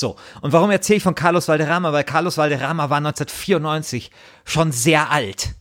So, 0.00 0.16
und 0.40 0.54
warum 0.54 0.70
erzähle 0.70 0.96
ich 0.96 1.02
von 1.02 1.14
Carlos 1.14 1.46
Valderrama? 1.46 1.92
Weil 1.92 2.04
Carlos 2.04 2.38
Valderrama 2.38 2.88
war 2.88 2.96
1994 2.96 4.10
schon 4.46 4.72
sehr 4.72 5.10
alt. 5.10 5.54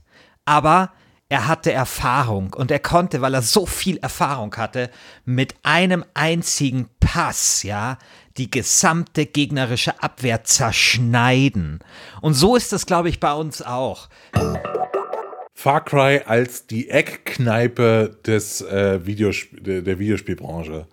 Aber 0.45 0.93
er 1.27 1.49
hatte 1.49 1.73
Erfahrung 1.73 2.53
und 2.53 2.71
er 2.71 2.79
konnte, 2.79 3.19
weil 3.19 3.33
er 3.33 3.41
so 3.41 3.65
viel 3.65 3.97
Erfahrung 3.97 4.55
hatte, 4.55 4.91
mit 5.25 5.55
einem 5.63 6.05
einzigen 6.13 6.87
Pass, 7.01 7.63
ja, 7.63 7.97
die 8.37 8.49
gesamte 8.49 9.25
gegnerische 9.25 10.01
Abwehr 10.01 10.45
zerschneiden. 10.45 11.79
Und 12.21 12.33
so 12.33 12.55
ist 12.55 12.71
es, 12.71 12.85
glaube 12.85 13.09
ich, 13.09 13.19
bei 13.19 13.33
uns 13.33 13.61
auch. 13.61 14.07
Far 15.53 15.83
Cry 15.83 16.21
als 16.25 16.65
die 16.65 16.89
Eckkneipe 16.89 18.17
des, 18.25 18.61
äh, 18.61 19.05
Videosp 19.05 19.49
der 19.59 19.99
Videospielbranche 19.99 20.87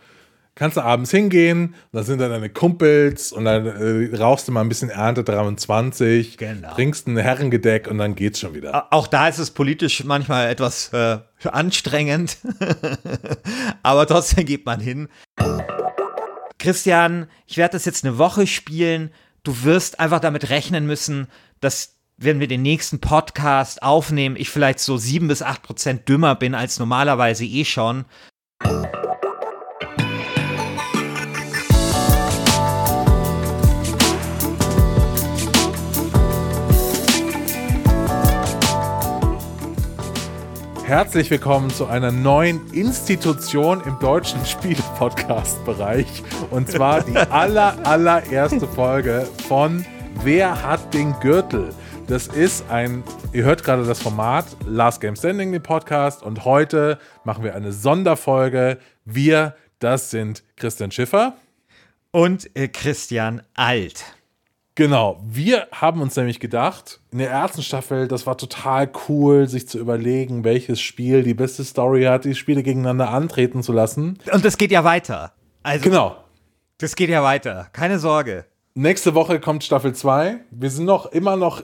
kannst 0.56 0.76
du 0.76 0.80
abends 0.80 1.10
hingehen, 1.12 1.76
da 1.92 2.02
sind 2.02 2.20
dann 2.20 2.30
deine 2.30 2.48
Kumpels 2.48 3.30
und 3.30 3.44
dann 3.44 3.66
äh, 3.66 4.16
rauchst 4.16 4.48
du 4.48 4.52
mal 4.52 4.62
ein 4.62 4.68
bisschen 4.68 4.90
Ernte 4.90 5.22
23, 5.22 6.38
genau. 6.38 6.74
trinkst 6.74 7.06
ein 7.06 7.16
Herrengedeck 7.16 7.86
und 7.88 7.98
dann 7.98 8.16
geht's 8.16 8.40
schon 8.40 8.54
wieder. 8.54 8.92
Auch 8.92 9.06
da 9.06 9.28
ist 9.28 9.38
es 9.38 9.52
politisch 9.52 10.02
manchmal 10.02 10.48
etwas 10.48 10.92
äh, 10.92 11.18
anstrengend, 11.44 12.38
aber 13.82 14.06
trotzdem 14.06 14.46
geht 14.46 14.66
man 14.66 14.80
hin. 14.80 15.08
Christian, 16.58 17.28
ich 17.46 17.58
werde 17.58 17.72
das 17.72 17.84
jetzt 17.84 18.04
eine 18.04 18.18
Woche 18.18 18.46
spielen. 18.46 19.10
Du 19.44 19.62
wirst 19.62 20.00
einfach 20.00 20.20
damit 20.20 20.48
rechnen 20.48 20.86
müssen, 20.86 21.28
dass 21.60 21.96
wenn 22.16 22.40
wir 22.40 22.48
den 22.48 22.62
nächsten 22.62 22.98
Podcast 22.98 23.82
aufnehmen, 23.82 24.36
ich 24.36 24.48
vielleicht 24.48 24.80
so 24.80 24.96
sieben 24.96 25.28
bis 25.28 25.42
acht 25.42 25.62
Prozent 25.62 26.08
dümmer 26.08 26.34
bin 26.34 26.54
als 26.54 26.78
normalerweise 26.78 27.44
eh 27.44 27.66
schon. 27.66 28.06
Herzlich 40.86 41.28
willkommen 41.32 41.68
zu 41.70 41.86
einer 41.86 42.12
neuen 42.12 42.72
Institution 42.72 43.82
im 43.84 43.98
deutschen 43.98 44.46
Spiele-Podcast-Bereich. 44.46 46.06
Und 46.52 46.70
zwar 46.70 47.02
die 47.02 47.16
aller, 47.32 47.84
allererste 47.84 48.68
Folge 48.68 49.26
von 49.48 49.84
Wer 50.22 50.62
hat 50.62 50.94
den 50.94 51.12
Gürtel? 51.18 51.74
Das 52.06 52.28
ist 52.28 52.70
ein, 52.70 53.02
ihr 53.32 53.42
hört 53.42 53.64
gerade 53.64 53.84
das 53.84 54.00
Format 54.00 54.46
Last 54.64 55.00
Game 55.00 55.16
Standing, 55.16 55.50
den 55.50 55.60
Podcast. 55.60 56.22
Und 56.22 56.44
heute 56.44 57.00
machen 57.24 57.42
wir 57.42 57.56
eine 57.56 57.72
Sonderfolge. 57.72 58.78
Wir, 59.04 59.56
das 59.80 60.12
sind 60.12 60.44
Christian 60.54 60.92
Schiffer. 60.92 61.36
Und 62.12 62.48
äh, 62.56 62.68
Christian 62.68 63.42
Alt. 63.54 64.04
Genau, 64.76 65.18
wir 65.26 65.68
haben 65.72 66.02
uns 66.02 66.16
nämlich 66.16 66.38
gedacht, 66.38 67.00
in 67.10 67.16
der 67.16 67.30
ersten 67.30 67.62
Staffel, 67.62 68.08
das 68.08 68.26
war 68.26 68.36
total 68.36 68.90
cool, 69.08 69.48
sich 69.48 69.66
zu 69.66 69.78
überlegen, 69.78 70.44
welches 70.44 70.82
Spiel 70.82 71.22
die 71.22 71.32
beste 71.32 71.64
Story 71.64 72.02
hat, 72.02 72.26
die 72.26 72.34
Spiele 72.34 72.62
gegeneinander 72.62 73.08
antreten 73.08 73.62
zu 73.62 73.72
lassen. 73.72 74.18
Und 74.30 74.44
das 74.44 74.58
geht 74.58 74.70
ja 74.70 74.84
weiter. 74.84 75.32
Also, 75.62 75.82
genau. 75.82 76.16
Das 76.76 76.94
geht 76.94 77.08
ja 77.08 77.22
weiter, 77.22 77.68
keine 77.72 77.98
Sorge. 77.98 78.44
Nächste 78.74 79.14
Woche 79.14 79.40
kommt 79.40 79.64
Staffel 79.64 79.94
2. 79.94 80.40
Wir 80.50 80.68
sind 80.68 80.84
noch 80.84 81.06
immer 81.06 81.36
noch 81.36 81.62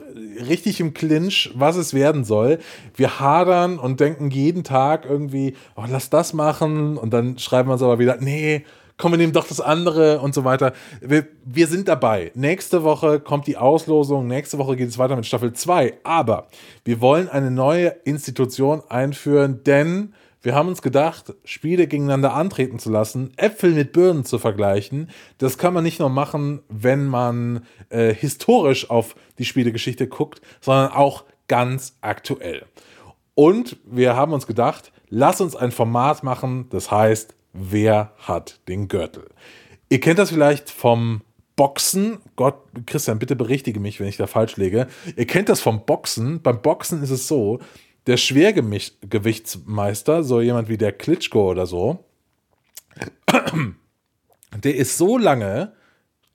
richtig 0.49 0.79
im 0.79 0.95
Clinch, 0.95 1.51
was 1.53 1.75
es 1.75 1.93
werden 1.93 2.23
soll. 2.23 2.57
Wir 2.95 3.19
hadern 3.19 3.77
und 3.77 3.99
denken 3.99 4.31
jeden 4.31 4.63
Tag 4.63 5.05
irgendwie, 5.05 5.55
oh, 5.75 5.83
lass 5.87 6.09
das 6.09 6.33
machen. 6.33 6.97
Und 6.97 7.13
dann 7.13 7.37
schreiben 7.37 7.69
wir 7.69 7.73
uns 7.73 7.83
aber 7.83 7.99
wieder, 7.99 8.17
nee, 8.19 8.65
komm, 8.97 9.11
wir 9.13 9.17
nehmen 9.17 9.33
doch 9.33 9.47
das 9.47 9.61
andere 9.61 10.19
und 10.19 10.33
so 10.33 10.43
weiter. 10.43 10.73
Wir, 11.01 11.27
wir 11.45 11.67
sind 11.67 11.87
dabei. 11.87 12.31
Nächste 12.35 12.83
Woche 12.83 13.19
kommt 13.19 13.47
die 13.47 13.57
Auslosung, 13.57 14.27
nächste 14.27 14.57
Woche 14.57 14.75
geht 14.75 14.89
es 14.89 14.97
weiter 14.97 15.15
mit 15.15 15.25
Staffel 15.25 15.53
2. 15.53 15.99
Aber 16.03 16.47
wir 16.85 17.01
wollen 17.01 17.29
eine 17.29 17.51
neue 17.51 17.87
Institution 18.05 18.81
einführen, 18.89 19.63
denn 19.63 20.13
wir 20.43 20.55
haben 20.55 20.67
uns 20.67 20.81
gedacht, 20.81 21.33
Spiele 21.45 21.87
gegeneinander 21.87 22.33
antreten 22.33 22.77
zu 22.77 22.91
lassen, 22.91 23.31
Äpfel 23.37 23.71
mit 23.71 23.93
Birnen 23.93 24.25
zu 24.25 24.39
vergleichen, 24.39 25.09
das 25.37 25.57
kann 25.57 25.73
man 25.73 25.85
nicht 25.85 25.99
nur 25.99 26.09
machen, 26.09 26.61
wenn 26.67 27.05
man 27.05 27.65
äh, 27.89 28.13
historisch 28.13 28.89
auf 28.89 29.15
die 29.39 29.45
Spielegeschichte 29.45 30.07
guckt, 30.07 30.41
sondern 30.59 30.91
auch 30.91 31.23
ganz 31.47 31.95
aktuell. 32.01 32.65
Und 33.35 33.77
wir 33.85 34.17
haben 34.17 34.33
uns 34.33 34.45
gedacht, 34.45 34.91
lass 35.09 35.39
uns 35.39 35.55
ein 35.55 35.71
Format 35.71 36.23
machen, 36.23 36.67
das 36.69 36.91
heißt 36.91 37.35
wer 37.53 38.11
hat 38.17 38.59
den 38.67 38.87
Gürtel. 38.87 39.29
Ihr 39.89 39.99
kennt 39.99 40.19
das 40.19 40.31
vielleicht 40.31 40.69
vom 40.69 41.21
Boxen. 41.55 42.17
Gott, 42.35 42.55
Christian, 42.85 43.19
bitte 43.19 43.35
berichtige 43.35 43.79
mich, 43.79 43.99
wenn 43.99 44.07
ich 44.07 44.17
da 44.17 44.27
falsch 44.27 44.57
lege. 44.57 44.87
Ihr 45.15 45.27
kennt 45.27 45.49
das 45.49 45.61
vom 45.61 45.85
Boxen. 45.85 46.41
Beim 46.41 46.61
Boxen 46.61 47.03
ist 47.03 47.11
es 47.11 47.27
so, 47.27 47.59
der 48.07 48.17
Schwergewichtsmeister, 48.17 50.23
so 50.23 50.41
jemand 50.41 50.67
wie 50.67 50.77
der 50.77 50.91
Klitschko 50.91 51.51
oder 51.51 51.67
so, 51.67 52.03
der 54.63 54.75
ist 54.75 54.97
so 54.97 55.17
lange 55.17 55.73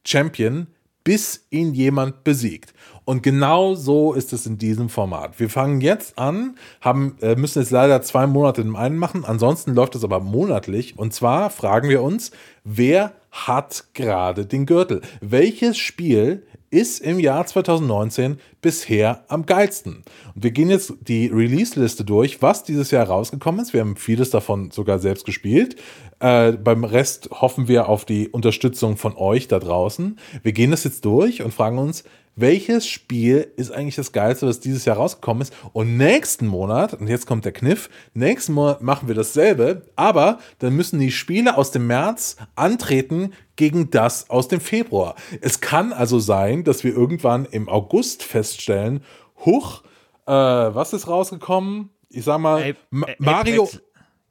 Champion, 0.04 0.68
bis 1.04 1.46
ihn 1.50 1.74
jemand 1.74 2.24
besiegt. 2.24 2.72
Und 3.08 3.22
genau 3.22 3.74
so 3.74 4.12
ist 4.12 4.34
es 4.34 4.44
in 4.44 4.58
diesem 4.58 4.90
Format. 4.90 5.40
Wir 5.40 5.48
fangen 5.48 5.80
jetzt 5.80 6.18
an, 6.18 6.56
haben, 6.82 7.16
äh, 7.22 7.36
müssen 7.36 7.62
jetzt 7.62 7.70
leider 7.70 8.02
zwei 8.02 8.26
Monate 8.26 8.60
im 8.60 8.76
einen 8.76 8.98
machen, 8.98 9.24
ansonsten 9.24 9.72
läuft 9.72 9.94
es 9.94 10.04
aber 10.04 10.20
monatlich. 10.20 10.98
Und 10.98 11.14
zwar 11.14 11.48
fragen 11.48 11.88
wir 11.88 12.02
uns, 12.02 12.32
wer 12.64 13.12
hat 13.30 13.86
gerade 13.94 14.44
den 14.44 14.66
Gürtel? 14.66 15.00
Welches 15.22 15.78
Spiel 15.78 16.42
ist 16.70 17.00
im 17.00 17.18
Jahr 17.18 17.46
2019 17.46 18.38
bisher 18.60 19.24
am 19.28 19.46
geilsten. 19.46 20.04
Und 20.34 20.44
wir 20.44 20.50
gehen 20.50 20.68
jetzt 20.68 20.92
die 21.00 21.28
Release-Liste 21.28 22.04
durch, 22.04 22.42
was 22.42 22.64
dieses 22.64 22.90
Jahr 22.90 23.06
rausgekommen 23.06 23.60
ist. 23.60 23.72
Wir 23.72 23.80
haben 23.80 23.96
vieles 23.96 24.30
davon 24.30 24.70
sogar 24.70 24.98
selbst 24.98 25.24
gespielt. 25.24 25.76
Äh, 26.20 26.52
beim 26.52 26.84
Rest 26.84 27.30
hoffen 27.30 27.68
wir 27.68 27.88
auf 27.88 28.04
die 28.04 28.28
Unterstützung 28.28 28.96
von 28.96 29.16
euch 29.16 29.48
da 29.48 29.58
draußen. 29.58 30.18
Wir 30.42 30.52
gehen 30.52 30.70
das 30.70 30.84
jetzt 30.84 31.04
durch 31.04 31.42
und 31.42 31.54
fragen 31.54 31.78
uns, 31.78 32.04
welches 32.40 32.86
Spiel 32.86 33.52
ist 33.56 33.72
eigentlich 33.72 33.96
das 33.96 34.12
geilste, 34.12 34.46
was 34.46 34.60
dieses 34.60 34.84
Jahr 34.84 34.96
rausgekommen 34.96 35.42
ist. 35.42 35.52
Und 35.72 35.96
nächsten 35.96 36.46
Monat, 36.46 36.94
und 36.94 37.08
jetzt 37.08 37.26
kommt 37.26 37.44
der 37.44 37.52
Kniff, 37.52 37.90
nächsten 38.14 38.52
Monat 38.52 38.82
machen 38.82 39.08
wir 39.08 39.14
dasselbe, 39.14 39.82
aber 39.96 40.38
dann 40.58 40.74
müssen 40.74 41.00
die 41.00 41.10
Spiele 41.10 41.56
aus 41.56 41.70
dem 41.70 41.86
März 41.86 42.36
antreten 42.54 43.32
gegen 43.56 43.90
das 43.90 44.30
aus 44.30 44.48
dem 44.48 44.60
Februar. 44.60 45.16
Es 45.40 45.60
kann 45.60 45.92
also 45.92 46.18
sein, 46.18 46.64
dass 46.64 46.84
wir 46.84 46.94
irgendwann 46.94 47.44
im 47.44 47.68
August 47.68 48.22
feststellen, 48.22 49.02
huch, 49.44 49.82
äh, 50.26 50.32
was 50.32 50.92
ist 50.92 51.08
rausgekommen? 51.08 51.90
Ich 52.10 52.24
sag 52.24 52.38
mal, 52.38 52.62
Ey, 52.62 52.74
Mario. 53.18 53.68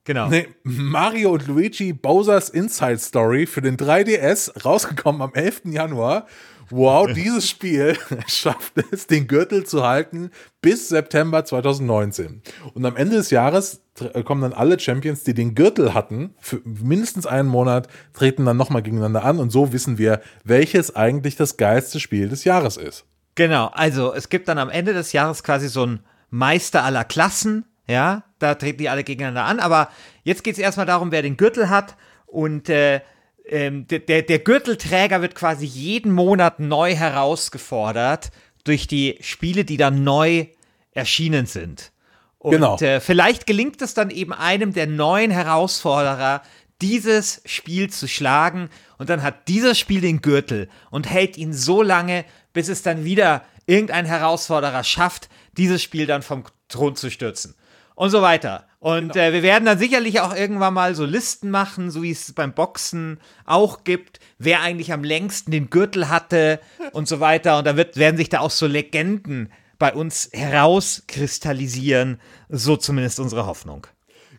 Genau. 0.05 0.29
Nee, 0.29 0.47
Mario 0.63 1.31
und 1.31 1.47
Luigi 1.47 1.91
Bowser's 1.91 2.47
Inside 2.47 2.99
Story 2.99 3.45
für 3.45 3.61
den 3.61 3.75
3DS, 3.75 4.63
rausgekommen 4.63 5.21
am 5.21 5.33
11. 5.33 5.63
Januar 5.65 6.27
wow, 6.69 7.07
dieses 7.11 7.49
Spiel 7.49 7.97
schafft 8.27 8.73
es, 8.91 9.07
den 9.07 9.27
Gürtel 9.27 9.65
zu 9.65 9.85
halten 9.85 10.31
bis 10.61 10.89
September 10.89 11.45
2019. 11.45 12.41
Und 12.73 12.85
am 12.85 12.95
Ende 12.95 13.17
des 13.17 13.29
Jahres 13.29 13.81
äh, 13.99 14.23
kommen 14.23 14.41
dann 14.41 14.53
alle 14.53 14.79
Champions, 14.79 15.23
die 15.23 15.33
den 15.33 15.55
Gürtel 15.55 15.93
hatten, 15.93 16.35
für 16.39 16.61
mindestens 16.63 17.25
einen 17.25 17.49
Monat, 17.49 17.87
treten 18.13 18.45
dann 18.45 18.57
nochmal 18.57 18.81
gegeneinander 18.81 19.23
an. 19.23 19.39
Und 19.39 19.51
so 19.51 19.73
wissen 19.73 19.97
wir, 19.97 20.21
welches 20.43 20.95
eigentlich 20.95 21.35
das 21.35 21.57
geilste 21.57 21.99
Spiel 21.99 22.29
des 22.29 22.43
Jahres 22.43 22.77
ist. 22.77 23.05
Genau, 23.35 23.67
also 23.67 24.13
es 24.13 24.29
gibt 24.29 24.47
dann 24.47 24.57
am 24.57 24.69
Ende 24.69 24.93
des 24.93 25.13
Jahres 25.13 25.43
quasi 25.43 25.67
so 25.67 25.85
ein 25.85 25.99
Meister 26.29 26.83
aller 26.83 27.03
Klassen. 27.03 27.65
Ja, 27.87 28.23
da 28.39 28.55
treten 28.55 28.79
die 28.79 28.89
alle 28.89 29.03
gegeneinander 29.03 29.45
an. 29.45 29.59
Aber 29.59 29.89
jetzt 30.23 30.43
geht 30.43 30.53
es 30.53 30.59
erstmal 30.59 30.85
darum, 30.85 31.11
wer 31.11 31.21
den 31.21 31.37
Gürtel 31.37 31.69
hat. 31.69 31.95
Und 32.25 32.67
äh, 32.67 33.01
ähm, 33.49 33.87
der, 33.87 33.99
der, 33.99 34.21
der 34.21 34.39
Gürtelträger 34.39 35.21
wird 35.21 35.35
quasi 35.35 35.65
jeden 35.65 36.11
Monat 36.11 36.59
neu 36.59 36.95
herausgefordert 36.95 38.31
durch 38.63 38.87
die 38.87 39.17
Spiele, 39.21 39.65
die 39.65 39.77
dann 39.77 40.03
neu 40.03 40.47
erschienen 40.91 41.45
sind. 41.45 41.91
Und 42.39 42.51
genau. 42.51 42.77
äh, 42.77 42.99
vielleicht 42.99 43.47
gelingt 43.47 43.81
es 43.81 43.93
dann 43.93 44.09
eben 44.09 44.33
einem 44.33 44.73
der 44.73 44.87
neuen 44.87 45.31
Herausforderer, 45.31 46.41
dieses 46.81 47.41
Spiel 47.45 47.89
zu 47.89 48.07
schlagen 48.07 48.69
und 48.97 49.09
dann 49.09 49.23
hat 49.23 49.47
dieses 49.47 49.79
Spiel 49.79 50.01
den 50.01 50.21
Gürtel 50.21 50.69
und 50.91 51.09
hält 51.09 51.37
ihn 51.37 51.53
so 51.53 51.81
lange, 51.81 52.25
bis 52.53 52.69
es 52.69 52.83
dann 52.83 53.03
wieder 53.03 53.43
irgendein 53.65 54.05
Herausforderer 54.05 54.83
schafft, 54.83 55.29
dieses 55.53 55.81
Spiel 55.81 56.05
dann 56.05 56.21
vom 56.21 56.43
Thron 56.69 56.95
zu 56.95 57.09
stürzen. 57.09 57.55
Und 57.95 58.11
so 58.11 58.21
weiter. 58.21 58.67
Und 58.87 59.11
genau. 59.11 59.25
äh, 59.25 59.33
wir 59.33 59.43
werden 59.43 59.65
dann 59.65 59.77
sicherlich 59.77 60.21
auch 60.21 60.33
irgendwann 60.33 60.73
mal 60.73 60.95
so 60.95 61.03
Listen 61.03 61.51
machen, 61.51 61.91
so 61.91 62.03
wie 62.03 62.11
es 62.11 62.31
beim 62.31 62.53
Boxen 62.53 63.19
auch 63.43 63.83
gibt, 63.83 64.21
wer 64.39 64.61
eigentlich 64.61 64.93
am 64.93 65.03
längsten 65.03 65.51
den 65.51 65.69
Gürtel 65.69 66.07
hatte 66.07 66.61
und 66.93 67.05
so 67.05 67.19
weiter. 67.19 67.57
Und 67.57 67.67
da 67.67 67.75
wird, 67.75 67.97
werden 67.97 68.15
sich 68.15 68.29
da 68.29 68.39
auch 68.39 68.49
so 68.49 68.65
Legenden 68.65 69.51
bei 69.77 69.93
uns 69.93 70.29
herauskristallisieren. 70.31 72.21
So 72.47 72.77
zumindest 72.77 73.19
unsere 73.19 73.45
Hoffnung. 73.45 73.87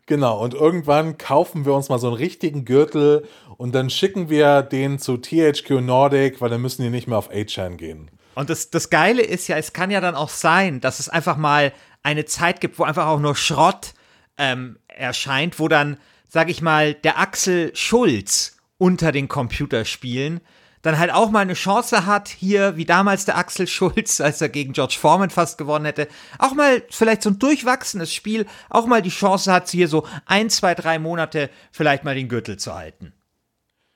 Genau, 0.07 0.43
und 0.43 0.55
irgendwann 0.55 1.19
kaufen 1.19 1.67
wir 1.67 1.75
uns 1.75 1.91
mal 1.91 1.99
so 1.99 2.07
einen 2.07 2.17
richtigen 2.17 2.65
Gürtel 2.65 3.27
und 3.59 3.75
dann 3.75 3.91
schicken 3.91 4.31
wir 4.31 4.63
den 4.63 4.99
zu 4.99 5.19
THQ 5.19 5.83
Nordic, 5.83 6.41
weil 6.41 6.49
dann 6.49 6.63
müssen 6.63 6.81
die 6.81 6.89
nicht 6.89 7.07
mehr 7.07 7.19
auf 7.19 7.31
8chan 7.31 7.77
gehen. 7.77 8.11
Und 8.35 8.49
das, 8.49 8.71
das 8.71 8.89
Geile 8.89 9.21
ist 9.21 9.47
ja, 9.47 9.59
es 9.59 9.75
kann 9.75 9.91
ja 9.91 10.01
dann 10.01 10.15
auch 10.15 10.31
sein, 10.31 10.81
dass 10.81 11.01
es 11.01 11.11
einfach 11.11 11.37
mal 11.37 11.71
eine 12.03 12.25
Zeit 12.25 12.63
gibt, 12.63 12.79
wo 12.79 12.85
einfach 12.85 13.09
auch 13.09 13.21
nur 13.21 13.37
Schrott 13.37 13.93
ähm, 14.39 14.79
erscheint, 14.87 15.59
wo 15.59 15.69
dann, 15.69 15.99
sag 16.29 16.49
ich 16.49 16.63
mal, 16.63 16.95
der 16.95 17.19
Axel 17.19 17.75
Schulz 17.75 18.57
unter 18.79 19.13
den 19.13 19.29
Computerspielen 19.29 20.41
dann 20.83 20.99
halt 20.99 21.13
auch 21.13 21.31
mal 21.31 21.41
eine 21.41 21.55
Chance 21.55 22.07
hat, 22.07 22.29
hier, 22.29 22.77
wie 22.77 22.85
damals 22.85 23.25
der 23.25 23.37
Axel 23.37 23.67
Schulz, 23.67 24.21
als 24.23 24.41
er 24.41 24.49
gegen 24.49 24.73
George 24.73 24.97
Foreman 24.99 25.31
fast 25.31 25.59
gewonnen 25.59 25.85
hätte, 25.85 26.09
auch 26.39 26.55
mal 26.55 26.83
vielleicht 26.91 27.23
so 27.23 27.31
ein 27.31 27.39
durchwachsenes 27.39 28.13
Spiel, 28.13 28.47
auch 28.71 28.87
mal 28.87 29.03
die 29.03 29.11
Chance 29.11 29.53
hat, 29.53 29.69
hier 29.69 29.89
so 29.89 30.07
ein, 30.27 30.51
zwei, 30.51 30.75
drei 30.75 30.99
Monate 30.99 31.51
vielleicht 31.73 32.05
mal 32.05 32.15
den 32.15 32.29
Gürtel 32.29 32.59
zu 32.59 32.75
halten. 32.75 33.13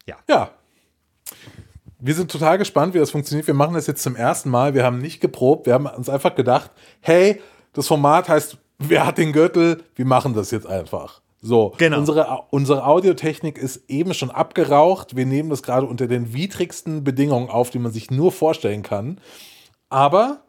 Ja. 0.06 0.16
Ja. 0.28 0.50
Wir 2.00 2.14
sind 2.14 2.32
total 2.32 2.58
gespannt, 2.58 2.94
wie 2.94 2.98
das 2.98 3.12
funktioniert. 3.12 3.46
Wir 3.46 3.54
machen 3.54 3.74
das 3.74 3.86
jetzt 3.86 4.02
zum 4.02 4.16
ersten 4.16 4.50
Mal. 4.50 4.74
Wir 4.74 4.84
haben 4.84 4.98
nicht 4.98 5.20
geprobt. 5.20 5.66
Wir 5.66 5.74
haben 5.74 5.86
uns 5.86 6.08
einfach 6.08 6.34
gedacht, 6.34 6.72
hey, 7.00 7.40
das 7.74 7.86
Format 7.86 8.28
heißt, 8.28 8.58
wer 8.88 9.06
hat 9.06 9.18
den 9.18 9.32
Gürtel? 9.32 9.82
Wir 9.94 10.04
machen 10.06 10.34
das 10.34 10.50
jetzt 10.50 10.66
einfach. 10.66 11.20
So, 11.40 11.74
Genau. 11.78 11.98
unsere, 11.98 12.44
unsere 12.50 12.86
Audiotechnik 12.86 13.58
ist 13.58 13.88
eben 13.90 14.14
schon 14.14 14.30
abgeraucht. 14.30 15.16
Wir 15.16 15.26
nehmen 15.26 15.50
das 15.50 15.62
gerade 15.62 15.86
unter 15.86 16.06
den 16.06 16.32
widrigsten 16.32 17.02
Bedingungen 17.02 17.50
auf, 17.50 17.70
die 17.70 17.80
man 17.80 17.90
sich 17.92 18.10
nur 18.12 18.30
vorstellen 18.30 18.82
kann. 18.84 19.18
Aber 19.88 20.42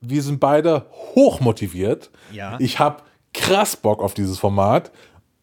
wir 0.00 0.22
sind 0.22 0.38
beide 0.38 0.86
hoch 1.16 1.40
motiviert. 1.40 2.10
Ja. 2.32 2.56
Ich 2.60 2.78
habe 2.78 3.02
krass 3.34 3.76
Bock 3.76 4.00
auf 4.00 4.14
dieses 4.14 4.38
Format. 4.38 4.92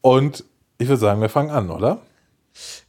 Und 0.02 0.46
ich 0.78 0.88
würde 0.88 1.00
sagen, 1.02 1.20
wir 1.20 1.30
fangen 1.30 1.50
an, 1.52 1.70
oder? 1.72 2.00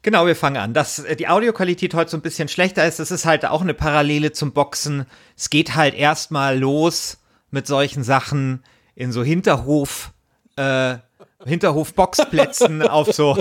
Genau, 0.02 0.26
wir 0.26 0.36
fangen 0.36 0.58
an. 0.58 0.74
Dass 0.74 1.00
äh, 1.00 1.16
die 1.16 1.26
Audioqualität 1.26 1.92
heute 1.94 2.10
so 2.12 2.16
ein 2.16 2.22
bisschen 2.22 2.46
schlechter 2.46 2.86
ist, 2.86 3.00
das 3.00 3.10
ist 3.10 3.24
halt 3.24 3.44
auch 3.46 3.62
eine 3.62 3.74
Parallele 3.74 4.30
zum 4.30 4.52
Boxen. 4.52 5.06
Es 5.36 5.50
geht 5.50 5.74
halt 5.74 5.94
erstmal 5.94 6.56
los 6.56 7.18
mit 7.50 7.66
solchen 7.66 8.04
Sachen 8.04 8.62
in 8.96 9.12
so 9.12 9.22
Hinterhof, 9.22 10.10
äh, 10.56 10.96
Hinterhof-Boxplätzen 11.44 12.82
auf 12.88 13.12
so, 13.12 13.36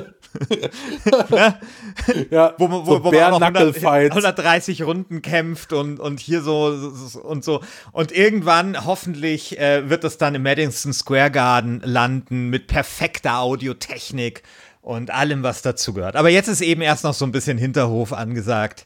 Ja, 2.30 2.54
wo, 2.57 2.68
man- 2.68 2.86
wo, 2.86 2.96
so 2.98 3.04
wo 3.04 3.12
man 3.12 3.24
auch 3.24 3.40
noch 3.40 3.42
100, 3.42 3.54
Bare-Knuckle-Fights. 3.54 4.12
130 4.16 4.84
Runden 4.84 5.22
kämpft 5.22 5.74
und, 5.74 6.00
und 6.00 6.19
hier 6.19 6.42
so, 6.42 6.75
so 6.94 7.22
und 7.22 7.44
so. 7.44 7.62
Und 7.92 8.12
irgendwann, 8.12 8.86
hoffentlich, 8.86 9.57
äh, 9.60 9.90
wird 9.90 10.04
es 10.04 10.18
dann 10.18 10.36
im 10.36 10.44
Madison 10.44 10.94
Square 10.94 11.31
Garden 11.31 11.81
landen 11.84 12.50
mit 12.50 12.68
perfekter 12.68 13.40
Audiotechnik 13.40 14.44
und 14.81 15.10
allem, 15.12 15.42
was 15.44 15.62
dazugehört. 15.62 16.16
Aber 16.16 16.30
jetzt 16.30 16.48
ist 16.48 16.62
eben 16.62 16.81
erst 16.81 17.04
noch 17.04 17.13
so 17.13 17.25
ein 17.25 17.31
bisschen 17.31 17.58
Hinterhof 17.58 18.13
angesagt. 18.13 18.86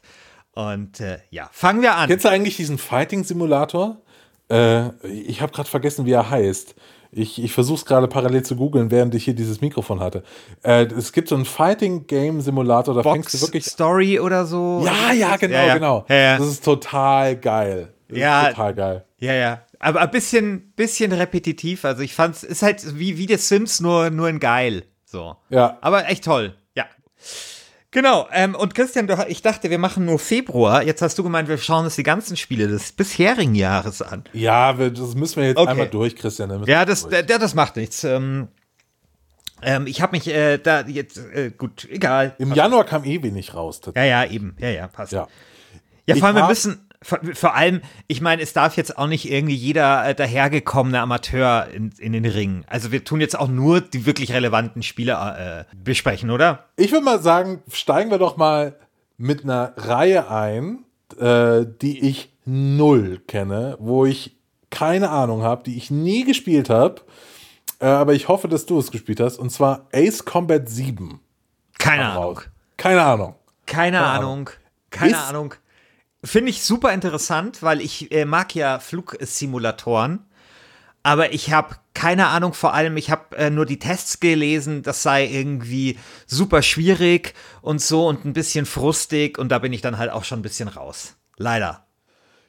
Und 0.52 1.00
äh, 1.00 1.18
ja, 1.30 1.48
fangen 1.52 1.82
wir 1.82 1.94
an. 1.96 2.08
Kennst 2.08 2.24
du 2.24 2.28
eigentlich 2.28 2.56
diesen 2.56 2.78
Fighting-Simulator? 2.78 4.00
Äh, 4.50 4.90
ich 5.06 5.40
habe 5.40 5.52
gerade 5.52 5.68
vergessen, 5.68 6.06
wie 6.06 6.12
er 6.12 6.28
heißt. 6.28 6.74
Ich, 7.12 7.42
ich 7.42 7.52
versuche 7.52 7.78
es 7.78 7.84
gerade 7.84 8.06
parallel 8.06 8.44
zu 8.44 8.54
googeln, 8.54 8.90
während 8.92 9.14
ich 9.16 9.24
hier 9.24 9.34
dieses 9.34 9.60
Mikrofon 9.60 9.98
hatte. 10.00 10.22
Äh, 10.62 10.84
es 10.86 11.12
gibt 11.12 11.28
so 11.28 11.34
einen 11.34 11.44
Fighting-Game-Simulator, 11.44 12.94
da 12.94 13.02
fängst 13.02 13.34
du 13.34 13.38
Box 13.38 13.48
wirklich. 13.48 13.64
Story 13.64 14.20
oder 14.20 14.46
so. 14.46 14.82
Ja, 14.84 15.12
ja, 15.12 15.36
genau, 15.36 15.54
Ja, 15.54 15.66
ja. 15.66 15.74
genau. 15.74 16.04
Ja. 16.08 16.38
Das 16.38 16.46
ist 16.46 16.64
total 16.64 17.36
geil. 17.36 17.92
Das 18.08 18.18
Ja. 18.18 18.48
Total 18.50 18.74
geil. 18.74 19.04
Ja, 19.18 19.34
ja. 19.34 19.62
Aber 19.80 20.00
ein 20.02 20.10
bisschen, 20.10 20.72
bisschen 20.76 21.10
repetitiv. 21.12 21.84
Also 21.84 22.02
ich 22.02 22.14
fand's, 22.14 22.44
ist 22.44 22.62
halt 22.62 22.98
wie, 22.98 23.18
wie 23.18 23.26
der 23.26 23.38
Sims, 23.38 23.80
nur, 23.80 24.10
nur 24.10 24.28
in 24.28 24.38
geil. 24.38 24.84
So. 25.04 25.36
Ja. 25.48 25.78
Aber 25.80 26.08
echt 26.08 26.24
toll. 26.24 26.54
Ja. 26.76 26.84
Genau. 27.92 28.28
Ähm, 28.32 28.54
und 28.54 28.74
Christian, 28.74 29.08
du, 29.08 29.16
ich 29.26 29.42
dachte, 29.42 29.68
wir 29.68 29.78
machen 29.78 30.04
nur 30.04 30.18
Februar. 30.18 30.82
Jetzt 30.82 31.02
hast 31.02 31.18
du 31.18 31.24
gemeint, 31.24 31.48
wir 31.48 31.58
schauen 31.58 31.84
uns 31.84 31.96
die 31.96 32.04
ganzen 32.04 32.36
Spiele 32.36 32.68
des 32.68 32.92
bisherigen 32.92 33.56
Jahres 33.56 34.00
an. 34.00 34.22
Ja, 34.32 34.78
wir, 34.78 34.90
das 34.90 35.14
müssen 35.14 35.40
wir 35.40 35.48
jetzt 35.48 35.56
Okay. 35.56 35.70
einmal 35.70 35.88
durch, 35.88 36.14
Christian. 36.14 36.64
Ja, 36.66 36.84
das, 36.84 37.08
durch. 37.08 37.28
ja, 37.28 37.38
das 37.38 37.54
macht 37.54 37.76
nichts. 37.76 38.04
Ähm, 38.04 38.48
ähm, 39.62 39.86
ich 39.86 40.00
habe 40.00 40.16
mich 40.16 40.28
äh, 40.28 40.58
da 40.58 40.82
jetzt, 40.82 41.18
äh, 41.18 41.50
gut, 41.50 41.86
egal. 41.90 42.34
Im 42.38 42.54
Januar 42.54 42.84
kam 42.84 43.04
eh 43.04 43.22
wenig 43.22 43.54
raus. 43.54 43.80
Ja, 43.94 44.04
ja, 44.04 44.24
eben. 44.24 44.56
Ja, 44.58 44.68
ja, 44.68 44.86
passt. 44.86 45.12
Ja. 45.12 45.26
Ja, 46.06 46.16
vor 46.16 46.28
allem, 46.28 46.36
wir 46.36 46.46
müssen, 46.46 46.88
vor, 47.02 47.18
vor 47.34 47.54
allem, 47.54 47.80
ich 48.08 48.20
meine, 48.20 48.42
es 48.42 48.52
darf 48.52 48.76
jetzt 48.76 48.98
auch 48.98 49.06
nicht 49.06 49.30
irgendwie 49.30 49.54
jeder 49.54 50.06
äh, 50.06 50.14
dahergekommene 50.14 51.00
Amateur 51.00 51.68
in, 51.68 51.92
in 51.98 52.12
den 52.12 52.26
Ring. 52.26 52.64
Also 52.66 52.92
wir 52.92 53.04
tun 53.04 53.20
jetzt 53.20 53.38
auch 53.38 53.48
nur 53.48 53.80
die 53.80 54.04
wirklich 54.04 54.32
relevanten 54.32 54.82
Spiele 54.82 55.66
äh, 55.70 55.76
besprechen, 55.76 56.30
oder? 56.30 56.66
Ich 56.76 56.92
würde 56.92 57.04
mal 57.04 57.20
sagen, 57.20 57.62
steigen 57.72 58.10
wir 58.10 58.18
doch 58.18 58.36
mal 58.36 58.76
mit 59.16 59.44
einer 59.44 59.72
Reihe 59.76 60.30
ein, 60.30 60.84
äh, 61.18 61.64
die 61.80 62.00
ich 62.06 62.32
null 62.44 63.20
kenne, 63.26 63.76
wo 63.80 64.04
ich 64.04 64.36
keine 64.70 65.10
Ahnung 65.10 65.42
habe, 65.42 65.64
die 65.64 65.76
ich 65.76 65.90
nie 65.90 66.24
gespielt 66.24 66.70
habe. 66.70 67.02
Äh, 67.80 67.86
aber 67.86 68.12
ich 68.12 68.28
hoffe, 68.28 68.46
dass 68.46 68.66
du 68.66 68.78
es 68.78 68.90
gespielt 68.90 69.20
hast. 69.20 69.38
Und 69.38 69.50
zwar 69.50 69.88
Ace 69.92 70.24
Combat 70.24 70.68
7. 70.68 71.18
Keine. 71.78 72.04
Ahnung. 72.10 72.40
Keine 72.76 73.02
Ahnung. 73.02 73.34
Keine 73.66 74.00
Ahnung. 74.00 74.32
Ahnung. 74.32 74.50
Keine 74.90 75.18
Ahnung. 75.18 75.54
Finde 76.22 76.50
ich 76.50 76.62
super 76.62 76.92
interessant, 76.92 77.62
weil 77.62 77.80
ich 77.80 78.12
äh, 78.12 78.24
mag 78.24 78.54
ja 78.54 78.78
Flugsimulatoren. 78.78 80.26
Aber 81.02 81.32
ich 81.32 81.50
habe 81.50 81.76
keine 81.94 82.28
Ahnung, 82.28 82.54
vor 82.54 82.72
allem, 82.72 82.96
ich 82.96 83.10
habe 83.10 83.36
äh, 83.36 83.50
nur 83.50 83.66
die 83.66 83.78
Tests 83.78 84.20
gelesen, 84.20 84.82
das 84.82 85.02
sei 85.02 85.26
irgendwie 85.26 85.98
super 86.26 86.62
schwierig 86.62 87.34
und 87.62 87.82
so 87.82 88.06
und 88.06 88.24
ein 88.24 88.32
bisschen 88.32 88.64
frustig 88.64 89.38
und 89.38 89.50
da 89.50 89.58
bin 89.58 89.72
ich 89.72 89.82
dann 89.82 89.98
halt 89.98 90.10
auch 90.10 90.24
schon 90.24 90.38
ein 90.38 90.42
bisschen 90.42 90.68
raus. 90.68 91.16
Leider. 91.36 91.86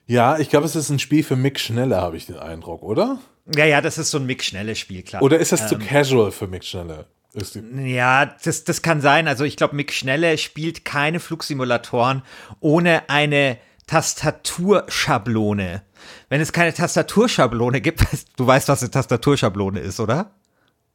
Ja, 0.05 0.37
ich 0.39 0.49
glaube, 0.49 0.65
es 0.65 0.75
ist 0.75 0.89
ein 0.89 0.99
Spiel 0.99 1.23
für 1.23 1.35
Mick 1.35 1.59
Schnelle, 1.59 1.97
habe 1.97 2.17
ich 2.17 2.27
den 2.27 2.37
Eindruck, 2.37 2.81
oder? 2.81 3.19
Ja, 3.53 3.65
ja, 3.65 3.81
das 3.81 3.97
ist 3.97 4.11
so 4.11 4.19
ein 4.19 4.25
mix-schnelles 4.25 4.77
Spiel, 4.77 5.03
klar. 5.03 5.21
Oder 5.21 5.39
ist 5.39 5.51
das 5.51 5.67
zu 5.67 5.77
casual 5.77 6.31
für 6.31 6.47
Mick 6.47 6.63
Schnelle? 6.63 7.07
Ist 7.33 7.55
die, 7.55 7.93
Ja, 7.93 8.25
das, 8.43 8.63
das 8.65 8.81
kann 8.81 8.99
sein. 9.01 9.27
Also 9.27 9.43
ich 9.45 9.55
glaube, 9.57 9.75
Mick 9.75 9.93
Schnelle 9.93 10.37
spielt 10.37 10.83
keine 10.85 11.19
Flugsimulatoren 11.19 12.23
ohne 12.59 13.09
eine 13.09 13.57
Tastaturschablone. 13.87 15.81
Wenn 16.29 16.41
es 16.41 16.51
keine 16.51 16.73
Tastaturschablone 16.73 17.81
gibt, 17.81 18.01
du 18.37 18.47
weißt, 18.47 18.67
was 18.67 18.81
eine 18.81 18.91
Tastaturschablone 18.91 19.79
ist, 19.79 19.99
oder? 19.99 20.31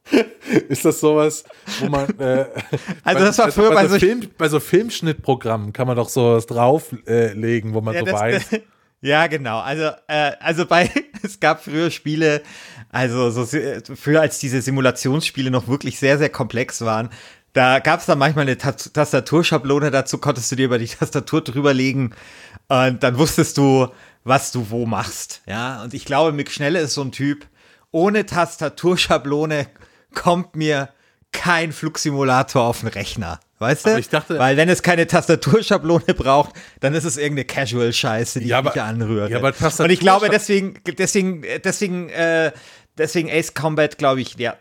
ist 0.69 0.85
das 0.85 0.99
sowas, 1.01 1.43
wo 1.79 1.89
man. 1.89 2.07
Äh, 2.19 2.45
Also 3.03 3.19
bei- 3.19 3.25
das 3.25 3.37
war 3.37 3.51
früher 3.51 3.69
bei, 3.69 3.75
bei 3.83 3.87
so 3.87 3.99
Film, 3.99 4.21
bei 4.37 4.47
so 4.47 4.59
Filmschnittprogrammen 4.59 5.73
kann 5.73 5.87
man 5.87 5.97
doch 5.97 6.07
sowas 6.09 6.45
drauflegen, 6.45 7.71
äh, 7.71 7.73
wo 7.73 7.81
man 7.81 7.93
Ja, 7.93 7.99
so 8.01 8.05
das- 8.05 8.13
weiß. 8.15 8.45
Ja, 9.07 9.27
genau. 9.27 9.59
Also, 9.59 9.91
äh, 10.07 10.33
also 10.39 10.65
bei, 10.65 10.89
es 11.23 11.39
gab 11.39 11.63
früher 11.63 11.91
Spiele, 11.91 12.41
also 12.89 13.29
so, 13.29 13.45
früher 13.95 14.21
als 14.21 14.39
diese 14.39 14.61
Simulationsspiele 14.61 15.51
noch 15.51 15.67
wirklich 15.67 15.99
sehr, 15.99 16.17
sehr 16.17 16.29
komplex 16.29 16.81
waren, 16.81 17.09
da 17.53 17.79
gab 17.79 18.01
es 18.01 18.05
dann 18.05 18.19
manchmal 18.19 18.43
eine 18.43 18.57
Ta 18.57 18.73
Tastaturschablone 18.73 19.89
dazu, 19.89 20.19
konntest 20.19 20.51
du 20.51 20.55
dir 20.55 20.65
über 20.65 20.77
die 20.77 20.87
Tastatur 20.87 21.41
drüberlegen 21.41 22.13
und 22.67 23.01
dann 23.01 23.17
wusstest 23.17 23.57
du, 23.57 23.87
was 24.23 24.51
du 24.51 24.69
wo 24.69 24.85
machst. 24.85 25.41
Ja, 25.47 25.81
und 25.83 25.93
ich 25.93 26.05
glaube, 26.05 26.33
Mick 26.33 26.51
Schnelle 26.51 26.79
ist 26.79 26.93
so 26.93 27.01
ein 27.01 27.11
Typ, 27.11 27.47
ohne 27.91 28.25
Tastaturschablone 28.25 29.67
kommt 30.13 30.55
mir 30.55 30.89
kein 31.31 31.71
Flugsimulator 31.71 32.63
auf 32.63 32.81
den 32.81 32.89
Rechner. 32.89 33.39
Weißt 33.59 33.87
du? 33.87 33.97
Ich 33.97 34.09
dachte- 34.09 34.37
Weil 34.37 34.55
wenn 34.57 34.69
es 34.69 34.83
keine 34.83 35.07
Tastaturschablone 35.07 36.13
braucht, 36.15 36.51
dann 36.79 36.93
ist 36.93 37.05
es 37.05 37.17
irgendeine 37.17 37.45
Casual-Scheiße, 37.45 38.39
die 38.39 38.47
Ja, 38.49 38.61
mich 38.61 38.71
aber- 38.73 38.83
anrührt. 38.83 39.31
ja, 39.31 39.37
aber 39.37 39.51
Tastatur- 39.53 39.85
Und 39.85 39.91
ich 39.91 39.99
glaube, 39.99 40.29
deswegen, 40.29 40.79
deswegen, 40.97 41.43
deswegen, 41.63 42.09
äh, 42.09 42.51
deswegen 42.97 43.29
Ace 43.31 43.53
Combat, 43.55 43.97
glaube 43.97 44.21
ich, 44.21 44.35
ja, 44.37 44.55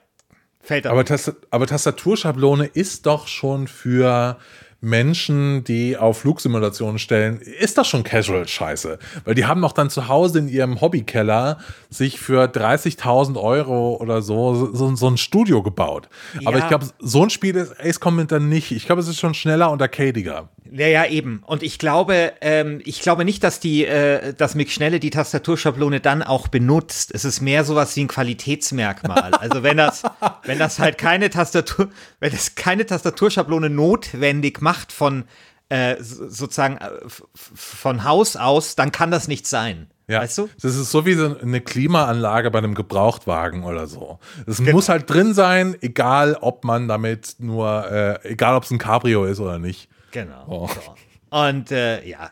fällt 0.62 0.86
da. 0.86 0.90
Aber, 0.90 1.04
Tasta 1.04 1.32
aber 1.50 1.66
Tastaturschablone 1.66 2.66
ist 2.66 3.04
doch 3.06 3.28
schon 3.28 3.68
für 3.68 4.38
Menschen, 4.80 5.64
die 5.64 5.96
auf 5.96 6.18
Flugsimulationen 6.18 6.98
stellen, 6.98 7.40
ist 7.40 7.78
das 7.78 7.88
schon 7.88 8.04
Casual-Scheiße. 8.04 8.98
Weil 9.24 9.34
die 9.34 9.46
haben 9.46 9.62
doch 9.62 9.72
dann 9.72 9.90
zu 9.90 10.08
Hause 10.08 10.38
in 10.40 10.48
ihrem 10.48 10.80
Hobbykeller 10.80 11.58
sich 11.90 12.20
für 12.20 12.44
30.000 12.44 13.40
Euro 13.40 13.96
oder 13.96 14.22
so, 14.22 14.70
so 14.74 14.94
so 14.94 15.08
ein 15.08 15.16
Studio 15.16 15.62
gebaut. 15.62 16.08
Aber 16.44 16.58
Ja. 16.58 16.64
ich 16.64 16.68
glaube, 16.68 16.86
so 17.00 17.22
ein 17.22 17.30
Spiel 17.30 17.56
ist 17.56 17.74
Ace 17.80 18.00
Combat 18.00 18.30
dann 18.32 18.48
nicht. 18.48 18.70
Ich 18.72 18.86
glaube, 18.86 19.00
es 19.00 19.08
ist 19.08 19.18
schon 19.18 19.34
schneller 19.34 19.70
und 19.70 19.80
arcadiger. 19.80 20.48
Ja, 20.72 20.86
ja, 20.86 21.06
eben. 21.06 21.42
Und 21.46 21.62
ich 21.62 21.78
glaube, 21.78 22.32
ähm, 22.40 22.80
ich 22.84 23.00
glaube 23.00 23.24
nicht, 23.24 23.42
dass 23.44 23.60
die, 23.60 23.84
äh, 23.84 24.34
dass 24.34 24.54
Mick 24.54 24.70
Schnelle 24.70 25.00
die 25.00 25.10
Tastaturschablone 25.10 26.00
dann 26.00 26.22
auch 26.22 26.48
benutzt. 26.48 27.10
Es 27.14 27.24
ist 27.24 27.40
mehr 27.40 27.64
sowas 27.64 27.96
wie 27.96 28.04
ein 28.04 28.08
Qualitätsmerkmal. 28.08 29.34
Also 29.34 29.62
wenn 29.62 29.76
das, 29.76 30.02
wenn 30.44 30.58
das 30.58 30.78
halt 30.78 30.98
keine 30.98 31.30
Tastatur, 31.30 31.90
wenn 32.20 32.32
das 32.32 32.54
keine 32.54 32.86
Tastaturschablone 32.86 33.70
notwendig 33.70 34.60
macht 34.60 34.92
von 34.92 35.24
äh, 35.68 35.96
sozusagen 36.00 36.76
äh, 36.76 36.90
von 37.34 38.04
Haus 38.04 38.36
aus, 38.36 38.76
dann 38.76 38.92
kann 38.92 39.10
das 39.10 39.28
nicht 39.28 39.46
sein. 39.46 39.88
Ja. 40.08 40.20
Weißt 40.20 40.38
du? 40.38 40.48
Das 40.62 40.76
ist 40.76 40.90
so 40.92 41.04
wie 41.04 41.14
so 41.14 41.36
eine 41.36 41.60
Klimaanlage 41.60 42.50
bei 42.50 42.58
einem 42.58 42.74
Gebrauchtwagen 42.74 43.64
oder 43.64 43.88
so. 43.88 44.20
Es 44.46 44.58
genau. 44.58 44.72
muss 44.72 44.88
halt 44.88 45.10
drin 45.10 45.34
sein, 45.34 45.76
egal 45.80 46.36
ob 46.40 46.64
man 46.64 46.86
damit 46.86 47.36
nur, 47.38 47.90
äh, 47.90 48.18
egal 48.30 48.54
ob 48.54 48.62
es 48.62 48.70
ein 48.70 48.78
Cabrio 48.78 49.24
ist 49.24 49.40
oder 49.40 49.58
nicht. 49.58 49.88
Genau. 50.10 50.44
Oh. 50.48 50.68
So. 50.68 50.94
Und 51.30 51.72
äh, 51.72 52.06
ja. 52.06 52.30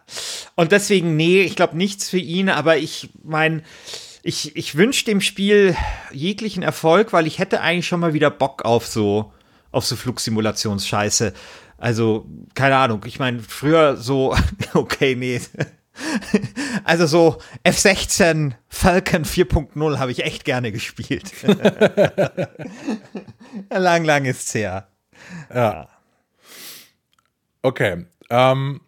Und 0.55 0.73
deswegen, 0.73 1.17
nee, 1.17 1.43
ich 1.43 1.57
glaube 1.57 1.77
nichts 1.77 2.09
für 2.09 2.19
ihn, 2.19 2.49
aber 2.49 2.77
ich 2.77 3.11
meine, 3.23 3.63
ich, 4.23 4.57
ich 4.57 4.77
wünsche 4.77 5.05
dem 5.05 5.21
Spiel 5.21 5.77
jeglichen 6.13 6.63
Erfolg, 6.63 7.13
weil 7.13 7.27
ich 7.27 7.39
hätte 7.39 7.61
eigentlich 7.61 7.87
schon 7.87 8.01
mal 8.01 8.15
wieder 8.15 8.31
Bock 8.31 8.65
auf 8.65 8.87
so, 8.87 9.33
auf 9.73 9.85
so 9.85 9.97
Flugsimulationsscheiße. 9.97 11.35
Also, 11.77 12.27
keine 12.55 12.77
Ahnung, 12.77 13.05
ich 13.07 13.19
meine, 13.19 13.43
früher 13.43 13.97
so, 13.97 14.37
okay, 14.75 15.15
nee. 15.15 15.41
Also 16.83 17.07
so 17.07 17.39
F16 17.65 18.53
Falcon 18.69 19.25
4.0 19.25 19.99
habe 19.99 20.11
ich 20.11 20.25
echt 20.25 20.45
gerne 20.45 20.73
gespielt. 20.73 21.31
lang, 23.71 24.05
lang 24.05 24.25
ist's 24.25 24.55
her. 24.55 24.89
Ja. 25.55 25.89
Okay. 27.65 28.05
Ähm, 28.29 28.81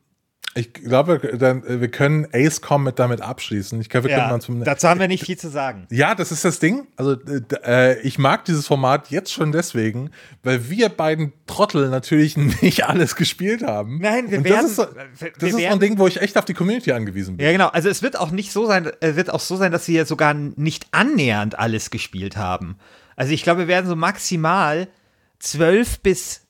ich 0.54 0.72
glaube, 0.72 1.20
wir 1.22 1.90
können 1.90 2.26
Ace.com 2.32 2.84
mit 2.84 2.98
damit 2.98 3.20
abschließen. 3.20 3.78
Ich 3.80 3.90
glaube, 3.90 4.08
wir 4.08 4.16
ja, 4.16 4.40
zum, 4.40 4.64
dazu 4.64 4.88
haben 4.88 5.00
wir 5.00 5.08
nicht 5.08 5.24
viel 5.24 5.36
zu 5.36 5.50
sagen. 5.50 5.86
Ja, 5.90 6.14
das 6.14 6.32
ist 6.32 6.46
das 6.46 6.60
Ding. 6.60 6.86
Also 6.96 7.16
äh, 7.64 8.00
ich 8.00 8.18
mag 8.18 8.46
dieses 8.46 8.66
Format 8.66 9.10
jetzt 9.10 9.32
schon 9.32 9.52
deswegen, 9.52 10.10
weil 10.42 10.70
wir 10.70 10.88
beiden 10.88 11.34
Trottel 11.46 11.90
natürlich 11.90 12.36
nicht 12.62 12.86
alles 12.86 13.16
gespielt 13.16 13.62
haben. 13.62 13.98
Nein, 14.00 14.30
wir 14.30 14.38
Und 14.38 14.44
werden. 14.44 14.62
Das 14.62 14.70
ist, 14.70 14.76
so, 14.76 14.86
das 15.38 15.50
ist 15.50 15.58
so 15.58 15.66
ein 15.66 15.80
Ding, 15.80 15.98
wo 15.98 16.06
ich 16.06 16.22
echt 16.22 16.38
auf 16.38 16.46
die 16.46 16.54
Community 16.54 16.92
angewiesen 16.92 17.36
bin. 17.36 17.44
Ja, 17.44 17.52
genau. 17.52 17.68
Also 17.68 17.90
es 17.90 18.02
wird 18.02 18.18
auch 18.18 18.30
nicht 18.30 18.50
so 18.50 18.66
sein, 18.66 18.90
es 19.00 19.16
wird 19.16 19.28
auch 19.28 19.40
so 19.40 19.56
sein, 19.56 19.72
dass 19.72 19.88
wir 19.88 20.06
sogar 20.06 20.32
nicht 20.32 20.86
annähernd 20.90 21.58
alles 21.58 21.90
gespielt 21.90 22.38
haben. 22.38 22.78
Also 23.14 23.32
ich 23.32 23.42
glaube, 23.42 23.60
wir 23.60 23.68
werden 23.68 23.86
so 23.86 23.96
maximal 23.96 24.88
12 25.40 26.00
bis 26.00 26.45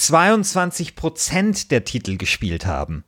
22 0.00 0.96
Prozent 0.96 1.70
der 1.70 1.84
Titel 1.84 2.16
gespielt 2.16 2.64
haben. 2.64 3.04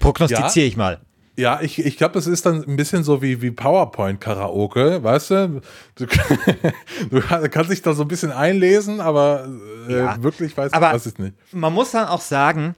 Prognostiziere 0.00 0.64
ja. 0.64 0.68
ich 0.68 0.76
mal. 0.76 1.00
Ja, 1.36 1.60
ich, 1.60 1.78
ich 1.78 1.96
glaube, 1.98 2.14
das 2.14 2.26
ist 2.26 2.46
dann 2.46 2.64
ein 2.64 2.76
bisschen 2.76 3.04
so 3.04 3.22
wie, 3.22 3.42
wie 3.42 3.50
PowerPoint-Karaoke, 3.50 5.04
weißt 5.04 5.30
du? 5.30 5.60
Du, 5.94 6.06
du 7.10 7.20
kannst 7.20 7.70
dich 7.70 7.82
da 7.82 7.92
so 7.92 8.02
ein 8.02 8.08
bisschen 8.08 8.32
einlesen, 8.32 9.00
aber 9.00 9.46
äh, 9.88 9.98
ja. 9.98 10.22
wirklich 10.22 10.56
weiß 10.56 10.72
aber 10.72 10.92
weiß 10.92 11.06
ich 11.06 11.18
nicht. 11.18 11.34
Man 11.52 11.72
muss 11.74 11.92
dann 11.92 12.08
auch 12.08 12.22
sagen, 12.22 12.74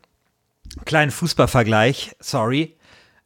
kleinen 0.84 1.10
Fußballvergleich, 1.10 2.16
sorry, 2.18 2.76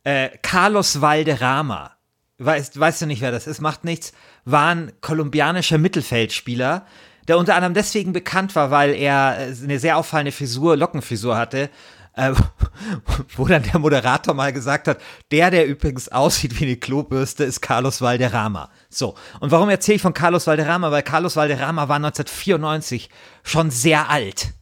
äh, 0.05 0.29
Carlos 0.43 1.01
Valderrama, 1.01 1.93
weißt, 2.39 2.79
weißt 2.79 3.03
du 3.03 3.07
nicht, 3.07 3.23
wer 3.23 3.33
das 3.33 3.47
ist, 3.47 3.61
macht 3.61 3.83
nichts, 3.83 4.13
war 4.45 4.75
ein 4.75 4.93
kolumbianischer 5.01 5.79
Mittelfeldspieler, 5.79 6.87
der 7.29 7.39
unter 7.39 7.55
anderem 7.55 7.75
deswegen 7.75 8.13
bekannt 8.13 8.55
war, 8.55 8.71
weil 8.71 8.95
er 8.95 9.39
äh, 9.39 9.55
eine 9.63 9.79
sehr 9.79 9.97
auffallende 9.97 10.33
Frisur, 10.33 10.77
Lockenfrisur 10.77 11.37
hatte 11.37 11.71
äh, 12.17 12.33
wo 13.37 13.47
dann 13.47 13.63
der 13.63 13.79
Moderator 13.79 14.35
mal 14.35 14.53
gesagt 14.53 14.89
hat, 14.89 14.99
der, 15.31 15.51
der 15.51 15.67
übrigens 15.67 16.09
aussieht 16.09 16.59
wie 16.61 16.65
eine 16.65 16.77
Klobürste, 16.77 17.45
ist 17.45 17.61
Carlos 17.61 18.01
Valderrama. 18.01 18.71
So, 18.89 19.15
und 19.41 19.51
warum 19.51 19.69
erzähle 19.69 19.97
ich 19.97 20.03
von 20.03 20.15
Carlos 20.15 20.47
Valderrama? 20.47 20.91
Weil 20.91 21.03
Carlos 21.03 21.37
Valderrama 21.37 21.89
war 21.89 21.97
1994 21.97 23.11
schon 23.43 23.71
sehr 23.71 24.09
alt, 24.11 24.53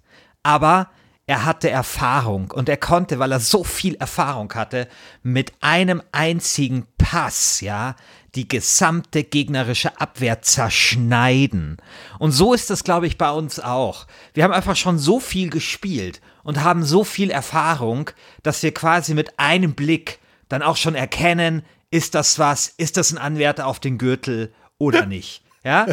aber 0.42 0.90
er 1.26 1.45
hatte 1.45 1.71
Erfahrung 1.71 2.50
und 2.50 2.69
er 2.69 2.76
konnte, 2.76 3.19
weil 3.19 3.33
er 3.33 3.40
so 3.40 3.62
viel 3.62 3.95
Erfahrung 3.95 4.52
hatte, 4.54 4.88
mit 5.23 5.52
einem 5.61 6.02
einzigen 6.11 6.87
Pass, 6.99 7.61
ja, 7.61 7.95
die 8.35 8.49
gesamte 8.49 9.25
gegnerische 9.25 10.01
Abwehr 10.01 10.43
zerschneiden. 10.43 11.77
Und 12.19 12.33
so 12.33 12.55
ist 12.55 12.71
das, 12.71 12.85
glaube 12.85 13.07
ich, 13.07 13.19
bei 13.19 13.31
uns 13.31 13.61
auch. 13.61 14.07
Wir 14.33 14.45
haben 14.45 14.53
einfach 14.53 14.77
schon 14.77 14.99
so 14.99 15.21
viel 15.21 15.51
gespielt 15.51 16.21
und 16.43 16.62
haben 16.62 16.85
so 16.85 17.05
viel 17.05 17.31
Erfahrung, 17.31 18.11
dass 18.43 18.62
wir 18.62 18.73
quasi 18.73 19.15
mit 19.15 19.39
einem 19.39 19.75
Blick 19.75 20.19
dann 20.49 20.62
auch 20.62 20.77
schon 20.77 20.95
erkennen, 20.95 21.62
ist 21.91 22.15
das 22.15 22.39
was, 22.39 22.69
ist 22.69 22.97
das 22.97 23.12
ein 23.12 23.19
Anwärter 23.19 23.67
auf 23.67 23.81
den 23.81 23.99
Gürtel 23.99 24.53
oder 24.79 25.07
nicht. 25.07 25.43
Ja, 25.65 25.87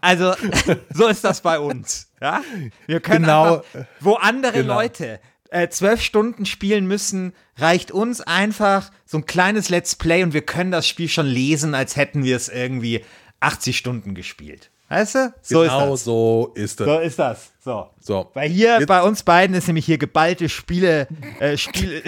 also 0.00 0.34
so 0.92 1.06
ist 1.06 1.22
das 1.22 1.42
bei 1.42 1.60
uns. 1.60 2.10
Ja, 2.20 2.42
wir 2.86 3.00
können 3.00 3.22
genau, 3.22 3.58
einfach, 3.58 3.86
wo 4.00 4.14
andere 4.14 4.52
genau. 4.52 4.74
Leute 4.80 5.20
äh, 5.52 5.68
zwölf 5.68 6.00
Stunden 6.00 6.46
spielen 6.46 6.86
müssen, 6.86 7.34
reicht 7.56 7.90
uns 7.90 8.20
einfach 8.20 8.90
so 9.04 9.18
ein 9.18 9.26
kleines 9.26 9.68
Let's 9.68 9.94
Play 9.94 10.22
und 10.22 10.32
wir 10.32 10.42
können 10.42 10.70
das 10.70 10.88
Spiel 10.88 11.08
schon 11.08 11.26
lesen, 11.26 11.74
als 11.74 11.96
hätten 11.96 12.24
wir 12.24 12.36
es 12.36 12.48
irgendwie 12.48 13.04
80 13.40 13.76
Stunden 13.76 14.14
gespielt. 14.14 14.70
Weißt 14.88 15.14
du? 15.14 15.34
So 15.40 15.60
genau 15.62 15.94
ist 15.94 16.04
so 16.04 16.52
ist 16.54 16.80
das. 16.80 16.86
So 16.86 16.98
ist 16.98 17.18
das. 17.18 17.50
So. 17.64 17.90
so. 17.98 18.30
Weil 18.34 18.50
hier 18.50 18.78
Jetzt. 18.78 18.88
bei 18.88 19.02
uns 19.02 19.22
beiden 19.22 19.56
ist 19.56 19.66
nämlich 19.66 19.86
hier 19.86 19.96
geballte 19.96 20.48
Spiele, 20.48 21.08
äh, 21.40 21.56
Spiel, 21.56 22.02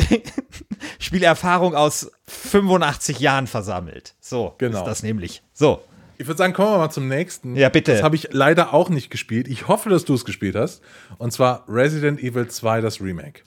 Spielerfahrung 0.98 1.74
aus 1.74 2.10
85 2.26 3.20
Jahren 3.20 3.46
versammelt. 3.46 4.14
So 4.20 4.54
genau. 4.58 4.80
ist 4.80 4.84
das 4.84 5.02
nämlich. 5.02 5.42
So. 5.54 5.80
Ich 6.18 6.26
würde 6.26 6.38
sagen, 6.38 6.52
kommen 6.52 6.72
wir 6.72 6.78
mal 6.78 6.90
zum 6.90 7.08
nächsten. 7.08 7.56
Ja, 7.56 7.68
bitte. 7.68 7.92
Das 7.92 8.02
habe 8.02 8.16
ich 8.16 8.28
leider 8.32 8.72
auch 8.72 8.88
nicht 8.88 9.10
gespielt. 9.10 9.48
Ich 9.48 9.68
hoffe, 9.68 9.90
dass 9.90 10.04
du 10.04 10.14
es 10.14 10.24
gespielt 10.24 10.54
hast. 10.54 10.82
Und 11.18 11.32
zwar 11.32 11.64
Resident 11.68 12.20
Evil 12.20 12.48
2, 12.48 12.80
das 12.80 13.00
Remake. 13.00 13.42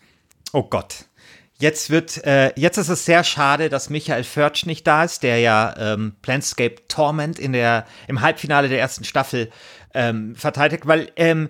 Oh 0.53 0.63
Gott. 0.63 1.05
Jetzt 1.59 1.89
wird, 1.89 2.23
äh, 2.23 2.53
jetzt 2.55 2.77
ist 2.77 2.89
es 2.89 3.05
sehr 3.05 3.23
schade, 3.23 3.69
dass 3.69 3.89
Michael 3.89 4.23
Förtsch 4.23 4.67
nicht 4.67 4.85
da 4.85 5.03
ist, 5.03 5.23
der 5.23 5.39
ja 5.39 5.75
ähm, 5.77 6.15
Planscape 6.21 6.87
Torment 6.87 7.39
in 7.39 7.51
der, 7.51 7.85
im 8.07 8.21
Halbfinale 8.21 8.69
der 8.69 8.79
ersten 8.79 9.03
Staffel 9.03 9.49
ähm, 9.95 10.35
verteidigt, 10.35 10.85
weil 10.85 11.11
ähm, 11.15 11.49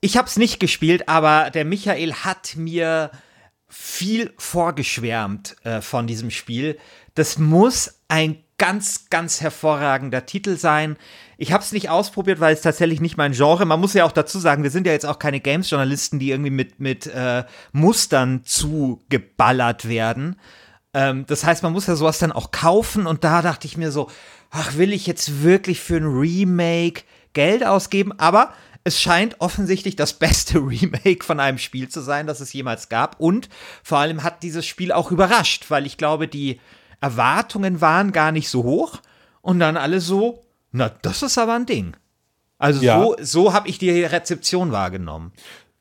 ich 0.00 0.16
habe 0.16 0.26
es 0.26 0.38
nicht 0.38 0.58
gespielt, 0.58 1.08
aber 1.08 1.50
der 1.50 1.66
Michael 1.66 2.14
hat 2.14 2.56
mir 2.56 3.10
viel 3.68 4.32
vorgeschwärmt 4.38 5.56
äh, 5.64 5.82
von 5.82 6.06
diesem 6.06 6.30
Spiel. 6.30 6.78
Das 7.14 7.38
muss 7.38 8.00
ein 8.08 8.42
ganz, 8.62 9.10
ganz 9.10 9.40
hervorragender 9.40 10.24
Titel 10.24 10.56
sein. 10.56 10.96
Ich 11.36 11.50
habe 11.50 11.64
es 11.64 11.72
nicht 11.72 11.90
ausprobiert, 11.90 12.38
weil 12.38 12.54
es 12.54 12.60
tatsächlich 12.60 13.00
nicht 13.00 13.16
mein 13.16 13.32
Genre. 13.32 13.66
Man 13.66 13.80
muss 13.80 13.92
ja 13.92 14.04
auch 14.04 14.12
dazu 14.12 14.38
sagen, 14.38 14.62
wir 14.62 14.70
sind 14.70 14.86
ja 14.86 14.92
jetzt 14.92 15.04
auch 15.04 15.18
keine 15.18 15.40
Games-Journalisten, 15.40 16.20
die 16.20 16.30
irgendwie 16.30 16.52
mit, 16.52 16.78
mit 16.78 17.08
äh, 17.08 17.42
Mustern 17.72 18.44
zugeballert 18.44 19.88
werden. 19.88 20.36
Ähm, 20.94 21.24
das 21.26 21.42
heißt, 21.42 21.64
man 21.64 21.72
muss 21.72 21.88
ja 21.88 21.96
sowas 21.96 22.20
dann 22.20 22.30
auch 22.30 22.52
kaufen 22.52 23.08
und 23.08 23.24
da 23.24 23.42
dachte 23.42 23.66
ich 23.66 23.76
mir 23.76 23.90
so, 23.90 24.08
ach, 24.52 24.76
will 24.76 24.92
ich 24.92 25.08
jetzt 25.08 25.42
wirklich 25.42 25.80
für 25.80 25.96
ein 25.96 26.06
Remake 26.06 27.02
Geld 27.32 27.66
ausgeben? 27.66 28.12
Aber 28.20 28.52
es 28.84 29.00
scheint 29.00 29.40
offensichtlich 29.40 29.96
das 29.96 30.12
beste 30.20 30.58
Remake 30.58 31.24
von 31.24 31.40
einem 31.40 31.58
Spiel 31.58 31.88
zu 31.88 32.00
sein, 32.00 32.28
das 32.28 32.38
es 32.38 32.52
jemals 32.52 32.88
gab. 32.88 33.18
Und 33.18 33.48
vor 33.82 33.98
allem 33.98 34.22
hat 34.22 34.44
dieses 34.44 34.64
Spiel 34.64 34.92
auch 34.92 35.10
überrascht, 35.10 35.68
weil 35.68 35.84
ich 35.84 35.96
glaube, 35.96 36.28
die 36.28 36.60
Erwartungen 37.02 37.80
waren 37.80 38.12
gar 38.12 38.32
nicht 38.32 38.48
so 38.48 38.62
hoch 38.62 39.00
und 39.42 39.58
dann 39.58 39.76
alle 39.76 40.00
so, 40.00 40.40
na, 40.70 40.90
das 41.02 41.22
ist 41.22 41.36
aber 41.36 41.54
ein 41.54 41.66
Ding. 41.66 41.94
Also 42.58 42.80
ja. 42.80 43.02
so, 43.02 43.16
so 43.20 43.52
habe 43.52 43.68
ich 43.68 43.78
die 43.78 43.90
Rezeption 44.04 44.70
wahrgenommen. 44.70 45.32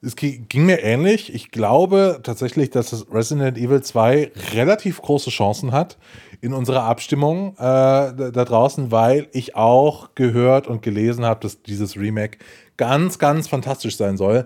Es 0.03 0.15
ging 0.15 0.65
mir 0.65 0.81
ähnlich. 0.81 1.31
Ich 1.31 1.51
glaube 1.51 2.21
tatsächlich, 2.23 2.71
dass 2.71 2.89
das 2.89 3.05
Resident 3.13 3.55
Evil 3.55 3.83
2 3.83 4.31
relativ 4.55 4.99
große 4.99 5.29
Chancen 5.29 5.71
hat 5.71 5.99
in 6.41 6.53
unserer 6.53 6.83
Abstimmung 6.85 7.53
äh, 7.53 7.59
da 7.59 8.31
draußen, 8.31 8.89
weil 8.89 9.27
ich 9.31 9.55
auch 9.55 10.15
gehört 10.15 10.65
und 10.65 10.81
gelesen 10.81 11.23
habe, 11.23 11.41
dass 11.41 11.61
dieses 11.61 11.97
Remake 11.97 12.39
ganz, 12.81 13.19
ganz 13.19 13.47
fantastisch 13.47 13.95
sein 13.95 14.17
soll. 14.17 14.43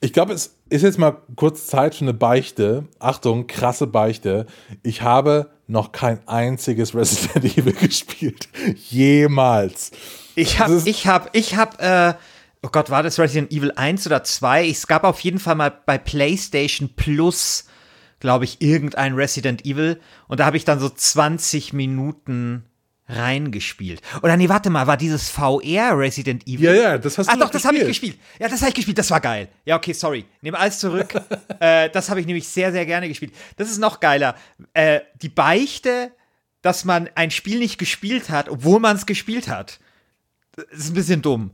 Ich 0.00 0.14
glaube, 0.14 0.32
es 0.32 0.56
ist 0.70 0.80
jetzt 0.80 0.98
mal 0.98 1.18
kurz 1.36 1.66
Zeit 1.66 1.94
für 1.94 2.06
eine 2.06 2.14
Beichte. 2.14 2.88
Achtung, 2.98 3.46
krasse 3.46 3.86
Beichte. 3.86 4.46
Ich 4.82 5.02
habe 5.02 5.50
noch 5.66 5.92
kein 5.92 6.26
einziges 6.26 6.94
Resident 6.94 7.44
Evil 7.58 7.74
gespielt. 7.74 8.48
Jemals. 8.88 9.90
Ich 10.34 10.58
habe, 10.60 10.80
ich 10.86 11.06
habe, 11.06 11.28
ich 11.34 11.56
habe, 11.56 11.78
äh, 11.78 12.14
oh 12.62 12.70
Gott, 12.72 12.88
war 12.88 13.02
das 13.02 13.18
Resident 13.18 13.52
Evil 13.52 13.72
1 13.76 14.06
oder 14.06 14.24
2? 14.24 14.66
Es 14.66 14.86
gab 14.86 15.04
auf 15.04 15.20
jeden 15.20 15.38
Fall 15.38 15.54
mal 15.54 15.70
bei 15.84 15.98
PlayStation 15.98 16.88
Plus, 16.96 17.66
glaube 18.18 18.46
ich, 18.46 18.62
irgendein 18.62 19.12
Resident 19.12 19.66
Evil. 19.66 20.00
Und 20.26 20.40
da 20.40 20.46
habe 20.46 20.56
ich 20.56 20.64
dann 20.64 20.80
so 20.80 20.88
20 20.88 21.74
Minuten 21.74 22.64
reingespielt. 23.08 24.00
Oder 24.22 24.36
nee, 24.36 24.48
warte 24.48 24.70
mal, 24.70 24.86
war 24.86 24.96
dieses 24.96 25.28
VR 25.28 25.98
Resident 25.98 26.46
Evil? 26.46 26.64
Ja, 26.64 26.72
ja, 26.72 26.98
das 26.98 27.18
hast 27.18 27.28
du 27.28 27.32
Ach 27.32 27.38
doch, 27.38 27.50
das 27.50 27.64
habe 27.64 27.76
ich 27.76 27.86
gespielt. 27.86 28.18
Ja, 28.38 28.48
das 28.48 28.60
habe 28.60 28.70
ich 28.70 28.74
gespielt, 28.74 28.98
das 28.98 29.10
war 29.10 29.20
geil. 29.20 29.48
Ja, 29.64 29.76
okay, 29.76 29.92
sorry. 29.92 30.24
Nehme 30.40 30.58
alles 30.58 30.78
zurück. 30.78 31.14
äh, 31.60 31.90
das 31.90 32.08
habe 32.08 32.20
ich 32.20 32.26
nämlich 32.26 32.48
sehr, 32.48 32.72
sehr 32.72 32.86
gerne 32.86 33.08
gespielt. 33.08 33.34
Das 33.56 33.70
ist 33.70 33.78
noch 33.78 34.00
geiler. 34.00 34.36
Äh, 34.72 35.00
die 35.20 35.28
Beichte, 35.28 36.12
dass 36.62 36.84
man 36.84 37.10
ein 37.14 37.30
Spiel 37.30 37.58
nicht 37.58 37.78
gespielt 37.78 38.30
hat, 38.30 38.48
obwohl 38.48 38.80
man 38.80 38.96
es 38.96 39.04
gespielt 39.04 39.48
hat. 39.48 39.80
Das 40.56 40.78
ist 40.78 40.90
ein 40.90 40.94
bisschen 40.94 41.20
dumm. 41.20 41.50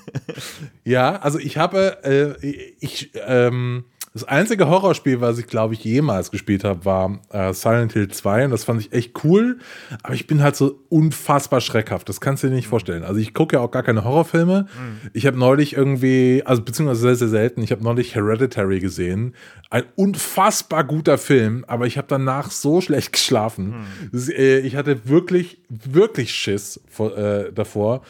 ja, 0.84 1.16
also 1.16 1.38
ich 1.38 1.56
habe, 1.56 2.38
äh, 2.40 2.46
ich, 2.80 3.10
ähm, 3.26 3.86
Das 4.14 4.22
einzige 4.22 4.68
Horrorspiel, 4.68 5.20
was 5.20 5.38
ich, 5.38 5.48
glaube 5.48 5.74
ich, 5.74 5.82
jemals 5.82 6.30
gespielt 6.30 6.62
habe, 6.62 6.84
war 6.84 7.20
äh, 7.30 7.52
Silent 7.52 7.94
Hill 7.94 8.06
2 8.06 8.44
und 8.44 8.52
das 8.52 8.62
fand 8.62 8.80
ich 8.80 8.92
echt 8.92 9.24
cool. 9.24 9.58
Aber 10.04 10.14
ich 10.14 10.28
bin 10.28 10.40
halt 10.40 10.54
so 10.54 10.78
unfassbar 10.88 11.60
schreckhaft. 11.60 12.08
Das 12.08 12.20
kannst 12.20 12.44
du 12.44 12.46
dir 12.46 12.54
nicht 12.54 12.68
vorstellen. 12.68 13.02
Also 13.02 13.18
ich 13.18 13.34
gucke 13.34 13.56
ja 13.56 13.60
auch 13.60 13.72
gar 13.72 13.82
keine 13.82 14.04
Horrorfilme. 14.04 14.68
Mhm. 14.72 15.10
Ich 15.14 15.26
habe 15.26 15.36
neulich 15.36 15.72
irgendwie, 15.72 16.44
also 16.44 16.62
beziehungsweise 16.62 17.00
sehr, 17.00 17.16
sehr 17.16 17.28
selten, 17.28 17.60
ich 17.60 17.72
habe 17.72 17.82
neulich 17.82 18.14
Hereditary 18.14 18.78
gesehen. 18.78 19.34
Ein 19.70 19.82
unfassbar 19.96 20.84
guter 20.84 21.18
Film, 21.18 21.64
aber 21.66 21.88
ich 21.88 21.98
habe 21.98 22.06
danach 22.06 22.52
so 22.52 22.80
schlecht 22.80 23.12
geschlafen. 23.12 23.84
Mhm. 24.12 24.28
Äh, 24.30 24.60
ich 24.60 24.76
hatte 24.76 25.08
wirklich, 25.08 25.60
wirklich 25.68 26.32
Schiss 26.32 26.80
vor, 26.88 27.18
äh, 27.18 27.52
davor. 27.52 28.02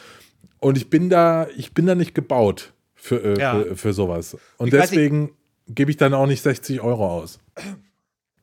Und 0.59 0.77
ich 0.77 0.91
bin 0.91 1.09
da, 1.09 1.47
ich 1.57 1.73
bin 1.73 1.87
da 1.87 1.95
nicht 1.95 2.13
gebaut 2.13 2.73
für, 2.93 3.23
äh, 3.23 3.39
ja. 3.39 3.55
für, 3.55 3.75
für, 3.75 3.93
sowas. 3.93 4.37
Und 4.57 4.67
ich 4.67 4.79
deswegen 4.79 5.31
gebe 5.67 5.91
ich 5.91 5.97
dann 5.97 6.13
auch 6.13 6.27
nicht 6.27 6.41
60 6.41 6.81
Euro 6.81 7.07
aus. 7.07 7.39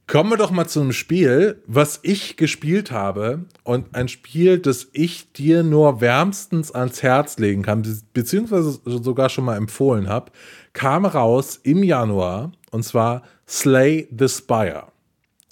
Kommen 0.06 0.30
wir 0.30 0.36
doch 0.36 0.50
mal 0.50 0.66
zu 0.66 0.80
einem 0.80 0.92
Spiel, 0.92 1.62
was 1.66 2.00
ich 2.02 2.36
gespielt 2.36 2.90
habe 2.90 3.46
und 3.62 3.94
ein 3.94 4.08
Spiel, 4.08 4.58
das 4.58 4.88
ich 4.92 5.32
dir 5.32 5.62
nur 5.62 6.00
wärmstens 6.00 6.72
ans 6.72 7.02
Herz 7.02 7.38
legen 7.38 7.62
kann, 7.62 7.82
beziehungsweise 8.12 8.80
sogar 8.84 9.28
schon 9.28 9.44
mal 9.44 9.56
empfohlen 9.56 10.08
habe, 10.08 10.32
kam 10.72 11.06
raus 11.06 11.58
im 11.62 11.82
Januar 11.82 12.52
und 12.70 12.82
zwar 12.84 13.22
Slay 13.48 14.08
the 14.16 14.28
Spire. 14.28 14.88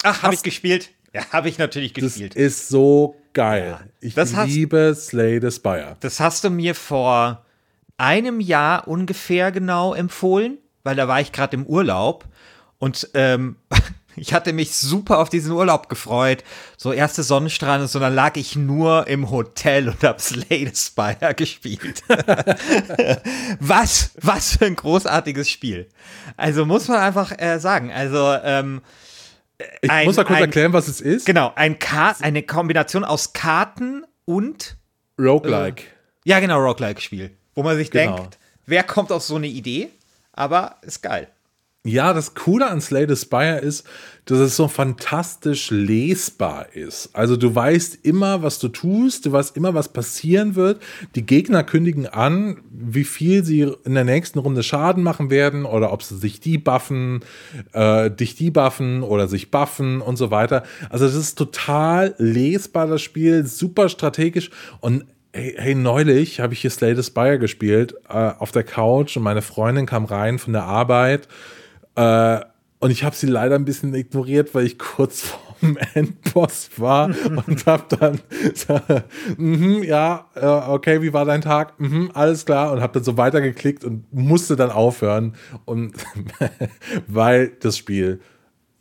Ach, 0.03 0.21
habe 0.21 0.35
ich 0.35 0.43
gespielt? 0.43 0.91
Ja, 1.13 1.25
habe 1.31 1.49
ich 1.49 1.57
natürlich 1.57 1.93
gespielt. 1.93 2.35
Das 2.35 2.41
ist 2.41 2.67
so 2.67 3.15
geil. 3.33 3.79
Ja, 4.01 4.23
ich 4.25 4.45
liebe 4.47 4.89
hast, 4.91 5.07
Slay 5.07 5.39
the 5.41 5.49
Spire. 5.51 5.97
Das 6.01 6.19
hast 6.19 6.43
du 6.43 6.49
mir 6.49 6.75
vor 6.75 7.45
einem 7.97 8.39
Jahr 8.39 8.87
ungefähr 8.87 9.51
genau 9.51 9.93
empfohlen 9.93 10.57
weil 10.83 10.95
da 10.95 11.07
war 11.07 11.21
ich 11.21 11.31
gerade 11.31 11.55
im 11.55 11.65
Urlaub 11.65 12.25
und 12.81 13.09
ähm, 13.13 13.57
ich 14.15 14.33
hatte 14.33 14.53
mich 14.53 14.75
super 14.75 15.19
auf 15.19 15.29
diesen 15.29 15.51
Urlaub 15.51 15.87
gefreut. 15.87 16.43
So 16.77 16.91
erste 16.91 17.23
Sonnenstrahlen 17.23 17.83
und 17.83 17.87
so, 17.87 17.99
dann 17.99 18.15
lag 18.15 18.35
ich 18.37 18.55
nur 18.55 19.07
im 19.07 19.29
Hotel 19.29 19.87
und 19.89 20.03
hab 20.03 20.19
Slay 20.19 20.65
the 20.73 20.75
Spire 20.75 21.35
gespielt. 21.35 22.01
was, 23.59 24.11
was 24.19 24.57
für 24.57 24.65
ein 24.65 24.75
großartiges 24.75 25.49
Spiel. 25.49 25.87
Also 26.37 26.65
muss 26.65 26.87
man 26.87 26.97
einfach 26.97 27.31
äh, 27.37 27.59
sagen. 27.59 27.91
Also, 27.91 28.35
ähm, 28.43 28.81
ich 29.81 29.91
ein, 29.91 30.07
muss 30.07 30.17
mal 30.17 30.23
kurz 30.23 30.37
ein, 30.37 30.45
erklären, 30.45 30.73
was 30.73 30.87
es 30.87 31.01
ist. 31.01 31.27
Genau, 31.27 31.53
ein 31.55 31.77
eine 32.19 32.41
Kombination 32.41 33.03
aus 33.03 33.33
Karten 33.33 34.03
und 34.25 34.75
Roguelike. 35.19 35.83
Äh, 35.83 35.85
ja, 36.25 36.39
genau, 36.39 36.59
Roguelike-Spiel. 36.59 37.29
Wo 37.53 37.61
man 37.61 37.77
sich 37.77 37.91
genau. 37.91 38.15
denkt, 38.15 38.39
wer 38.65 38.83
kommt 38.83 39.11
auf 39.11 39.21
so 39.21 39.35
eine 39.35 39.47
Idee? 39.47 39.91
Aber 40.33 40.77
ist 40.81 41.01
geil. 41.01 41.27
Ja, 41.83 42.13
das 42.13 42.35
Coole 42.35 42.69
an 42.69 42.79
Slay 42.79 43.07
the 43.07 43.15
Spire 43.15 43.57
ist, 43.57 43.87
dass 44.25 44.37
es 44.37 44.55
so 44.55 44.67
fantastisch 44.67 45.71
lesbar 45.71 46.73
ist. 46.75 47.09
Also 47.13 47.35
du 47.37 47.55
weißt 47.55 48.05
immer, 48.05 48.43
was 48.43 48.59
du 48.59 48.67
tust, 48.67 49.25
du 49.25 49.31
weißt 49.31 49.57
immer, 49.57 49.73
was 49.73 49.89
passieren 49.91 50.53
wird. 50.53 50.79
Die 51.15 51.25
Gegner 51.25 51.63
kündigen 51.63 52.05
an, 52.05 52.61
wie 52.69 53.03
viel 53.03 53.43
sie 53.43 53.61
in 53.83 53.95
der 53.95 54.03
nächsten 54.03 54.37
Runde 54.37 54.61
Schaden 54.61 55.01
machen 55.01 55.31
werden 55.31 55.65
oder 55.65 55.91
ob 55.91 56.03
sie 56.03 56.17
sich 56.17 56.39
debuffen, 56.39 57.21
äh, 57.73 58.11
dich 58.11 58.35
debuffen 58.35 59.01
oder 59.01 59.27
sich 59.27 59.49
buffen 59.49 60.01
und 60.01 60.17
so 60.17 60.29
weiter. 60.29 60.61
Also 60.91 61.05
das 61.05 61.15
ist 61.15 61.35
total 61.35 62.13
lesbar, 62.19 62.85
das 62.85 63.01
Spiel, 63.01 63.47
super 63.47 63.89
strategisch 63.89 64.51
und 64.81 65.05
Hey, 65.33 65.55
hey, 65.57 65.75
neulich 65.75 66.41
habe 66.41 66.53
ich 66.53 66.59
hier 66.59 66.69
Slay 66.69 66.93
the 66.93 67.03
Spire 67.03 67.39
gespielt 67.39 67.95
äh, 68.09 68.31
auf 68.37 68.51
der 68.51 68.63
Couch 68.63 69.15
und 69.15 69.23
meine 69.23 69.41
Freundin 69.41 69.85
kam 69.85 70.03
rein 70.03 70.39
von 70.39 70.51
der 70.51 70.65
Arbeit 70.65 71.29
äh, 71.95 72.41
und 72.79 72.91
ich 72.91 73.05
habe 73.05 73.15
sie 73.15 73.27
leider 73.27 73.55
ein 73.55 73.63
bisschen 73.63 73.93
ignoriert, 73.93 74.53
weil 74.53 74.65
ich 74.65 74.77
kurz 74.77 75.21
vorm 75.61 75.77
Endboss 75.93 76.71
war 76.75 77.11
und 77.45 77.65
habe 77.65 77.95
dann 77.97 78.19
so, 78.53 78.77
mm 79.37 79.83
ja, 79.83 80.27
äh, 80.35 80.45
okay, 80.45 81.01
wie 81.01 81.13
war 81.13 81.23
dein 81.23 81.39
Tag? 81.39 81.79
Mm 81.79 82.07
alles 82.13 82.45
klar 82.45 82.73
und 82.73 82.81
habe 82.81 82.91
dann 82.91 83.05
so 83.05 83.15
weitergeklickt 83.15 83.85
und 83.85 84.13
musste 84.13 84.57
dann 84.57 84.69
aufhören 84.69 85.35
und 85.63 85.93
weil 87.07 87.53
das 87.61 87.77
Spiel 87.77 88.19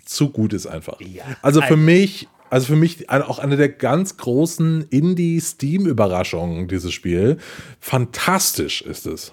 zu 0.04 0.30
gut 0.30 0.52
ist 0.52 0.66
einfach. 0.66 1.00
Ja, 1.00 1.22
also 1.42 1.62
für 1.62 1.76
mich 1.76 2.26
also 2.50 2.66
für 2.66 2.76
mich 2.76 3.08
auch 3.08 3.38
eine 3.38 3.56
der 3.56 3.68
ganz 3.68 4.16
großen 4.16 4.88
Indie-Steam-Überraschungen, 4.90 6.68
dieses 6.68 6.92
Spiel. 6.92 7.38
Fantastisch 7.78 8.82
ist 8.82 9.06
es. 9.06 9.32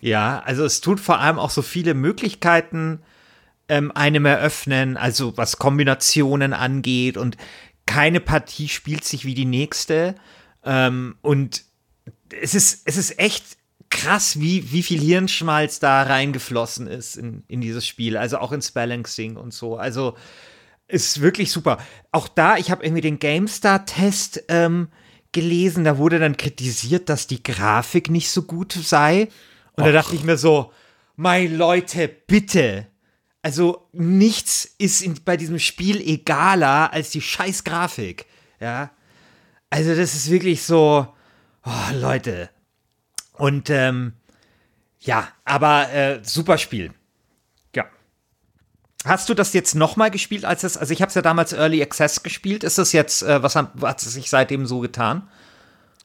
Ja, 0.00 0.40
also 0.40 0.64
es 0.64 0.80
tut 0.80 1.00
vor 1.00 1.18
allem 1.18 1.38
auch 1.38 1.50
so 1.50 1.62
viele 1.62 1.94
Möglichkeiten 1.94 3.00
ähm, 3.68 3.90
einem 3.92 4.26
eröffnen, 4.26 4.96
also 4.96 5.36
was 5.36 5.58
Kombinationen 5.58 6.52
angeht 6.52 7.16
und 7.16 7.36
keine 7.86 8.20
Partie 8.20 8.68
spielt 8.68 9.04
sich 9.04 9.24
wie 9.24 9.34
die 9.34 9.46
nächste. 9.46 10.14
Ähm, 10.64 11.16
und 11.22 11.64
es 12.40 12.54
ist, 12.54 12.82
es 12.84 12.96
ist 12.96 13.18
echt 13.18 13.56
krass, 13.90 14.38
wie, 14.40 14.70
wie 14.72 14.82
viel 14.82 15.00
Hirnschmalz 15.00 15.80
da 15.80 16.02
reingeflossen 16.02 16.86
ist 16.86 17.16
in, 17.16 17.44
in 17.48 17.62
dieses 17.62 17.86
Spiel, 17.86 18.18
also 18.18 18.38
auch 18.38 18.52
ins 18.52 18.72
Balancing 18.72 19.36
und 19.36 19.54
so. 19.54 19.76
Also 19.76 20.16
ist 20.88 21.20
wirklich 21.20 21.52
super. 21.52 21.78
Auch 22.10 22.28
da, 22.28 22.56
ich 22.56 22.70
habe 22.70 22.84
irgendwie 22.84 23.02
den 23.02 23.18
GameStar-Test 23.18 24.44
ähm, 24.48 24.88
gelesen, 25.32 25.84
da 25.84 25.98
wurde 25.98 26.18
dann 26.18 26.36
kritisiert, 26.36 27.08
dass 27.08 27.26
die 27.26 27.42
Grafik 27.42 28.10
nicht 28.10 28.30
so 28.30 28.42
gut 28.42 28.72
sei. 28.72 29.28
Und 29.76 29.82
Och. 29.82 29.86
da 29.86 29.92
dachte 29.92 30.14
ich 30.16 30.24
mir 30.24 30.38
so, 30.38 30.72
mein 31.16 31.56
Leute, 31.56 32.08
bitte. 32.08 32.86
Also 33.42 33.88
nichts 33.92 34.64
ist 34.78 35.02
in, 35.02 35.16
bei 35.24 35.36
diesem 35.36 35.58
Spiel 35.58 36.00
egaler 36.00 36.92
als 36.92 37.10
die 37.10 37.20
scheiß 37.20 37.64
Grafik. 37.64 38.26
Ja. 38.60 38.90
Also 39.70 39.94
das 39.94 40.14
ist 40.14 40.30
wirklich 40.30 40.62
so, 40.62 41.06
oh, 41.64 41.94
Leute. 41.94 42.50
Und 43.34 43.70
ähm, 43.70 44.14
ja, 45.00 45.28
aber 45.44 45.92
äh, 45.92 46.20
super 46.22 46.58
Spiel. 46.58 46.92
Hast 49.04 49.28
du 49.28 49.34
das 49.34 49.52
jetzt 49.52 49.74
nochmal 49.74 50.10
gespielt, 50.10 50.44
als 50.44 50.64
es, 50.64 50.76
also 50.76 50.92
ich 50.92 51.00
habe 51.00 51.08
es 51.08 51.14
ja 51.14 51.22
damals 51.22 51.52
Early 51.52 51.82
Access 51.82 52.22
gespielt. 52.22 52.64
Ist 52.64 52.78
das 52.78 52.92
jetzt, 52.92 53.22
äh, 53.22 53.42
was 53.42 53.54
hat, 53.54 53.70
hat 53.80 54.02
es 54.02 54.12
sich 54.12 54.28
seitdem 54.28 54.66
so 54.66 54.80
getan? 54.80 55.28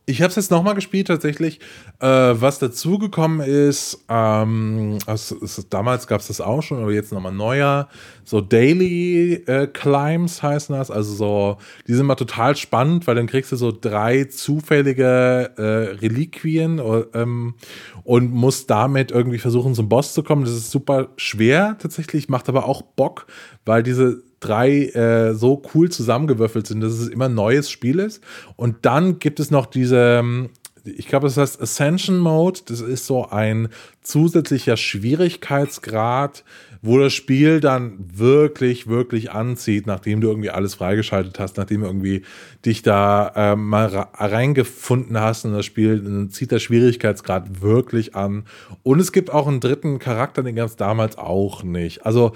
Ich 0.06 0.22
habe 0.22 0.30
es 0.30 0.36
jetzt 0.36 0.52
nochmal 0.52 0.76
gespielt 0.76 1.08
tatsächlich. 1.08 1.62
Äh, 2.00 2.08
was 2.08 2.60
dazugekommen 2.60 3.40
ist, 3.40 4.04
ähm, 4.10 4.98
also, 5.06 5.38
es, 5.42 5.66
damals 5.70 6.08
gab 6.08 6.20
es 6.20 6.28
das 6.28 6.42
auch 6.42 6.62
schon, 6.62 6.82
aber 6.82 6.92
jetzt 6.92 7.14
nochmal 7.14 7.32
neuer. 7.32 7.88
So 8.26 8.42
Daily 8.42 9.36
äh, 9.46 9.68
Climbs 9.68 10.44
heißen 10.44 10.76
das. 10.76 10.92
Also 10.92 11.14
so, 11.14 11.58
die 11.88 11.94
sind 11.94 12.06
mal 12.06 12.16
total 12.16 12.58
spannend, 12.58 13.08
weil 13.08 13.16
dann 13.16 13.28
kriegst 13.28 13.54
du 13.54 13.56
so 13.56 13.72
drei 13.72 14.26
zufällige 14.26 15.52
äh, 15.56 15.96
Reliquien 15.96 16.82
ähm, 17.14 17.56
und 18.04 18.32
musst 18.32 18.70
damit 18.70 19.12
irgendwie 19.12 19.40
versuchen, 19.40 19.74
zum 19.74 19.88
Boss 19.88 20.14
zu 20.14 20.22
kommen. 20.22 20.44
Das 20.44 20.54
ist 20.54 20.72
super 20.72 21.10
schwer 21.16 21.78
tatsächlich, 21.80 22.28
macht 22.28 22.50
aber 22.50 22.66
auch 22.66 22.82
Bock, 22.82 23.26
weil 23.64 23.84
diese 23.84 24.22
drei 24.44 24.86
äh, 24.88 25.34
so 25.34 25.62
cool 25.74 25.90
zusammengewürfelt 25.90 26.68
sind, 26.68 26.82
dass 26.82 26.94
es 26.94 27.08
immer 27.08 27.26
ein 27.26 27.36
neues 27.36 27.70
Spiel 27.70 28.00
ist. 28.00 28.22
Und 28.56 28.78
dann 28.82 29.20
gibt 29.20 29.40
es 29.40 29.52
noch 29.52 29.66
diese, 29.66 30.20
ähm, 30.20 30.50
ich 30.84 31.08
glaube, 31.08 31.28
das 31.28 31.38
heißt 31.38 31.62
Ascension 31.62 32.18
Mode. 32.18 32.60
Das 32.66 32.82
ist 32.82 33.06
so 33.06 33.30
ein 33.30 33.70
zusätzlicher 34.02 34.76
Schwierigkeitsgrad, 34.76 36.44
wo 36.82 37.00
das 37.00 37.14
Spiel 37.14 37.62
dann 37.62 37.94
wirklich, 38.14 38.88
wirklich 38.88 39.32
anzieht, 39.32 39.88
nachdem 39.88 40.20
du 40.20 40.28
irgendwie 40.28 40.50
alles 40.50 40.76
freigeschaltet 40.76 41.40
hast, 41.40 41.56
nachdem 41.56 41.82
du 41.82 41.88
irgendwie 41.88 42.24
dich 42.66 42.82
da 42.82 43.32
äh, 43.36 43.56
mal 43.56 43.86
reingefunden 43.86 45.18
hast 45.18 45.46
in 45.46 45.54
das 45.54 45.66
Spiel, 45.66 46.02
dann 46.02 46.30
zieht 46.30 46.52
der 46.52 46.60
Schwierigkeitsgrad 46.60 47.62
wirklich 47.62 48.16
an. 48.16 48.44
Und 48.84 49.00
es 49.00 49.14
gibt 49.14 49.32
auch 49.32 49.48
einen 49.48 49.62
dritten 49.62 50.00
Charakter, 50.00 50.44
den 50.44 50.56
gab 50.56 50.68
es 50.68 50.76
damals 50.76 51.18
auch 51.18 51.64
nicht. 51.64 52.06
Also 52.06 52.34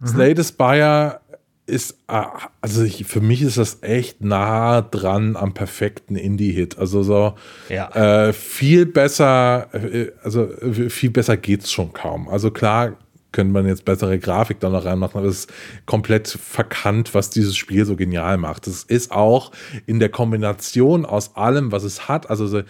mhm. 0.00 0.06
Slay 0.06 0.36
the 0.36 0.44
Spire 0.44 1.20
ist, 1.68 1.98
ah, 2.06 2.48
also 2.60 2.82
ich, 2.82 3.04
für 3.06 3.20
mich 3.20 3.42
ist 3.42 3.58
das 3.58 3.82
echt 3.82 4.22
nah 4.22 4.80
dran 4.80 5.36
am 5.36 5.54
perfekten 5.54 6.16
Indie-Hit. 6.16 6.78
Also 6.78 7.02
so 7.02 7.34
ja. 7.68 7.90
äh, 8.28 8.32
viel 8.32 8.86
besser, 8.86 9.68
äh, 9.74 10.12
also 10.22 10.48
viel 10.88 11.10
besser 11.10 11.36
geht's 11.36 11.70
schon 11.70 11.92
kaum. 11.92 12.28
Also 12.28 12.50
klar 12.50 12.96
könnte 13.32 13.52
man 13.52 13.66
jetzt 13.66 13.84
bessere 13.84 14.18
Grafik 14.18 14.58
da 14.60 14.70
noch 14.70 14.86
reinmachen, 14.86 15.18
aber 15.18 15.28
es 15.28 15.40
ist 15.40 15.52
komplett 15.84 16.28
verkannt, 16.28 17.14
was 17.14 17.28
dieses 17.28 17.56
Spiel 17.56 17.84
so 17.84 17.94
genial 17.94 18.38
macht. 18.38 18.66
Es 18.66 18.84
ist 18.84 19.12
auch 19.12 19.52
in 19.86 19.98
der 19.98 20.08
Kombination 20.08 21.04
aus 21.04 21.36
allem, 21.36 21.70
was 21.70 21.84
es 21.84 22.08
hat, 22.08 22.30
also 22.30 22.46
so, 22.46 22.62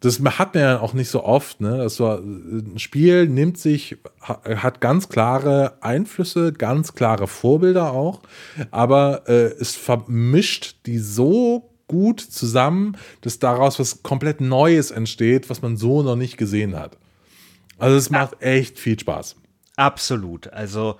das 0.00 0.20
hat 0.38 0.54
man 0.54 0.62
ja 0.62 0.80
auch 0.80 0.94
nicht 0.94 1.10
so 1.10 1.22
oft, 1.22 1.60
ne? 1.60 1.76
Das 1.78 1.96
so, 1.96 2.08
ein 2.08 2.78
Spiel 2.78 3.28
nimmt 3.28 3.58
sich, 3.58 3.98
hat 4.20 4.80
ganz 4.80 5.10
klare 5.10 5.74
Einflüsse, 5.82 6.52
ganz 6.54 6.94
klare 6.94 7.26
Vorbilder 7.26 7.92
auch, 7.92 8.20
aber 8.70 9.28
äh, 9.28 9.52
es 9.60 9.76
vermischt 9.76 10.76
die 10.86 10.98
so 10.98 11.70
gut 11.86 12.20
zusammen, 12.20 12.96
dass 13.20 13.40
daraus 13.40 13.78
was 13.78 14.02
komplett 14.02 14.40
Neues 14.40 14.90
entsteht, 14.90 15.50
was 15.50 15.60
man 15.60 15.76
so 15.76 16.02
noch 16.02 16.16
nicht 16.16 16.36
gesehen 16.38 16.78
hat. 16.78 16.96
Also 17.78 17.96
es 17.96 18.10
macht 18.10 18.40
echt 18.40 18.78
viel 18.78 18.98
Spaß. 18.98 19.36
Absolut. 19.76 20.52
Also 20.52 20.98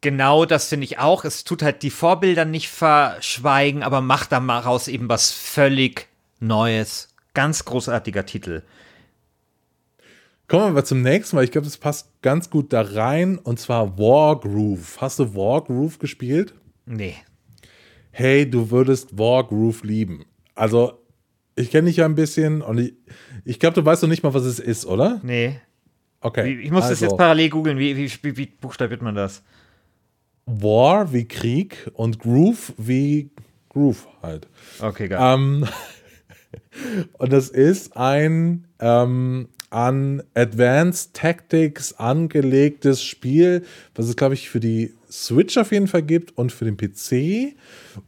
genau 0.00 0.44
das 0.44 0.68
finde 0.68 0.84
ich 0.84 0.98
auch. 0.98 1.24
Es 1.24 1.44
tut 1.44 1.62
halt 1.62 1.82
die 1.82 1.90
Vorbilder 1.90 2.44
nicht 2.44 2.68
verschweigen, 2.68 3.82
aber 3.82 4.00
macht 4.00 4.32
daraus 4.32 4.88
eben 4.88 5.08
was 5.08 5.30
völlig 5.30 6.08
Neues. 6.40 7.08
Ganz 7.36 7.66
großartiger 7.66 8.24
Titel. 8.24 8.62
Kommen 10.48 10.64
wir 10.64 10.70
mal 10.70 10.84
zum 10.86 11.02
nächsten, 11.02 11.36
weil 11.36 11.44
ich 11.44 11.50
glaube, 11.50 11.66
das 11.66 11.76
passt 11.76 12.22
ganz 12.22 12.48
gut 12.48 12.72
da 12.72 12.80
rein. 12.80 13.36
Und 13.36 13.60
zwar 13.60 13.98
Wargroove. 13.98 14.98
Hast 15.02 15.18
du 15.18 15.34
Wargroove 15.34 15.98
gespielt? 15.98 16.54
Nee. 16.86 17.14
Hey, 18.10 18.48
du 18.48 18.70
würdest 18.70 19.18
Wargroove 19.18 19.82
lieben. 19.82 20.24
Also, 20.54 21.02
ich 21.56 21.70
kenne 21.70 21.88
dich 21.88 21.98
ja 21.98 22.06
ein 22.06 22.14
bisschen 22.14 22.62
und 22.62 22.78
ich, 22.78 22.94
ich 23.44 23.60
glaube, 23.60 23.74
du 23.74 23.84
weißt 23.84 24.00
noch 24.00 24.08
nicht 24.08 24.22
mal, 24.22 24.32
was 24.32 24.44
es 24.44 24.58
ist, 24.58 24.86
oder? 24.86 25.20
Nee. 25.22 25.60
Okay. 26.22 26.58
Ich 26.62 26.70
muss 26.70 26.84
also, 26.84 26.94
das 26.94 27.00
jetzt 27.00 27.18
parallel 27.18 27.50
googeln. 27.50 27.78
Wie, 27.78 27.98
wie, 27.98 28.10
wie, 28.22 28.36
wie 28.38 28.46
buchstabiert 28.46 29.02
man 29.02 29.14
das? 29.14 29.42
War 30.46 31.12
wie 31.12 31.28
Krieg 31.28 31.90
und 31.92 32.18
Groove 32.18 32.72
wie 32.78 33.30
Groove 33.68 34.08
halt. 34.22 34.48
Okay, 34.80 35.08
geil. 35.08 35.34
Ähm, 35.34 35.68
und 37.18 37.32
das 37.32 37.48
ist 37.48 37.96
ein 37.96 38.66
ähm, 38.80 39.48
an 39.70 40.22
Advanced 40.34 41.14
Tactics 41.14 41.92
angelegtes 41.94 43.02
Spiel, 43.02 43.62
was 43.94 44.08
es, 44.08 44.16
glaube 44.16 44.34
ich, 44.34 44.48
für 44.48 44.60
die 44.60 44.94
Switch 45.10 45.56
auf 45.56 45.72
jeden 45.72 45.88
Fall 45.88 46.02
gibt 46.02 46.36
und 46.36 46.52
für 46.52 46.64
den 46.64 46.76
PC. 46.76 47.56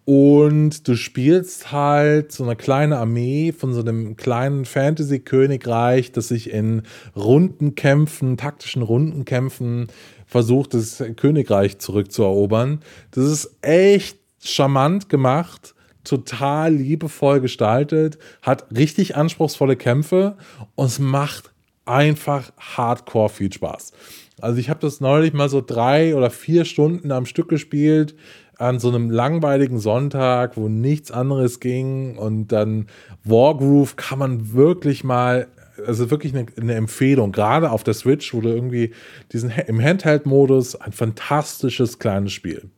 Und 0.04 0.87
du 0.87 0.94
spielst 0.94 1.72
halt 1.72 2.32
so 2.32 2.44
eine 2.44 2.56
kleine 2.56 2.98
Armee 2.98 3.52
von 3.52 3.72
so 3.72 3.80
einem 3.80 4.16
kleinen 4.16 4.64
Fantasy-Königreich, 4.64 6.12
das 6.12 6.28
sich 6.28 6.50
in 6.50 6.82
Rundenkämpfen, 7.16 8.37
taktischen 8.37 8.82
Rundenkämpfen 8.82 9.88
versucht, 10.26 10.74
das 10.74 11.02
Königreich 11.16 11.78
zurückzuerobern. 11.78 12.80
Das 13.11 13.24
ist 13.24 13.56
echt 13.62 14.18
charmant 14.40 15.08
gemacht 15.08 15.74
total 16.09 16.75
liebevoll 16.75 17.40
gestaltet, 17.40 18.18
hat 18.42 18.66
richtig 18.77 19.16
anspruchsvolle 19.16 19.77
Kämpfe 19.77 20.37
und 20.75 20.87
es 20.87 20.99
macht 20.99 21.53
einfach 21.85 22.53
hardcore 22.59 23.29
viel 23.29 23.53
Spaß. 23.53 23.92
Also 24.40 24.59
ich 24.59 24.71
habe 24.71 24.81
das 24.81 25.01
neulich 25.01 25.33
mal 25.33 25.49
so 25.49 25.61
drei 25.61 26.14
oder 26.14 26.31
vier 26.31 26.64
Stunden 26.64 27.11
am 27.11 27.27
Stück 27.27 27.49
gespielt 27.49 28.14
an 28.57 28.81
so 28.81 28.88
einem 28.88 29.11
langweiligen 29.11 29.79
Sonntag, 29.79 30.57
wo 30.57 30.68
nichts 30.68 31.11
anderes 31.11 31.61
ging 31.61 32.16
und 32.18 32.49
dann 32.49 32.87
Wargroove 33.25 33.97
kann 33.97 34.18
man 34.18 34.53
wirklich 34.53 35.05
mal 35.05 35.49
also 35.87 36.11
wirklich 36.11 36.35
eine, 36.35 36.47
eine, 36.61 36.75
Empfehlung, 36.75 37.31
gerade 37.31 37.71
auf 37.71 37.85
der 37.85 37.94
Switch, 37.94 38.35
wo 38.35 38.40
du 38.40 38.49
irgendwie 38.49 38.92
diesen 39.33 39.51
im 39.68 39.81
Handheld-Modus 39.81 40.75
ein 40.75 40.90
fantastisches 40.90 42.01
kleines 42.01 42.33
Spiel. 42.33 42.68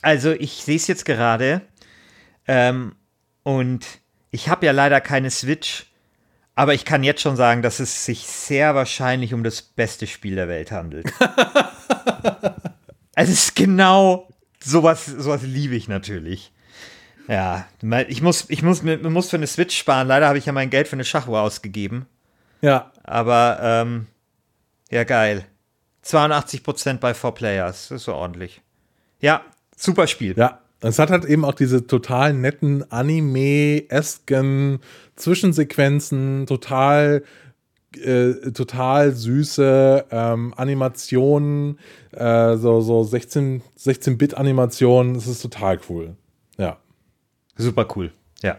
Also 0.00 0.32
ich 0.32 0.64
sehe 0.64 0.76
es 0.76 0.86
jetzt 0.86 1.04
gerade 1.04 1.62
ähm, 2.46 2.94
und 3.42 3.86
ich 4.30 4.48
habe 4.48 4.66
ja 4.66 4.72
leider 4.72 5.00
keine 5.00 5.30
Switch, 5.30 5.86
aber 6.54 6.74
ich 6.74 6.84
kann 6.84 7.02
jetzt 7.02 7.22
schon 7.22 7.36
sagen, 7.36 7.62
dass 7.62 7.80
es 7.80 8.04
sich 8.04 8.26
sehr 8.26 8.74
wahrscheinlich 8.74 9.34
um 9.34 9.42
das 9.42 9.62
beste 9.62 10.06
Spiel 10.06 10.34
der 10.34 10.48
Welt 10.48 10.70
handelt. 10.70 11.06
es 13.14 13.28
ist 13.28 13.56
genau 13.56 14.28
sowas, 14.62 15.06
sowas 15.06 15.42
liebe 15.42 15.74
ich 15.74 15.88
natürlich. 15.88 16.52
Ja, 17.28 17.66
ich 18.08 18.20
muss, 18.20 18.46
ich 18.48 18.62
muss, 18.62 18.82
man 18.82 19.12
muss 19.12 19.30
für 19.30 19.36
eine 19.36 19.46
Switch 19.46 19.76
sparen. 19.76 20.08
Leider 20.08 20.28
habe 20.28 20.38
ich 20.38 20.46
ja 20.46 20.52
mein 20.52 20.70
Geld 20.70 20.88
für 20.88 20.94
eine 20.94 21.04
Schachuhr 21.04 21.40
ausgegeben. 21.40 22.06
Ja. 22.60 22.90
Aber, 23.04 23.58
ähm, 23.62 24.06
ja, 24.90 25.04
geil. 25.04 25.44
82% 26.04 26.98
bei 26.98 27.14
4 27.14 27.30
Players. 27.30 27.88
Das 27.88 28.00
ist 28.00 28.04
so 28.04 28.14
ordentlich. 28.14 28.60
Ja, 29.20 29.42
super 29.76 30.06
Spiel. 30.06 30.34
Ja, 30.36 30.61
es 30.82 30.98
hat 30.98 31.10
halt 31.10 31.24
eben 31.24 31.44
auch 31.44 31.54
diese 31.54 31.86
total 31.86 32.34
netten 32.34 32.90
Anime-esken 32.90 34.80
Zwischensequenzen, 35.14 36.46
total, 36.46 37.22
äh, 37.96 38.32
total 38.52 39.12
süße 39.12 40.06
ähm, 40.10 40.52
Animationen, 40.56 41.78
äh, 42.10 42.56
so, 42.56 42.80
so 42.80 43.04
16, 43.04 43.62
16-Bit-Animationen. 43.78 45.14
Es 45.14 45.28
ist 45.28 45.42
total 45.42 45.78
cool. 45.88 46.16
Ja. 46.58 46.78
Super 47.56 47.86
cool. 47.94 48.12
Ja. 48.42 48.58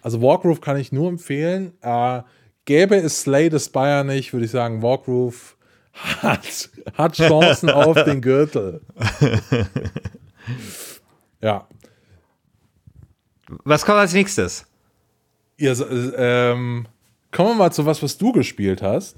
Also 0.00 0.22
Wargroove 0.22 0.60
kann 0.60 0.78
ich 0.78 0.90
nur 0.90 1.08
empfehlen. 1.08 1.72
Äh, 1.82 2.22
gäbe 2.64 2.96
es 2.96 3.22
Slay 3.22 3.50
the 3.50 3.58
Spire 3.58 4.04
nicht, 4.04 4.32
würde 4.32 4.46
ich 4.46 4.52
sagen, 4.52 4.80
Wargroove 4.80 5.56
hat, 5.92 6.70
hat 6.94 7.16
Chancen 7.16 7.68
auf 7.68 8.02
den 8.04 8.22
Gürtel. 8.22 8.80
Ja. 11.42 11.66
Was 13.64 13.84
kommt 13.84 13.98
als 13.98 14.12
nächstes? 14.12 14.66
Ja, 15.58 15.74
ähm, 16.16 16.86
kommen 17.30 17.50
wir 17.50 17.54
mal 17.54 17.72
zu 17.72 17.84
was, 17.84 18.02
was 18.02 18.16
du 18.16 18.32
gespielt 18.32 18.82
hast. 18.82 19.16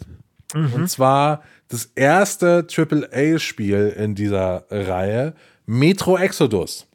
Mhm. 0.54 0.72
Und 0.72 0.88
zwar 0.88 1.42
das 1.68 1.90
erste 1.94 2.66
AAA-Spiel 2.68 3.94
in 3.96 4.14
dieser 4.14 4.64
Reihe, 4.70 5.34
Metro 5.66 6.16
Exodus. 6.16 6.87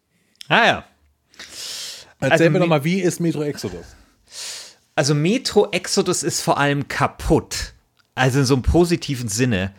Ah 0.47 0.65
ja. 0.65 0.85
Erzähl 2.19 2.31
also, 2.31 2.49
mir 2.49 2.59
doch 2.59 2.67
mal, 2.67 2.83
wie 2.83 3.01
ist 3.01 3.19
Metro 3.19 3.43
Exodus? 3.43 3.95
Also 4.95 5.15
Metro 5.15 5.69
Exodus 5.71 6.23
ist 6.23 6.41
vor 6.41 6.57
allem 6.57 6.87
kaputt. 6.87 7.73
Also 8.15 8.39
in 8.39 8.45
so 8.45 8.55
einem 8.55 8.63
positiven 8.63 9.29
Sinne 9.29 9.73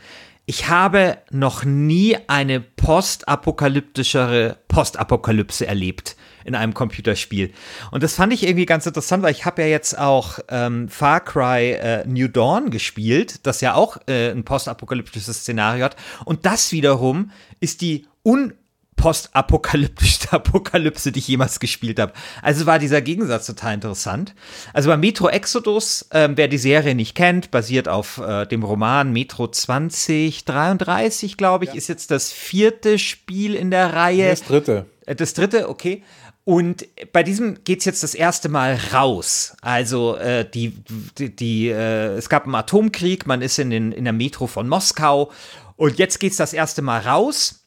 ich 0.51 0.69
habe 0.69 1.19
noch 1.31 1.63
nie 1.65 2.17
eine 2.27 2.59
postapokalyptischere 2.59 4.57
Postapokalypse 4.67 5.65
erlebt 5.65 6.17
in 6.45 6.57
einem 6.57 6.75
Computerspiel. 6.75 7.53
Und 7.93 8.03
das 8.03 8.15
fand 8.15 8.33
ich 8.33 8.43
irgendwie 8.43 8.67
ganz 8.67 8.85
interessant, 8.85 9.23
weil 9.23 9.31
ich 9.31 9.45
habe 9.45 9.63
ja 9.63 9.69
jetzt 9.69 9.97
auch 9.97 10.41
ähm, 10.49 10.89
Far 10.89 11.21
Cry 11.21 11.75
äh, 11.75 12.05
New 12.05 12.27
Dawn 12.27 12.71
gespielt, 12.71 13.47
das 13.47 13.61
ja 13.61 13.75
auch 13.75 13.99
äh, 14.09 14.33
ein 14.33 14.43
postapokalyptisches 14.43 15.43
Szenario 15.43 15.85
hat. 15.85 15.95
Und 16.25 16.45
das 16.45 16.73
wiederum 16.73 17.31
ist 17.61 17.81
die 17.81 18.09
un 18.25 18.53
postapokalyptischste 19.01 20.33
Apokalypse, 20.33 21.11
die 21.11 21.21
ich 21.21 21.29
jemals 21.29 21.59
gespielt 21.59 21.99
habe. 21.99 22.13
Also 22.43 22.67
war 22.67 22.79
dieser 22.79 23.01
Gegensatz 23.01 23.47
total 23.47 23.75
interessant. 23.75 24.35
Also 24.75 24.91
bei 24.91 24.97
Metro 24.97 25.29
Exodus, 25.29 26.07
ähm, 26.13 26.37
wer 26.37 26.49
die 26.49 26.59
Serie 26.59 26.95
nicht 26.95 27.15
kennt, 27.15 27.51
basiert 27.51 27.89
auf 27.89 28.19
äh, 28.19 28.47
dem 28.47 28.63
Roman 28.63 29.13
Metro 29.13 29.49
2033, 29.49 31.37
glaube 31.37 31.65
ich, 31.65 31.71
ja. 31.71 31.77
ist 31.77 31.89
jetzt 31.89 32.11
das 32.11 32.31
vierte 32.31 32.99
Spiel 32.99 33.55
in 33.55 33.71
der 33.71 33.95
Reihe. 33.95 34.29
Das 34.29 34.43
dritte. 34.43 34.87
Äh, 35.07 35.15
das 35.15 35.33
dritte, 35.33 35.69
okay. 35.71 36.03
Und 36.45 36.87
bei 37.13 37.23
diesem 37.23 37.65
geht 37.65 37.81
es 37.81 37.85
jetzt 37.85 38.03
das 38.03 38.15
erste 38.15 38.49
Mal 38.49 38.79
raus. 38.93 39.55
Also 39.63 40.17
äh, 40.17 40.49
die, 40.49 40.75
die, 41.17 41.35
die 41.35 41.69
äh, 41.69 42.17
es 42.17 42.29
gab 42.29 42.45
einen 42.45 42.55
Atomkrieg, 42.55 43.27
man 43.27 43.41
ist 43.41 43.59
in, 43.59 43.71
den, 43.71 43.93
in 43.93 44.05
der 44.05 44.13
Metro 44.13 44.47
von 44.47 44.69
Moskau 44.69 45.31
und 45.77 45.99
jetzt 45.99 46.19
geht 46.19 46.33
es 46.33 46.39
das 46.39 46.53
erste 46.53 46.83
Mal 46.83 47.01
raus 47.01 47.60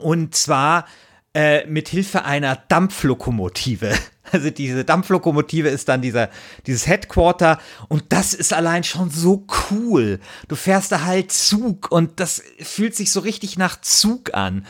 und 0.00 0.34
zwar 0.34 0.86
äh, 1.34 1.66
mit 1.66 1.88
Hilfe 1.88 2.24
einer 2.24 2.56
Dampflokomotive. 2.56 3.94
Also 4.32 4.48
diese 4.50 4.84
Dampflokomotive 4.84 5.68
ist 5.70 5.88
dann 5.88 6.02
dieser, 6.02 6.30
dieses 6.64 6.86
Headquarter 6.86 7.58
und 7.88 8.04
das 8.10 8.32
ist 8.32 8.52
allein 8.52 8.84
schon 8.84 9.10
so 9.10 9.44
cool. 9.72 10.20
Du 10.46 10.54
fährst 10.54 10.92
da 10.92 11.02
halt 11.02 11.32
Zug 11.32 11.90
und 11.90 12.20
das 12.20 12.40
fühlt 12.60 12.94
sich 12.94 13.10
so 13.10 13.18
richtig 13.18 13.58
nach 13.58 13.80
Zug 13.80 14.32
an. 14.32 14.68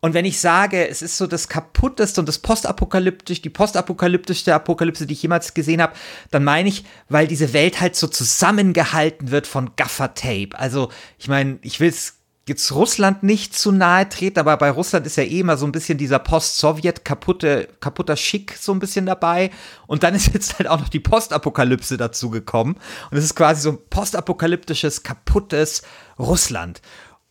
Und 0.00 0.14
wenn 0.14 0.24
ich 0.24 0.40
sage, 0.40 0.88
es 0.88 1.02
ist 1.02 1.18
so 1.18 1.26
das 1.26 1.48
kaputteste 1.48 2.20
und 2.20 2.26
das 2.26 2.38
postapokalyptisch, 2.38 3.42
die 3.42 3.50
postapokalyptischste 3.50 4.54
Apokalypse, 4.54 5.06
die 5.06 5.12
ich 5.12 5.22
jemals 5.22 5.52
gesehen 5.52 5.82
habe, 5.82 5.92
dann 6.30 6.42
meine 6.42 6.70
ich, 6.70 6.84
weil 7.08 7.26
diese 7.26 7.52
Welt 7.52 7.80
halt 7.80 7.96
so 7.96 8.06
zusammengehalten 8.06 9.30
wird 9.30 9.46
von 9.46 9.72
Gaffer-Tape. 9.76 10.50
Also, 10.58 10.90
ich 11.18 11.28
meine, 11.28 11.58
ich 11.62 11.80
will 11.80 11.90
es 11.90 12.19
jetzt 12.50 12.72
Russland 12.72 13.22
nicht 13.22 13.56
zu 13.56 13.72
nahe 13.72 14.08
treten, 14.08 14.38
aber 14.40 14.56
bei 14.56 14.70
Russland 14.70 15.06
ist 15.06 15.16
ja 15.16 15.22
eh 15.22 15.40
immer 15.40 15.56
so 15.56 15.64
ein 15.64 15.72
bisschen 15.72 15.96
dieser 15.96 16.18
Post-Sowjet 16.18 17.04
kaputte, 17.04 17.68
kaputter 17.80 18.16
Schick 18.16 18.56
so 18.60 18.72
ein 18.72 18.78
bisschen 18.78 19.06
dabei. 19.06 19.50
Und 19.86 20.02
dann 20.02 20.14
ist 20.14 20.26
jetzt 20.34 20.58
halt 20.58 20.68
auch 20.68 20.80
noch 20.80 20.88
die 20.88 21.00
Postapokalypse 21.00 21.96
dazu 21.96 22.28
gekommen. 22.28 22.76
Und 23.10 23.16
es 23.16 23.24
ist 23.24 23.34
quasi 23.34 23.62
so 23.62 23.70
ein 23.70 23.78
postapokalyptisches, 23.88 25.02
kaputtes 25.02 25.82
Russland. 26.18 26.82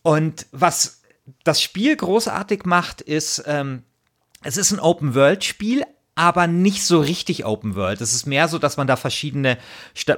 Und 0.02 0.46
was 0.50 1.02
das 1.44 1.62
Spiel 1.62 1.96
großartig 1.96 2.64
macht, 2.64 3.00
ist, 3.00 3.44
ähm, 3.46 3.84
es 4.42 4.56
ist 4.56 4.72
ein 4.72 4.80
Open-World-Spiel, 4.80 5.84
aber 6.14 6.46
nicht 6.46 6.84
so 6.84 7.00
richtig 7.00 7.44
Open 7.44 7.76
World. 7.76 8.00
Es 8.00 8.12
ist 8.12 8.26
mehr 8.26 8.48
so, 8.48 8.58
dass 8.58 8.76
man 8.76 8.86
da 8.86 8.96
verschiedene 8.96 9.58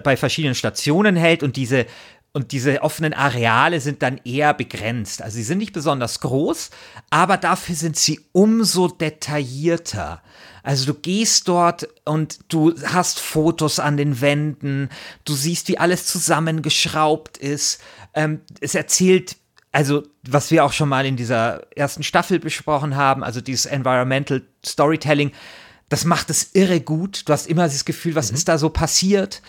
bei 0.03 0.17
verschiedenen 0.17 0.55
Stationen 0.55 1.17
hält 1.17 1.43
und 1.43 1.57
diese 1.57 1.87
und 2.33 2.53
diese 2.53 2.83
offenen 2.83 3.12
Areale 3.12 3.81
sind 3.81 4.03
dann 4.03 4.21
eher 4.25 4.55
begrenzt. 4.55 5.21
Also 5.21 5.37
sie 5.37 5.42
sind 5.42 5.59
nicht 5.59 5.73
besonders 5.73 6.21
groß, 6.21 6.71
aber 7.11 7.37
dafür 7.37 7.75
sind 7.75 7.97
sie 7.97 8.21
umso 8.33 8.88
detaillierter. 8.88 10.23
Also 10.62 10.87
du 10.87 10.95
gehst 10.95 11.49
dort 11.49 11.88
und 12.05 12.38
du 12.49 12.75
hast 12.85 13.21
Fotos 13.21 13.81
an 13.81 13.97
den 13.97 14.21
Wänden, 14.21 14.88
du 15.25 15.35
siehst, 15.35 15.68
wie 15.68 15.79
alles 15.79 16.07
zusammengeschraubt 16.07 17.37
ist. 17.37 17.81
Ähm, 18.14 18.40
es 18.61 18.75
erzählt 18.75 19.37
also 19.73 20.03
was 20.29 20.51
wir 20.51 20.64
auch 20.64 20.73
schon 20.73 20.90
mal 20.90 21.07
in 21.07 21.16
dieser 21.16 21.66
ersten 21.75 22.03
Staffel 22.03 22.38
besprochen 22.38 22.95
haben, 22.95 23.25
also 23.25 23.40
dieses 23.40 23.66
Environmental 23.66 24.42
Storytelling, 24.64 25.33
das 25.88 26.05
macht 26.05 26.31
es 26.31 26.55
irre 26.55 26.81
gut. 26.81 27.29
Du 27.29 27.33
hast 27.33 27.47
immer 27.47 27.64
das 27.64 27.85
Gefühl, 27.85 28.14
was 28.14 28.31
mhm. 28.31 28.37
ist 28.37 28.49
da 28.49 28.59
so 28.59 28.68
passiert? 28.68 29.42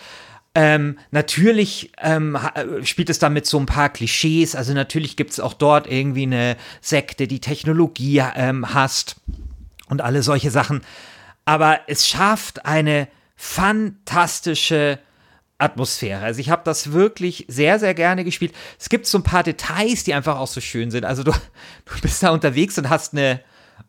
Ähm, 0.56 0.98
natürlich 1.10 1.90
ähm, 2.00 2.38
spielt 2.84 3.10
es 3.10 3.18
da 3.18 3.28
mit 3.28 3.44
so 3.44 3.58
ein 3.58 3.66
paar 3.66 3.88
Klischees. 3.88 4.54
Also 4.54 4.72
natürlich 4.72 5.16
gibt 5.16 5.32
es 5.32 5.40
auch 5.40 5.52
dort 5.52 5.90
irgendwie 5.90 6.22
eine 6.22 6.56
Sekte, 6.80 7.26
die 7.26 7.40
Technologie 7.40 8.22
ähm, 8.36 8.72
hasst 8.72 9.16
und 9.88 10.00
alle 10.00 10.22
solche 10.22 10.50
Sachen. 10.50 10.82
Aber 11.44 11.80
es 11.88 12.08
schafft 12.08 12.66
eine 12.66 13.08
fantastische 13.36 15.00
Atmosphäre. 15.58 16.22
Also 16.22 16.40
ich 16.40 16.50
habe 16.50 16.62
das 16.64 16.92
wirklich 16.92 17.46
sehr, 17.48 17.78
sehr 17.78 17.94
gerne 17.94 18.24
gespielt. 18.24 18.54
Es 18.78 18.88
gibt 18.88 19.06
so 19.06 19.18
ein 19.18 19.22
paar 19.24 19.42
Details, 19.42 20.04
die 20.04 20.14
einfach 20.14 20.38
auch 20.38 20.46
so 20.46 20.60
schön 20.60 20.90
sind. 20.90 21.04
Also 21.04 21.24
du, 21.24 21.32
du 21.84 22.00
bist 22.00 22.22
da 22.22 22.30
unterwegs 22.30 22.78
und 22.78 22.90
hast 22.90 23.12
eine 23.12 23.40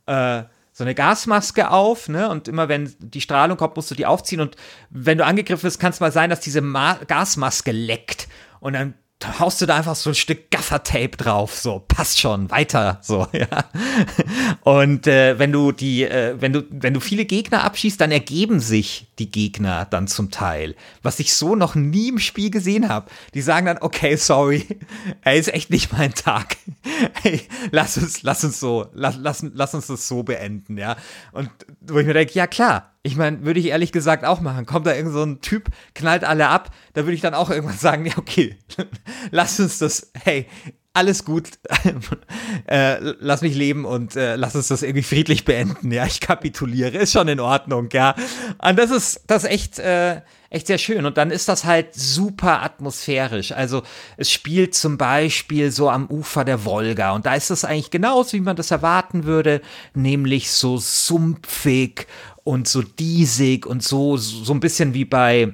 äh, 0.08 0.44
so 0.78 0.84
eine 0.84 0.94
Gasmaske 0.94 1.72
auf, 1.72 2.10
ne? 2.10 2.28
Und 2.28 2.50
immer 2.50 2.68
wenn 2.68 2.94
die 3.00 3.22
Strahlung 3.22 3.56
kommt, 3.56 3.78
musst 3.78 3.92
du 3.92 3.96
die 3.96 4.06
aufziehen. 4.06 4.42
Und 4.42 4.58
wenn 4.90 5.18
du 5.18 5.24
angegriffen 5.24 5.64
wirst, 5.64 5.80
kann 5.80 5.92
es 5.92 6.02
mal 6.02 6.12
sein, 6.12 6.30
dass 6.30 6.42
diese 6.42 6.60
Ma 6.60 7.00
Gasmaske 7.08 7.72
leckt. 7.72 8.28
Und 8.60 8.74
dann 8.74 8.94
da 9.20 9.40
haust 9.40 9.62
du 9.62 9.66
da 9.66 9.78
einfach 9.78 9.96
so 9.96 10.10
ein 10.10 10.16
Stück 10.16 10.52
Gaffertape 10.52 11.16
drauf, 11.16 11.56
so 11.56 11.80
passt 11.80 12.20
schon, 12.20 12.52
weiter, 12.52 13.00
so 13.02 13.28
ja. 13.32 13.66
Und 14.62 15.08
äh, 15.08 15.40
wenn 15.40 15.54
du 15.54 15.72
die, 15.72 16.04
äh, 16.04 16.36
wenn 16.40 16.52
du, 16.52 16.64
wenn 16.70 16.94
du 16.94 17.00
viele 17.00 17.24
Gegner 17.24 17.64
abschießt, 17.64 18.00
dann 18.00 18.12
ergeben 18.12 18.60
sich 18.60 19.08
die 19.18 19.32
Gegner 19.32 19.86
dann 19.86 20.08
zum 20.08 20.32
Teil, 20.32 20.76
was 21.02 21.20
ich 21.20 21.34
so 21.34 21.56
noch 21.56 21.76
nie 21.76 22.10
im 22.10 22.20
Spiel 22.20 22.50
gesehen 22.50 22.90
habe. 22.90 23.10
Die 23.34 23.42
sagen 23.42 23.68
dann, 23.68 23.78
okay, 23.80 24.18
sorry, 24.18 24.66
er 25.22 25.36
ist 25.36 25.54
echt 25.54 25.70
nicht 25.70 25.94
mein 25.94 26.14
Tag. 26.14 26.58
hey, 27.22 27.42
lass 27.72 27.98
uns, 27.98 28.22
lass 28.24 28.44
uns 28.44 28.60
so, 28.60 28.88
lass, 28.94 29.16
lass, 29.18 29.46
lass 29.54 29.74
uns 29.74 29.88
das 29.88 30.10
so 30.10 30.24
beenden, 30.24 30.78
ja. 30.78 30.98
Und 31.32 31.50
wo 31.80 32.00
ich 32.00 32.06
mir 32.06 32.14
denke, 32.14 32.34
ja 32.34 32.48
klar, 32.48 32.95
ich 33.06 33.16
meine, 33.16 33.46
würde 33.46 33.60
ich 33.60 33.68
ehrlich 33.68 33.92
gesagt 33.92 34.26
auch 34.26 34.42
machen. 34.42 34.66
Kommt 34.66 34.88
da 34.88 34.96
irgend 34.96 35.14
so 35.14 35.22
ein 35.22 35.40
Typ, 35.40 35.70
knallt 35.94 36.24
alle 36.24 36.48
ab, 36.48 36.72
da 36.94 37.04
würde 37.04 37.14
ich 37.14 37.22
dann 37.22 37.36
auch 37.36 37.52
irgendwann 37.52 37.78
sagen, 37.78 38.08
ja, 38.08 38.18
okay, 38.18 38.58
lass 39.32 39.60
uns 39.60 39.78
das, 39.78 40.12
hey, 40.24 40.48
alles 40.94 41.24
gut, 41.24 41.50
äh, 42.68 42.98
lass 43.20 43.42
mich 43.42 43.54
leben 43.54 43.86
und 43.86 44.16
äh, 44.16 44.38
lass 44.38 44.56
uns 44.56 44.70
das 44.70 44.82
irgendwie 44.82 45.04
friedlich 45.04 45.46
beenden. 45.46 45.92
Ja, 45.92 46.06
ich 46.06 46.20
kapituliere, 46.20 46.98
ist 46.98 47.12
schon 47.12 47.28
in 47.28 47.40
Ordnung, 47.40 47.90
ja. 47.92 48.16
Und 48.58 48.80
das 48.80 48.90
ist 48.90 49.22
das 49.28 49.44
ist 49.44 49.50
echt, 49.52 49.80
äh, 49.80 50.22
echt 50.50 50.68
sehr 50.68 50.78
schön. 50.78 51.06
Und 51.06 51.18
dann 51.18 51.32
ist 51.32 51.50
das 51.50 51.66
halt 51.66 51.94
super 51.94 52.64
atmosphärisch. 52.64 53.52
Also 53.52 53.84
es 54.16 54.32
spielt 54.32 54.74
zum 54.74 54.98
Beispiel 54.98 55.70
so 55.70 55.90
am 55.90 56.08
Ufer 56.08 56.46
der 56.46 56.64
Wolga 56.64 57.12
und 57.12 57.26
da 57.26 57.36
ist 57.36 57.52
es 57.52 57.66
eigentlich 57.66 57.92
genauso, 57.92 58.34
wie 58.34 58.42
man 58.42 58.56
das 58.56 58.72
erwarten 58.72 59.26
würde, 59.26 59.62
nämlich 59.94 60.50
so 60.50 60.78
sumpfig 60.78 62.08
und 62.46 62.68
so 62.68 62.84
diesig 62.84 63.66
und 63.66 63.84
so, 63.84 64.16
so 64.16 64.54
ein 64.54 64.62
bisschen 64.62 64.94
wie 64.94 65.04
bei 65.04 65.54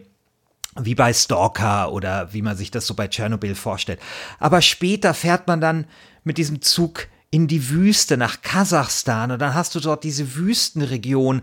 wie 0.80 0.96
bei 0.96 1.14
Stalker 1.14 1.92
oder 1.92 2.32
wie 2.34 2.42
man 2.42 2.56
sich 2.56 2.72
das 2.72 2.88
so 2.88 2.94
bei 2.94 3.08
Tschernobyl 3.08 3.56
vorstellt. 3.56 4.00
Aber 4.40 4.62
später 4.62 5.14
fährt 5.14 5.48
man 5.48 5.60
dann 5.60 5.86
mit 6.24 6.38
diesem 6.38 6.62
Zug 6.62 7.08
in 7.30 7.48
die 7.48 7.70
Wüste 7.70 8.16
nach 8.16 8.42
Kasachstan 8.42 9.32
und 9.32 9.40
dann 9.40 9.54
hast 9.54 9.74
du 9.76 9.80
dort 9.80 10.04
diese 10.04 10.36
Wüstenregion, 10.36 11.42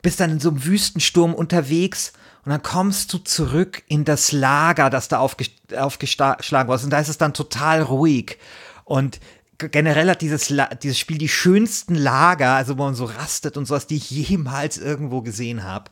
bist 0.00 0.20
dann 0.20 0.30
in 0.30 0.40
so 0.40 0.50
einem 0.50 0.64
Wüstensturm 0.64 1.34
unterwegs 1.34 2.12
und 2.44 2.50
dann 2.50 2.62
kommst 2.62 3.12
du 3.12 3.18
zurück 3.18 3.82
in 3.86 4.04
das 4.04 4.32
Lager, 4.32 4.88
das 4.88 5.08
da 5.08 5.18
aufgeschlagen 5.18 6.68
war 6.68 6.82
und 6.82 6.90
da 6.90 7.00
ist 7.00 7.08
es 7.08 7.18
dann 7.18 7.34
total 7.34 7.82
ruhig 7.82 8.38
und 8.84 9.20
generell 9.70 10.08
hat 10.10 10.22
dieses, 10.22 10.54
dieses 10.82 10.98
Spiel 10.98 11.18
die 11.18 11.28
schönsten 11.28 11.94
Lager, 11.94 12.54
also 12.54 12.78
wo 12.78 12.84
man 12.84 12.94
so 12.94 13.04
rastet 13.04 13.56
und 13.56 13.66
sowas, 13.66 13.86
die 13.86 13.96
ich 13.96 14.10
jemals 14.10 14.78
irgendwo 14.78 15.22
gesehen 15.22 15.64
habe. 15.64 15.90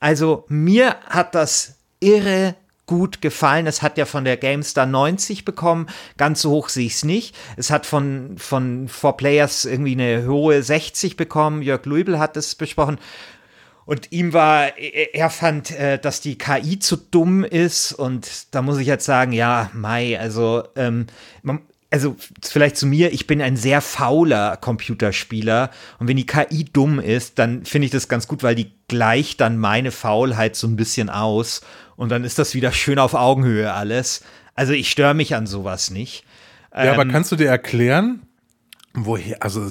Also 0.00 0.44
mir 0.48 0.96
hat 1.08 1.34
das 1.34 1.76
irre 2.00 2.56
gut 2.86 3.22
gefallen. 3.22 3.66
Es 3.66 3.82
hat 3.82 3.96
ja 3.96 4.04
von 4.04 4.24
der 4.24 4.36
GameStar 4.36 4.86
90 4.86 5.44
bekommen. 5.44 5.86
Ganz 6.16 6.42
so 6.42 6.50
hoch 6.50 6.68
sehe 6.68 6.86
ich 6.86 6.94
es 6.94 7.04
nicht. 7.04 7.36
Es 7.56 7.70
hat 7.70 7.86
von, 7.86 8.36
von 8.38 8.88
4Players 8.88 9.68
irgendwie 9.68 9.92
eine 9.92 10.26
hohe 10.26 10.62
60 10.62 11.16
bekommen. 11.16 11.62
Jörg 11.62 11.84
Luibel 11.86 12.18
hat 12.18 12.36
es 12.36 12.54
besprochen. 12.54 12.98
Und 13.84 14.12
ihm 14.12 14.32
war, 14.32 14.78
er 14.78 15.30
fand, 15.30 15.70
äh, 15.72 15.98
dass 15.98 16.20
die 16.20 16.38
KI 16.38 16.78
zu 16.78 16.96
dumm 16.96 17.44
ist. 17.44 17.92
Und 17.92 18.54
da 18.54 18.62
muss 18.62 18.78
ich 18.78 18.86
jetzt 18.86 19.04
sagen, 19.04 19.32
ja, 19.32 19.70
Mai, 19.72 20.18
also 20.18 20.64
ähm, 20.76 21.06
man, 21.42 21.60
also 21.92 22.16
vielleicht 22.42 22.76
zu 22.76 22.86
mir, 22.86 23.12
ich 23.12 23.26
bin 23.26 23.42
ein 23.42 23.56
sehr 23.56 23.82
fauler 23.82 24.56
Computerspieler 24.56 25.70
und 25.98 26.08
wenn 26.08 26.16
die 26.16 26.26
KI 26.26 26.64
dumm 26.64 26.98
ist, 26.98 27.38
dann 27.38 27.66
finde 27.66 27.84
ich 27.84 27.92
das 27.92 28.08
ganz 28.08 28.26
gut, 28.26 28.42
weil 28.42 28.54
die 28.54 28.72
gleicht 28.88 29.42
dann 29.42 29.58
meine 29.58 29.90
Faulheit 29.90 30.56
so 30.56 30.66
ein 30.66 30.76
bisschen 30.76 31.10
aus 31.10 31.60
und 31.96 32.10
dann 32.10 32.24
ist 32.24 32.38
das 32.38 32.54
wieder 32.54 32.72
schön 32.72 32.98
auf 32.98 33.12
Augenhöhe 33.12 33.72
alles. 33.74 34.24
Also 34.54 34.72
ich 34.72 34.90
störe 34.90 35.12
mich 35.12 35.34
an 35.34 35.46
sowas 35.46 35.90
nicht. 35.90 36.24
Ja, 36.72 36.84
ähm, 36.84 37.00
aber 37.00 37.06
kannst 37.06 37.30
du 37.30 37.36
dir 37.36 37.48
erklären, 37.48 38.22
woher, 38.94 39.42
also 39.42 39.68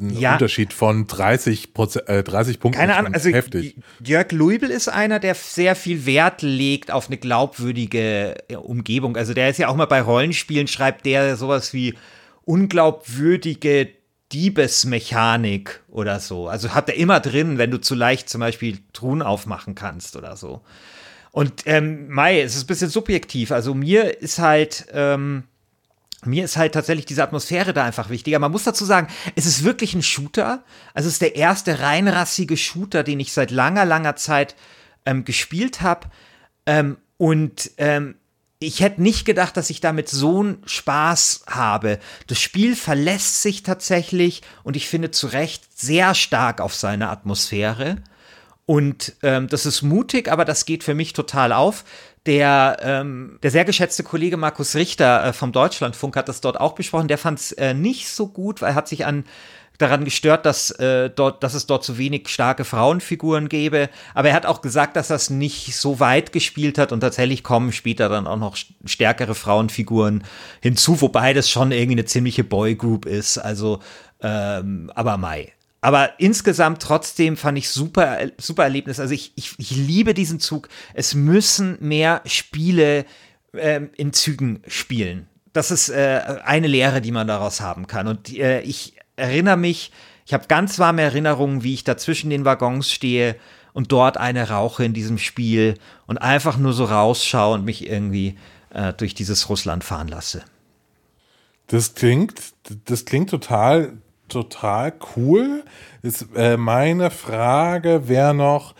ein 0.00 0.10
ja. 0.18 0.32
Unterschied 0.32 0.72
von 0.72 1.06
30, 1.06 1.68
äh, 2.06 2.22
30 2.22 2.60
Punkten. 2.60 2.80
Keine 2.80 2.96
Ahnung, 2.96 3.14
also 3.14 3.30
heftig. 3.30 3.76
Jörg 4.04 4.32
Luibel 4.32 4.70
ist 4.70 4.88
einer, 4.88 5.20
der 5.20 5.34
sehr 5.34 5.76
viel 5.76 6.06
Wert 6.06 6.42
legt 6.42 6.90
auf 6.90 7.06
eine 7.08 7.16
glaubwürdige 7.16 8.36
Umgebung. 8.62 9.16
Also 9.16 9.34
der 9.34 9.50
ist 9.50 9.58
ja 9.58 9.68
auch 9.68 9.76
mal 9.76 9.86
bei 9.86 10.00
Rollenspielen, 10.00 10.66
schreibt 10.66 11.06
der 11.06 11.36
sowas 11.36 11.72
wie 11.72 11.94
unglaubwürdige 12.42 13.88
Diebesmechanik 14.32 15.80
oder 15.88 16.18
so. 16.18 16.48
Also 16.48 16.74
hat 16.74 16.88
er 16.88 16.96
immer 16.96 17.20
drin, 17.20 17.58
wenn 17.58 17.70
du 17.70 17.80
zu 17.80 17.94
leicht 17.94 18.28
zum 18.28 18.40
Beispiel 18.40 18.78
Truhen 18.92 19.22
aufmachen 19.22 19.74
kannst 19.74 20.16
oder 20.16 20.36
so. 20.36 20.62
Und 21.30 21.62
ähm, 21.66 22.08
Mai, 22.10 22.40
es 22.40 22.56
ist 22.56 22.64
ein 22.64 22.66
bisschen 22.66 22.90
subjektiv. 22.90 23.52
Also 23.52 23.74
mir 23.74 24.20
ist 24.20 24.38
halt 24.38 24.86
ähm, 24.92 25.44
mir 26.26 26.44
ist 26.44 26.56
halt 26.56 26.74
tatsächlich 26.74 27.06
diese 27.06 27.22
Atmosphäre 27.22 27.72
da 27.72 27.84
einfach 27.84 28.10
wichtiger. 28.10 28.38
Man 28.38 28.52
muss 28.52 28.64
dazu 28.64 28.84
sagen, 28.84 29.08
es 29.34 29.46
ist 29.46 29.64
wirklich 29.64 29.94
ein 29.94 30.02
Shooter. 30.02 30.64
Also 30.92 31.08
es 31.08 31.14
ist 31.14 31.22
der 31.22 31.36
erste 31.36 31.80
reinrassige 31.80 32.56
Shooter, 32.56 33.02
den 33.02 33.20
ich 33.20 33.32
seit 33.32 33.50
langer, 33.50 33.84
langer 33.84 34.16
Zeit 34.16 34.54
ähm, 35.06 35.24
gespielt 35.24 35.80
habe. 35.80 36.08
Ähm, 36.66 36.96
und 37.16 37.70
ähm, 37.78 38.16
ich 38.58 38.80
hätte 38.80 39.02
nicht 39.02 39.24
gedacht, 39.24 39.56
dass 39.56 39.70
ich 39.70 39.80
damit 39.80 40.08
so 40.08 40.40
einen 40.40 40.62
Spaß 40.64 41.44
habe. 41.48 41.98
Das 42.26 42.40
Spiel 42.40 42.76
verlässt 42.76 43.42
sich 43.42 43.62
tatsächlich 43.62 44.42
und 44.62 44.76
ich 44.76 44.88
finde 44.88 45.10
zu 45.10 45.26
Recht 45.26 45.78
sehr 45.78 46.14
stark 46.14 46.60
auf 46.60 46.74
seine 46.74 47.10
Atmosphäre. 47.10 47.96
Und 48.66 49.14
ähm, 49.22 49.48
das 49.48 49.66
ist 49.66 49.82
mutig, 49.82 50.30
aber 50.30 50.44
das 50.44 50.64
geht 50.64 50.84
für 50.84 50.94
mich 50.94 51.12
total 51.12 51.52
auf. 51.52 51.84
Der, 52.26 52.78
ähm, 52.80 53.38
der 53.42 53.50
sehr 53.50 53.66
geschätzte 53.66 54.02
Kollege 54.02 54.38
Markus 54.38 54.74
Richter 54.74 55.26
äh, 55.26 55.32
vom 55.34 55.52
Deutschlandfunk 55.52 56.16
hat 56.16 56.28
das 56.28 56.40
dort 56.40 56.58
auch 56.58 56.72
besprochen. 56.74 57.08
Der 57.08 57.18
fand 57.18 57.38
es 57.38 57.52
äh, 57.52 57.74
nicht 57.74 58.08
so 58.08 58.28
gut, 58.28 58.62
weil 58.62 58.70
er 58.70 58.74
hat 58.74 58.88
sich 58.88 59.04
an 59.04 59.24
daran 59.78 60.04
gestört, 60.04 60.46
dass, 60.46 60.70
äh, 60.72 61.10
dort, 61.10 61.42
dass 61.42 61.54
es 61.54 61.66
dort 61.66 61.84
zu 61.84 61.98
wenig 61.98 62.28
starke 62.28 62.64
Frauenfiguren 62.64 63.48
gäbe. 63.48 63.90
Aber 64.14 64.28
er 64.28 64.34
hat 64.34 64.46
auch 64.46 64.62
gesagt, 64.62 64.96
dass 64.96 65.08
das 65.08 65.30
nicht 65.30 65.76
so 65.76 66.00
weit 66.00 66.32
gespielt 66.32 66.78
hat 66.78 66.92
und 66.92 67.00
tatsächlich 67.00 67.42
kommen 67.42 67.72
später 67.72 68.08
dann 68.08 68.26
auch 68.26 68.36
noch 68.36 68.56
stärkere 68.84 69.34
Frauenfiguren 69.34 70.24
hinzu, 70.60 71.00
wobei 71.00 71.32
das 71.32 71.50
schon 71.50 71.72
irgendwie 71.72 71.92
eine 71.92 72.04
ziemliche 72.04 72.44
Boygroup 72.44 73.06
ist. 73.06 73.38
Also, 73.38 73.80
ähm, 74.22 74.92
aber 74.94 75.16
Mai. 75.16 75.53
Aber 75.84 76.18
insgesamt 76.18 76.80
trotzdem 76.80 77.36
fand 77.36 77.58
ich 77.58 77.68
super, 77.68 78.16
super 78.38 78.62
Erlebnis. 78.62 79.00
Also 79.00 79.12
ich, 79.12 79.32
ich, 79.36 79.52
ich 79.58 79.72
liebe 79.72 80.14
diesen 80.14 80.40
Zug. 80.40 80.70
Es 80.94 81.14
müssen 81.14 81.76
mehr 81.78 82.22
Spiele 82.24 83.04
ähm, 83.52 83.90
in 83.94 84.14
Zügen 84.14 84.62
spielen. 84.66 85.28
Das 85.52 85.70
ist 85.70 85.90
äh, 85.90 86.38
eine 86.42 86.68
Lehre, 86.68 87.02
die 87.02 87.12
man 87.12 87.26
daraus 87.26 87.60
haben 87.60 87.86
kann. 87.86 88.08
Und 88.08 88.34
äh, 88.34 88.62
ich 88.62 88.96
erinnere 89.16 89.58
mich, 89.58 89.92
ich 90.24 90.32
habe 90.32 90.46
ganz 90.48 90.78
warme 90.78 91.02
Erinnerungen, 91.02 91.64
wie 91.64 91.74
ich 91.74 91.84
da 91.84 91.98
zwischen 91.98 92.30
den 92.30 92.46
Waggons 92.46 92.90
stehe 92.90 93.36
und 93.74 93.92
dort 93.92 94.16
eine 94.16 94.48
rauche 94.48 94.86
in 94.86 94.94
diesem 94.94 95.18
Spiel 95.18 95.74
und 96.06 96.16
einfach 96.16 96.56
nur 96.56 96.72
so 96.72 96.86
rausschaue 96.86 97.56
und 97.56 97.66
mich 97.66 97.86
irgendwie 97.86 98.38
äh, 98.70 98.94
durch 98.94 99.14
dieses 99.14 99.50
Russland 99.50 99.84
fahren 99.84 100.08
lasse. 100.08 100.44
Das 101.66 101.94
klingt, 101.94 102.40
das 102.86 103.04
klingt 103.04 103.28
total 103.28 103.98
total 104.28 104.92
cool. 105.16 105.64
Ist, 106.02 106.26
äh, 106.34 106.56
meine 106.56 107.10
Frage 107.10 108.08
wäre 108.08 108.34
noch, 108.34 108.74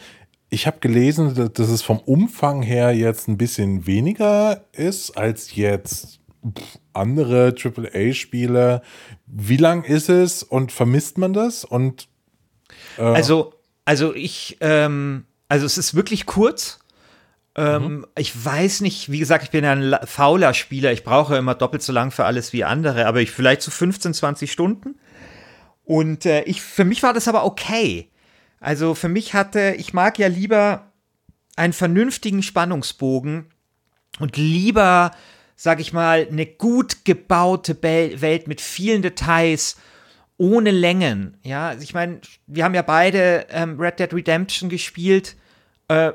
ich 0.51 0.67
habe 0.67 0.79
gelesen, 0.81 1.51
dass 1.53 1.69
es 1.69 1.83
vom 1.83 1.99
Umfang 1.99 2.63
her 2.63 2.95
jetzt 2.95 3.29
ein 3.29 3.39
bisschen 3.39 3.87
weniger 3.87 4.65
ist 4.73 5.17
als 5.17 5.55
jetzt 5.55 6.21
andere 6.93 7.55
AAA-Spiele. 7.57 8.83
Wie 9.27 9.57
lang 9.57 9.85
ist 9.85 10.09
es 10.09 10.43
und 10.43 10.73
vermisst 10.73 11.19
man 11.19 11.33
das? 11.33 11.65
Und 11.65 12.09
äh 12.99 13.03
also, 13.03 13.55
also 13.85 14.15
ich, 14.15 14.59
ähm, 14.61 15.25
also 15.49 15.67
es 15.67 15.79
ist 15.79 15.95
wirklich 15.95 16.27
kurz 16.27 16.79
Ähm, 17.57 17.83
mhm. 17.83 18.07
Ich 18.19 18.45
weiß 18.45 18.81
nicht, 18.81 19.11
wie 19.11 19.19
gesagt, 19.19 19.45
ich 19.45 19.51
bin 19.51 19.65
ein 19.65 19.97
fauler 20.05 20.55
Spieler. 20.55 20.93
Ich 20.93 21.05
brauche 21.05 21.37
immer 21.37 21.55
doppelt 21.55 21.83
so 21.83 21.93
lang 21.93 22.11
für 22.11 22.25
alles 22.25 22.53
wie 22.53 22.65
andere, 22.65 23.07
aber 23.07 23.21
ich 23.21 23.31
vielleicht 23.31 23.63
so 23.63 23.71
15, 23.71 24.13
20 24.13 24.51
Stunden. 24.51 24.97
Und 25.85 26.27
äh, 26.27 26.43
ich, 26.43 26.63
für 26.63 26.85
mich 26.85 27.03
war 27.03 27.13
das 27.13 27.29
aber 27.29 27.45
okay. 27.45 28.11
Also 28.61 28.95
für 28.95 29.09
mich 29.09 29.35
hatte, 29.35 29.75
ich 29.79 29.93
mag 29.93 30.19
ja 30.19 30.29
lieber 30.29 30.91
einen 31.57 31.73
vernünftigen 31.73 32.43
Spannungsbogen 32.43 33.47
und 34.19 34.37
lieber, 34.37 35.11
sag 35.57 35.81
ich 35.81 35.93
mal, 35.93 36.27
eine 36.31 36.47
gut 36.47 37.05
gebaute 37.05 37.83
Welt 37.83 38.49
mit 38.49 38.61
vielen 38.61 39.03
Details, 39.03 39.77
ohne 40.37 40.71
Längen. 40.71 41.37
Ja, 41.43 41.69
also 41.69 41.83
ich 41.83 41.95
meine, 41.95 42.21
wir 42.47 42.65
haben 42.65 42.75
ja 42.75 42.83
beide 42.83 43.47
ähm, 43.51 43.79
Red 43.79 44.01
Dead 44.01 44.13
Redemption 44.13 44.69
gespielt. 44.69 45.37
Äh, 45.89 46.13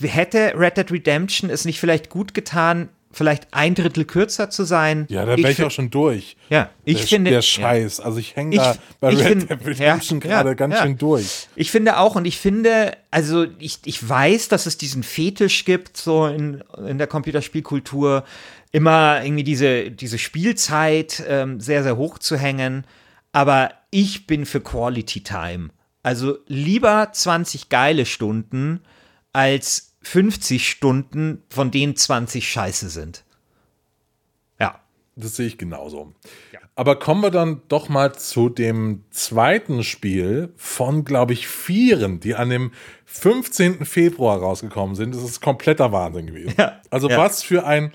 hätte 0.00 0.54
Red 0.56 0.76
Dead 0.76 0.90
Redemption 0.90 1.50
es 1.50 1.64
nicht 1.64 1.80
vielleicht 1.80 2.10
gut 2.10 2.34
getan, 2.34 2.88
vielleicht 3.12 3.48
ein 3.52 3.74
Drittel 3.74 4.04
kürzer 4.04 4.50
zu 4.50 4.64
sein? 4.64 5.06
Ja, 5.08 5.24
da 5.24 5.36
wäre 5.36 5.50
ich, 5.50 5.62
auch 5.62 5.70
schon 5.70 5.90
durch. 5.90 6.36
Ja, 6.48 6.70
ich 6.84 6.98
der, 6.98 7.06
finde. 7.06 7.30
Der 7.30 7.42
Scheiß. 7.42 7.98
Ja. 7.98 8.04
Also 8.04 8.18
ich 8.18 8.36
hänge 8.36 8.56
da 8.56 8.76
bei 9.00 9.08
Red 9.08 9.26
find, 9.26 9.50
Dead 9.50 9.66
Redemption 9.66 10.20
ja, 10.20 10.26
gerade 10.26 10.50
ja, 10.50 10.54
ganz 10.54 10.78
schön 10.78 10.96
durch. 10.96 11.48
Ich 11.56 11.70
finde 11.70 11.98
auch, 11.98 12.14
und 12.14 12.24
ich 12.24 12.38
finde, 12.38 12.96
also 13.10 13.46
ich, 13.58 13.78
ich 13.84 14.08
weiß, 14.08 14.48
dass 14.48 14.66
es 14.66 14.78
diesen 14.78 15.02
Fetisch 15.02 15.64
gibt, 15.64 15.96
so 15.96 16.26
in, 16.26 16.62
in 16.86 16.98
der 16.98 17.06
Computerspielkultur, 17.06 18.24
immer 18.72 19.24
irgendwie 19.24 19.44
diese, 19.44 19.90
diese 19.90 20.18
Spielzeit 20.18 21.22
ähm, 21.26 21.60
sehr, 21.60 21.82
sehr 21.82 21.96
hoch 21.96 22.18
zu 22.18 22.36
hängen. 22.36 22.84
Aber 23.32 23.72
ich 23.90 24.26
bin 24.26 24.46
für 24.46 24.60
Quality 24.60 25.22
Time. 25.22 25.70
Also 26.02 26.38
lieber 26.46 27.10
20 27.12 27.68
geile 27.68 28.06
Stunden 28.06 28.80
als 29.32 29.89
50 30.02 30.68
Stunden, 30.68 31.42
von 31.50 31.70
denen 31.70 31.96
20 31.96 32.48
scheiße 32.48 32.88
sind. 32.88 33.24
Ja. 34.58 34.80
Das 35.16 35.36
sehe 35.36 35.46
ich 35.46 35.58
genauso. 35.58 36.14
Ja. 36.52 36.60
Aber 36.74 36.98
kommen 36.98 37.22
wir 37.22 37.30
dann 37.30 37.62
doch 37.68 37.88
mal 37.88 38.14
zu 38.14 38.48
dem 38.48 39.04
zweiten 39.10 39.84
Spiel 39.84 40.52
von, 40.56 41.04
glaube 41.04 41.34
ich, 41.34 41.46
vieren, 41.46 42.20
die 42.20 42.34
an 42.34 42.48
dem 42.48 42.72
15. 43.04 43.84
Februar 43.84 44.38
rausgekommen 44.38 44.94
sind. 44.94 45.14
Das 45.14 45.22
ist 45.22 45.40
kompletter 45.40 45.92
Wahnsinn 45.92 46.26
gewesen. 46.26 46.54
Ja. 46.56 46.80
Also 46.90 47.10
ja. 47.10 47.18
was 47.18 47.42
für 47.42 47.66
ein, 47.66 47.92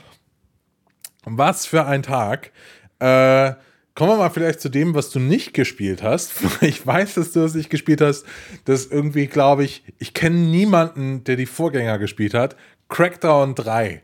was 1.23 1.65
für 1.65 1.85
ein 1.85 2.03
Tag. 2.03 2.51
Äh, 2.99 3.53
Kommen 3.95 4.11
wir 4.11 4.17
mal 4.17 4.29
vielleicht 4.29 4.59
zu 4.59 4.67
dem, 4.67 4.93
was 4.93 5.09
du 5.09 5.19
nicht 5.19 5.53
gespielt 5.53 6.03
hast. 6.03 6.33
Ich 6.61 6.85
weiß, 6.85 7.13
dass 7.13 7.31
du 7.31 7.39
es 7.41 7.55
nicht 7.55 7.69
gespielt 7.69 8.01
hast. 8.01 8.25
Das 8.65 8.87
irgendwie, 8.87 9.27
glaube 9.27 9.63
ich, 9.63 9.83
ich 9.99 10.13
kenne 10.13 10.35
niemanden, 10.35 11.23
der 11.23 11.37
die 11.37 11.45
Vorgänger 11.45 11.97
gespielt 11.97 12.33
hat. 12.33 12.57
Crackdown 12.89 13.55
3. 13.55 14.01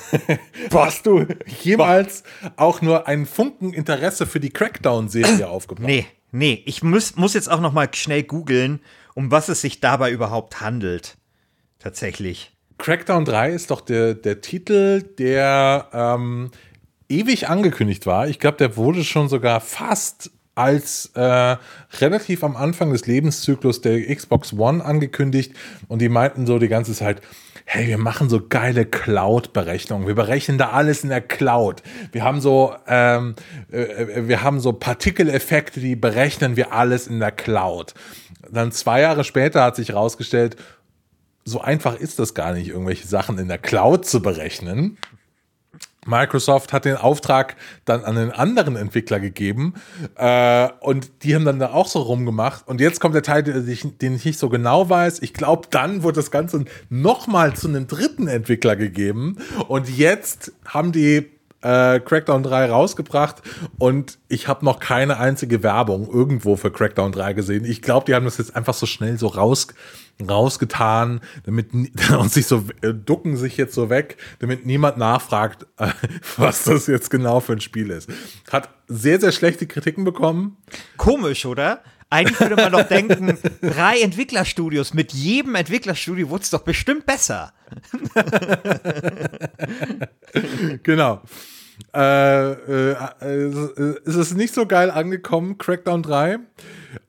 Hast 0.72 1.06
du 1.06 1.26
jemals 1.62 2.24
auch 2.56 2.80
nur 2.80 3.06
einen 3.06 3.26
Funken 3.26 3.74
Interesse 3.74 4.26
für 4.26 4.40
die 4.40 4.50
Crackdown-Serie 4.50 5.48
aufgebaut? 5.50 5.86
Nee, 5.86 6.06
nee. 6.32 6.62
Ich 6.64 6.82
muss, 6.82 7.16
muss 7.16 7.34
jetzt 7.34 7.50
auch 7.50 7.60
noch 7.60 7.72
mal 7.72 7.88
schnell 7.94 8.22
googeln, 8.22 8.80
um 9.14 9.30
was 9.30 9.50
es 9.50 9.60
sich 9.60 9.80
dabei 9.80 10.10
überhaupt 10.10 10.62
handelt. 10.62 11.18
Tatsächlich. 11.78 12.52
Crackdown 12.78 13.26
3 13.26 13.50
ist 13.52 13.70
doch 13.70 13.82
der, 13.82 14.14
der 14.14 14.40
Titel, 14.40 15.02
der 15.02 15.88
ähm, 15.92 16.50
ewig 17.10 17.48
angekündigt 17.48 18.06
war. 18.06 18.28
Ich 18.28 18.38
glaube, 18.38 18.58
der 18.58 18.76
wurde 18.76 19.04
schon 19.04 19.28
sogar 19.28 19.60
fast 19.60 20.30
als 20.54 21.10
äh, 21.14 21.56
relativ 22.00 22.44
am 22.44 22.56
Anfang 22.56 22.92
des 22.92 23.06
Lebenszyklus 23.06 23.80
der 23.80 24.14
Xbox 24.14 24.52
One 24.52 24.84
angekündigt 24.84 25.54
und 25.88 26.00
die 26.00 26.08
meinten 26.08 26.46
so 26.46 26.58
die 26.58 26.68
ganze 26.68 26.92
Zeit, 26.92 27.22
hey, 27.64 27.86
wir 27.86 27.98
machen 27.98 28.28
so 28.28 28.46
geile 28.46 28.84
Cloud-Berechnungen. 28.84 30.06
Wir 30.06 30.16
berechnen 30.16 30.58
da 30.58 30.70
alles 30.70 31.04
in 31.04 31.08
der 31.08 31.20
Cloud. 31.20 31.82
Wir 32.10 32.24
haben 32.24 32.40
so, 32.40 32.74
ähm, 32.88 33.36
äh, 33.70 34.26
wir 34.26 34.42
haben 34.42 34.60
so 34.60 34.72
Partikeleffekte, 34.72 35.80
die 35.80 35.96
berechnen 35.96 36.56
wir 36.56 36.72
alles 36.72 37.06
in 37.06 37.20
der 37.20 37.30
Cloud. 37.30 37.94
Dann 38.50 38.72
zwei 38.72 39.00
Jahre 39.02 39.24
später 39.24 39.62
hat 39.62 39.76
sich 39.76 39.90
herausgestellt, 39.90 40.56
so 41.44 41.60
einfach 41.60 41.94
ist 41.94 42.18
das 42.18 42.34
gar 42.34 42.52
nicht, 42.52 42.68
irgendwelche 42.68 43.06
Sachen 43.06 43.38
in 43.38 43.48
der 43.48 43.58
Cloud 43.58 44.04
zu 44.04 44.20
berechnen. 44.20 44.98
Microsoft 46.06 46.72
hat 46.72 46.84
den 46.84 46.96
Auftrag 46.96 47.56
dann 47.84 48.04
an 48.04 48.16
einen 48.16 48.30
anderen 48.30 48.76
Entwickler 48.76 49.20
gegeben 49.20 49.74
äh, 50.16 50.68
und 50.80 51.10
die 51.22 51.34
haben 51.34 51.44
dann 51.44 51.58
da 51.58 51.72
auch 51.72 51.88
so 51.88 52.00
rumgemacht. 52.00 52.66
Und 52.66 52.80
jetzt 52.80 53.00
kommt 53.00 53.14
der 53.14 53.22
Teil, 53.22 53.42
den 53.42 53.68
ich, 53.68 53.86
den 53.98 54.14
ich 54.14 54.24
nicht 54.24 54.38
so 54.38 54.48
genau 54.48 54.88
weiß. 54.88 55.20
Ich 55.22 55.34
glaube, 55.34 55.68
dann 55.70 56.02
wurde 56.02 56.16
das 56.16 56.30
Ganze 56.30 56.64
nochmal 56.88 57.54
zu 57.54 57.68
einem 57.68 57.86
dritten 57.86 58.28
Entwickler 58.28 58.76
gegeben 58.76 59.38
und 59.68 59.88
jetzt 59.88 60.52
haben 60.64 60.92
die 60.92 61.28
äh, 61.62 62.00
Crackdown 62.00 62.42
3 62.42 62.70
rausgebracht 62.70 63.42
und 63.78 64.18
ich 64.28 64.48
habe 64.48 64.64
noch 64.64 64.80
keine 64.80 65.18
einzige 65.18 65.62
Werbung 65.62 66.08
irgendwo 66.10 66.56
für 66.56 66.70
Crackdown 66.70 67.12
3 67.12 67.32
gesehen. 67.34 67.64
Ich 67.64 67.82
glaube, 67.82 68.06
die 68.06 68.14
haben 68.14 68.24
das 68.24 68.38
jetzt 68.38 68.56
einfach 68.56 68.74
so 68.74 68.86
schnell 68.86 69.18
so 69.18 69.26
raus, 69.26 69.68
rausgetan, 70.28 71.20
damit 71.44 71.72
und 72.18 72.32
sich 72.32 72.46
so 72.46 72.64
äh, 72.82 72.94
ducken 72.94 73.36
sich 73.36 73.56
jetzt 73.56 73.74
so 73.74 73.90
weg, 73.90 74.16
damit 74.38 74.66
niemand 74.66 74.96
nachfragt, 74.96 75.66
äh, 75.78 75.88
was 76.36 76.64
das 76.64 76.86
jetzt 76.86 77.10
genau 77.10 77.40
für 77.40 77.52
ein 77.52 77.60
Spiel 77.60 77.90
ist. 77.90 78.10
Hat 78.50 78.70
sehr, 78.88 79.20
sehr 79.20 79.32
schlechte 79.32 79.66
Kritiken 79.66 80.04
bekommen. 80.04 80.56
Komisch, 80.96 81.46
oder? 81.46 81.82
Eigentlich 82.10 82.40
würde 82.40 82.56
man 82.56 82.72
doch 82.72 82.88
denken, 82.88 83.38
drei 83.62 84.00
Entwicklerstudios, 84.00 84.94
mit 84.94 85.12
jedem 85.12 85.54
Entwicklerstudio 85.54 86.28
wurde 86.28 86.42
es 86.42 86.50
doch 86.50 86.62
bestimmt 86.62 87.06
besser. 87.06 87.52
genau. 90.82 91.22
Äh, 91.94 92.50
äh, 92.50 92.96
äh, 93.20 93.94
es 94.04 94.16
ist 94.16 94.36
nicht 94.36 94.52
so 94.52 94.66
geil 94.66 94.90
angekommen, 94.90 95.56
Crackdown 95.56 96.02
3. 96.02 96.38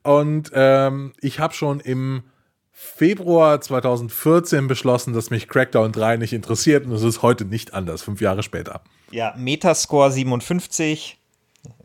Und 0.04 0.52
ähm, 0.54 1.12
ich 1.20 1.40
habe 1.40 1.54
schon 1.54 1.80
im 1.80 2.22
Februar 2.70 3.60
2014 3.60 4.68
beschlossen, 4.68 5.12
dass 5.12 5.30
mich 5.30 5.48
Crackdown 5.48 5.92
3 5.92 6.16
nicht 6.16 6.32
interessiert 6.32 6.86
und 6.86 6.92
es 6.92 7.02
ist 7.02 7.22
heute 7.22 7.44
nicht 7.44 7.74
anders, 7.74 8.02
fünf 8.02 8.20
Jahre 8.20 8.42
später. 8.42 8.82
Ja, 9.10 9.34
Metascore 9.36 10.10
57 10.10 11.18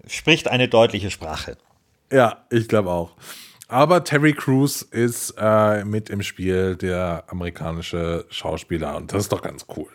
spricht 0.07 0.47
eine 0.47 0.67
deutliche 0.67 1.11
Sprache. 1.11 1.57
Ja, 2.11 2.45
ich 2.49 2.67
glaube 2.67 2.89
auch. 2.89 3.15
Aber 3.67 4.03
Terry 4.03 4.33
Crews 4.33 4.81
ist 4.81 5.35
äh, 5.37 5.83
mit 5.83 6.09
im 6.09 6.21
Spiel, 6.21 6.75
der 6.75 7.25
amerikanische 7.27 8.25
Schauspieler. 8.29 8.95
Und 8.95 9.11
das 9.11 9.23
ist 9.23 9.31
doch 9.31 9.41
ganz 9.41 9.65
cool. 9.75 9.89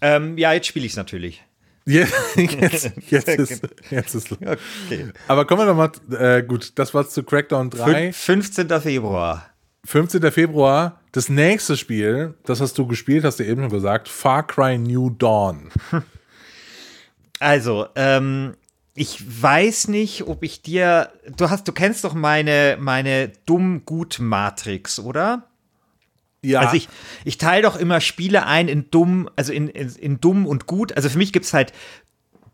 Ähm, 0.00 0.36
ja, 0.38 0.52
jetzt 0.52 0.66
spiele 0.66 0.86
ich 0.86 0.92
es 0.92 0.96
natürlich. 0.96 1.44
Jetzt, 1.84 2.12
jetzt, 2.36 2.92
jetzt, 3.10 3.28
ist, 3.28 3.62
jetzt 3.90 4.14
ist 4.14 4.32
okay. 4.32 5.12
Aber 5.28 5.46
kommen 5.46 5.62
wir 5.62 5.66
nochmal, 5.66 5.92
äh, 6.18 6.42
gut, 6.42 6.72
das 6.78 6.92
war 6.92 7.08
zu 7.08 7.22
Crackdown 7.22 7.70
3. 7.70 8.12
15. 8.12 8.68
Februar. 8.80 9.46
15. 9.84 10.30
Februar. 10.32 11.00
Das 11.12 11.28
nächste 11.28 11.76
Spiel, 11.76 12.34
das 12.44 12.60
hast 12.60 12.76
du 12.76 12.86
gespielt, 12.86 13.24
hast 13.24 13.38
du 13.38 13.44
eben 13.44 13.62
schon 13.62 13.70
gesagt, 13.70 14.08
Far 14.08 14.46
Cry 14.46 14.78
New 14.78 15.10
Dawn. 15.10 15.70
Also, 17.40 17.86
ähm, 17.94 18.56
ich 18.98 19.42
weiß 19.42 19.88
nicht, 19.88 20.26
ob 20.26 20.42
ich 20.42 20.60
dir. 20.62 21.12
Du 21.36 21.50
hast, 21.50 21.68
du 21.68 21.72
kennst 21.72 22.02
doch 22.02 22.14
meine, 22.14 22.76
meine 22.80 23.28
dumm-gut-Matrix, 23.46 24.98
oder? 24.98 25.44
Ja. 26.42 26.60
Also 26.60 26.76
ich, 26.76 26.88
ich 27.24 27.38
teile 27.38 27.62
doch 27.62 27.76
immer 27.76 28.00
Spiele 28.00 28.46
ein 28.46 28.66
in 28.66 28.90
dumm, 28.90 29.30
also 29.36 29.52
in, 29.52 29.68
in, 29.68 29.88
in 29.90 30.20
dumm 30.20 30.46
und 30.46 30.66
gut. 30.66 30.96
Also 30.96 31.08
für 31.08 31.18
mich 31.18 31.32
gibt 31.32 31.46
es 31.46 31.54
halt 31.54 31.72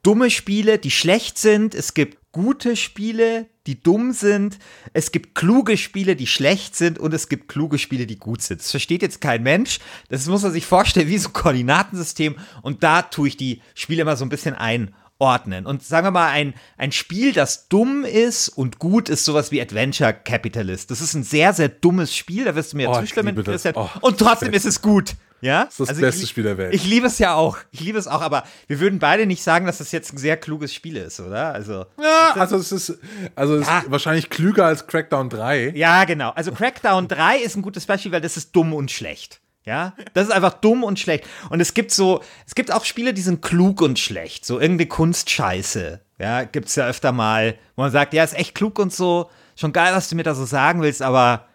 dumme 0.03 0.31
Spiele, 0.31 0.79
die 0.79 0.91
schlecht 0.91 1.39
sind. 1.39 1.75
Es 1.75 1.95
gibt 1.95 2.19
gute 2.33 2.77
Spiele, 2.77 3.47
die 3.67 3.81
dumm 3.81 4.13
sind. 4.13 4.59
Es 4.93 5.13
gibt 5.13 5.35
kluge 5.35 5.79
Spiele, 5.79 6.15
die 6.15 6.27
schlecht 6.27 6.77
sind. 6.77 6.99
Und 6.99 7.15
es 7.15 7.31
gibt 7.31 7.49
kluge 7.49 7.79
Spiele, 7.79 8.07
die 8.07 8.19
gut 8.19 8.43
sind. 8.43 8.61
Das 8.61 8.71
versteht 8.71 9.01
jetzt 9.01 9.23
kein 9.23 9.43
Mensch. 9.43 9.79
Das 10.11 10.27
muss 10.27 10.43
man 10.43 10.53
sich 10.53 10.67
vorstellen 10.67 11.09
wie 11.09 11.19
so 11.19 11.31
ein 11.31 11.33
Koordinatensystem. 11.33 12.37
Und 12.61 12.83
da 12.83 13.01
tue 13.01 13.29
ich 13.29 13.39
die 13.39 13.63
Spiele 13.75 14.03
immer 14.03 14.17
so 14.17 14.27
ein 14.27 14.31
bisschen 14.31 14.55
ein 14.55 14.95
ordnen. 15.19 15.67
Und 15.67 15.83
sagen 15.83 16.07
wir 16.07 16.11
mal, 16.11 16.29
ein, 16.29 16.55
ein 16.77 16.93
Spiel, 16.93 17.33
das 17.33 17.69
dumm 17.69 18.05
ist 18.05 18.49
und 18.49 18.79
gut, 18.79 19.09
ist 19.09 19.25
sowas 19.25 19.51
wie 19.51 19.61
Adventure 19.61 20.13
Capitalist. 20.13 20.91
Das 20.91 21.01
ist 21.01 21.15
ein 21.15 21.23
sehr, 21.23 21.53
sehr 21.53 21.69
dummes 21.69 22.15
Spiel, 22.15 22.45
da 22.45 22.55
wirst 22.55 22.73
du 22.73 22.77
mir 22.77 22.91
oh, 22.91 23.01
zustimmen, 23.01 23.35
Christian. 23.43 23.75
Oh, 23.77 23.89
und 24.01 24.19
trotzdem 24.19 24.53
ist 24.53 24.67
es 24.67 24.83
gut. 24.83 25.15
Ja? 25.41 25.65
Das 25.65 25.75
ist 25.75 25.81
das 25.81 25.89
also 25.91 26.01
beste 26.01 26.25
ich, 26.25 26.31
Spiel 26.31 26.45
der 26.45 26.57
Welt. 26.57 26.75
Ich 26.75 26.87
liebe 26.87 27.07
es 27.07 27.19
ja 27.19 27.35
auch. 27.35 27.59
Ich 27.71 27.81
liebe 27.81 27.99
es 27.99 28.07
auch, 28.07 28.23
aber 28.23 28.45
wir 28.67 28.81
würden 28.81 28.99
beide 28.99 29.27
nicht 29.27 29.43
sagen, 29.43 29.67
dass 29.67 29.79
das 29.79 29.93
jetzt 29.93 30.13
ein 30.15 30.17
sehr 30.17 30.39
kluges 30.39 30.73
Spiel 30.73 30.97
ist, 30.97 31.21
oder? 31.21 31.53
Also, 31.53 31.85
ja, 32.01 32.33
also 32.35 32.57
es 32.57 32.73
ist, 32.73 32.99
also 33.35 33.57
es 33.57 33.67
ja. 33.67 33.81
ist 33.81 33.91
wahrscheinlich 33.91 34.31
klüger 34.31 34.65
als 34.65 34.87
Crackdown 34.87 35.29
3. 35.29 35.73
Ja, 35.77 36.05
genau. 36.05 36.31
Also 36.31 36.51
Crackdown 36.51 37.09
3 37.09 37.39
ist 37.39 37.57
ein 37.57 37.63
gutes 37.63 37.85
Beispiel, 37.85 38.11
weil 38.11 38.23
das 38.23 38.39
ist 38.39 38.57
dumm 38.57 38.73
und 38.73 38.91
schlecht. 38.91 39.41
Ja, 39.65 39.95
das 40.13 40.27
ist 40.29 40.33
einfach 40.33 40.55
dumm 40.55 40.85
und 40.85 40.99
schlecht. 40.99 41.25
Und 41.49 41.61
es 41.61 41.73
gibt 41.73 41.91
so, 41.91 42.23
es 42.47 42.55
gibt 42.55 42.71
auch 42.71 42.85
Spiele, 42.85 43.15
die 43.15 43.23
sind 43.23 43.41
klug 43.41 43.81
und 43.81 43.99
schlecht. 43.99 44.45
So 44.45 44.61
irgendeine 44.61 44.89
Kunstscheiße. 44.89 46.01
Ja, 46.19 46.45
gibt's 46.45 46.77
ja 46.77 46.87
öfter 46.87 47.13
mal, 47.13 47.57
wo 47.75 47.83
man 47.83 47.91
sagt, 47.91 48.13
ja, 48.13 48.23
ist 48.23 48.35
echt 48.37 48.55
klug 48.55 48.79
und 48.79 48.93
so. 48.93 49.31
Schon 49.57 49.73
geil, 49.73 49.95
was 49.95 50.09
du 50.09 50.17
mir 50.17 50.23
da 50.23 50.35
so 50.35 50.45
sagen 50.45 50.83
willst, 50.83 51.01
aber 51.01 51.47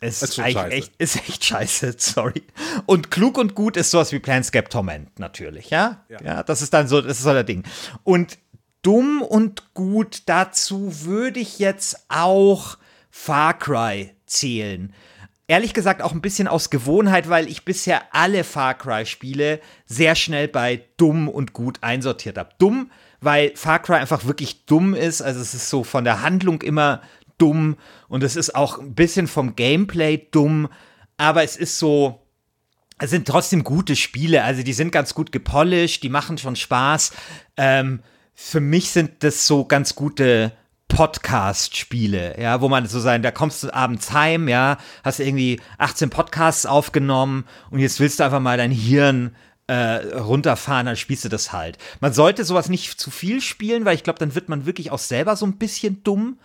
Es 0.00 0.22
Ist 0.22 0.38
ist, 0.38 0.56
echt, 0.56 0.92
ist 0.98 1.16
echt 1.16 1.44
scheiße, 1.44 1.96
sorry. 1.98 2.44
Und 2.86 3.10
klug 3.10 3.36
und 3.36 3.54
gut 3.56 3.76
ist 3.76 3.90
sowas 3.90 4.12
wie 4.12 4.20
Planescape 4.20 4.68
Torment 4.68 5.18
natürlich, 5.18 5.70
ja? 5.70 6.04
ja? 6.22 6.44
das 6.44 6.62
ist 6.62 6.72
dann 6.72 6.86
so, 6.86 7.00
das 7.00 7.18
ist 7.18 7.24
so 7.24 7.32
der 7.32 7.44
Ding. 7.44 7.64
Und 8.04 8.38
dumm 8.82 9.22
und 9.22 9.74
gut, 9.74 10.22
dazu 10.26 11.04
würde 11.04 11.40
ich 11.40 11.58
jetzt 11.58 12.04
auch 12.08 12.78
Far 13.10 13.58
Cry 13.58 14.14
zählen. 14.26 14.94
Ehrlich 15.50 15.72
gesagt 15.72 16.02
auch 16.02 16.12
ein 16.12 16.20
bisschen 16.20 16.46
aus 16.46 16.68
Gewohnheit, 16.68 17.30
weil 17.30 17.48
ich 17.48 17.64
bisher 17.64 18.14
alle 18.14 18.44
Far 18.44 18.74
Cry-Spiele 18.74 19.60
sehr 19.86 20.14
schnell 20.14 20.46
bei 20.46 20.84
dumm 20.98 21.26
und 21.26 21.54
gut 21.54 21.78
einsortiert 21.80 22.36
habe. 22.36 22.50
Dumm, 22.58 22.90
weil 23.20 23.56
Far 23.56 23.80
Cry 23.80 23.94
einfach 23.94 24.26
wirklich 24.26 24.66
dumm 24.66 24.94
ist. 24.94 25.22
Also 25.22 25.40
es 25.40 25.54
ist 25.54 25.70
so 25.70 25.84
von 25.84 26.04
der 26.04 26.20
Handlung 26.22 26.60
immer 26.60 27.00
dumm 27.38 27.76
und 28.08 28.22
es 28.22 28.36
ist 28.36 28.54
auch 28.54 28.78
ein 28.78 28.94
bisschen 28.94 29.26
vom 29.26 29.56
Gameplay 29.56 30.28
dumm, 30.30 30.68
aber 31.16 31.42
es 31.44 31.56
ist 31.56 31.78
so, 31.78 32.26
es 32.98 33.10
sind 33.10 33.26
trotzdem 33.26 33.64
gute 33.64 33.96
Spiele, 33.96 34.44
also 34.44 34.62
die 34.62 34.72
sind 34.72 34.92
ganz 34.92 35.14
gut 35.14 35.32
gepolished, 35.32 36.02
die 36.02 36.08
machen 36.08 36.36
schon 36.36 36.56
Spaß. 36.56 37.12
Ähm, 37.56 38.02
für 38.34 38.60
mich 38.60 38.90
sind 38.90 39.22
das 39.22 39.46
so 39.46 39.64
ganz 39.64 39.94
gute 39.94 40.52
Podcast-Spiele, 40.88 42.40
ja, 42.40 42.60
wo 42.60 42.68
man 42.68 42.86
so 42.86 42.98
sein, 42.98 43.22
da 43.22 43.30
kommst 43.30 43.62
du 43.62 43.74
abends 43.74 44.12
heim, 44.12 44.48
ja, 44.48 44.78
hast 45.04 45.20
irgendwie 45.20 45.60
18 45.78 46.10
Podcasts 46.10 46.66
aufgenommen 46.66 47.44
und 47.70 47.78
jetzt 47.78 48.00
willst 48.00 48.20
du 48.20 48.24
einfach 48.24 48.40
mal 48.40 48.56
dein 48.56 48.70
Hirn 48.70 49.36
äh, 49.68 50.16
runterfahren, 50.16 50.86
dann 50.86 50.96
spielst 50.96 51.24
du 51.24 51.28
das 51.28 51.52
halt. 51.52 51.78
Man 52.00 52.12
sollte 52.12 52.44
sowas 52.44 52.68
nicht 52.68 52.98
zu 52.98 53.10
viel 53.10 53.40
spielen, 53.40 53.84
weil 53.84 53.94
ich 53.94 54.02
glaube, 54.02 54.18
dann 54.18 54.34
wird 54.34 54.48
man 54.48 54.66
wirklich 54.66 54.90
auch 54.90 54.98
selber 54.98 55.36
so 55.36 55.46
ein 55.46 55.58
bisschen 55.58 56.02
dumm. 56.02 56.38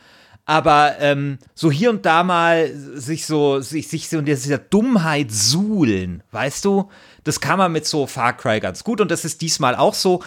Aber 0.45 0.99
ähm, 0.99 1.39
so 1.55 1.71
hier 1.71 1.89
und 1.89 2.05
da 2.05 2.23
mal 2.23 2.69
sich 2.75 3.25
so, 3.25 3.61
sich, 3.61 3.87
sich 3.87 4.09
so 4.09 4.19
in 4.19 4.25
dieser 4.25 4.57
Dummheit 4.57 5.31
suhlen, 5.31 6.21
weißt 6.31 6.65
du, 6.65 6.89
das 7.23 7.39
kann 7.39 7.57
man 7.57 7.71
mit 7.71 7.85
so 7.85 8.07
Far 8.07 8.35
Cry 8.35 8.59
ganz 8.59 8.83
gut 8.83 8.99
und 8.99 9.09
das 9.09 9.23
ist 9.23 9.41
diesmal 9.41 9.75
auch 9.75 9.93
so. 9.93 10.21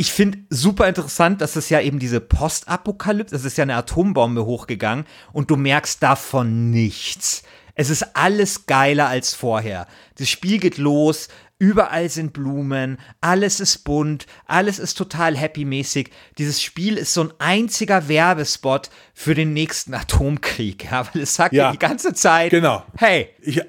Ich 0.00 0.14
finde 0.14 0.38
super 0.48 0.88
interessant, 0.88 1.42
dass 1.42 1.56
es 1.56 1.68
ja 1.68 1.78
eben 1.78 1.98
diese 1.98 2.20
Postapokalypse, 2.20 3.36
es 3.36 3.44
ist 3.44 3.58
ja 3.58 3.64
eine 3.64 3.74
Atombombe 3.76 4.46
hochgegangen 4.46 5.04
und 5.34 5.50
du 5.50 5.56
merkst 5.56 6.02
davon 6.02 6.70
nichts. 6.70 7.42
Es 7.74 7.90
ist 7.90 8.16
alles 8.16 8.64
geiler 8.64 9.08
als 9.08 9.34
vorher. 9.34 9.86
Das 10.16 10.30
Spiel 10.30 10.56
geht 10.58 10.78
los, 10.78 11.28
überall 11.58 12.08
sind 12.08 12.32
Blumen, 12.32 12.96
alles 13.20 13.60
ist 13.60 13.84
bunt, 13.84 14.24
alles 14.46 14.78
ist 14.78 14.94
total 14.94 15.36
happy-mäßig. 15.36 16.08
Dieses 16.38 16.62
Spiel 16.62 16.96
ist 16.96 17.12
so 17.12 17.24
ein 17.24 17.32
einziger 17.38 18.08
Werbespot 18.08 18.88
für 19.12 19.34
den 19.34 19.52
nächsten 19.52 19.92
Atomkrieg, 20.02 20.90
ja, 20.90 21.06
weil 21.12 21.24
es 21.24 21.34
sagt 21.34 21.52
Ja. 21.52 21.64
ja 21.66 21.72
die 21.72 21.78
ganze 21.78 22.14
Zeit, 22.14 22.52
Genau. 22.52 22.84
hey, 22.96 23.28
Ich, 23.42 23.60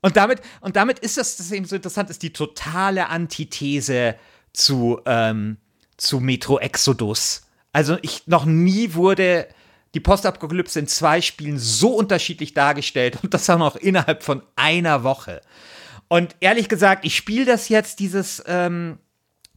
und 0.00 0.16
damit, 0.16 0.42
und 0.60 0.76
damit 0.76 1.00
ist 1.00 1.16
das, 1.18 1.34
das 1.38 1.50
eben 1.50 1.64
so 1.66 1.74
interessant, 1.74 2.08
ist 2.08 2.22
die 2.22 2.32
totale 2.32 3.08
Antithese 3.08 4.14
zu, 4.52 5.00
ähm, 5.06 5.56
zu 6.02 6.20
Metro 6.20 6.58
Exodus. 6.58 7.42
Also 7.72 7.96
ich 8.02 8.26
noch 8.26 8.44
nie 8.44 8.94
wurde 8.94 9.46
die 9.94 10.00
Postapokalypse 10.00 10.80
in 10.80 10.88
zwei 10.88 11.20
Spielen 11.20 11.58
so 11.58 11.94
unterschiedlich 11.94 12.54
dargestellt 12.54 13.18
und 13.22 13.32
das 13.32 13.48
auch 13.48 13.58
noch 13.58 13.76
innerhalb 13.76 14.22
von 14.22 14.42
einer 14.56 15.04
Woche. 15.04 15.40
Und 16.08 16.34
ehrlich 16.40 16.68
gesagt, 16.68 17.04
ich 17.04 17.16
spiele 17.16 17.44
das 17.44 17.68
jetzt, 17.68 18.00
dieses 18.00 18.42
ähm, 18.46 18.98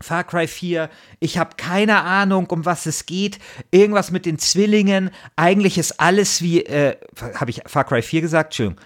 Far 0.01 0.23
Cry 0.23 0.47
4. 0.47 0.89
Ich 1.19 1.37
habe 1.37 1.55
keine 1.57 2.03
Ahnung, 2.03 2.47
um 2.49 2.65
was 2.65 2.85
es 2.85 3.05
geht. 3.05 3.39
Irgendwas 3.71 4.11
mit 4.11 4.25
den 4.25 4.37
Zwillingen. 4.37 5.09
Eigentlich 5.35 5.77
ist 5.77 5.99
alles 5.99 6.41
wie, 6.41 6.63
äh, 6.63 6.97
habe 7.33 7.49
ich 7.49 7.61
Far 7.65 7.85
Cry 7.85 8.01
4 8.01 8.21
gesagt? 8.21 8.47
Entschuldigung. 8.53 8.83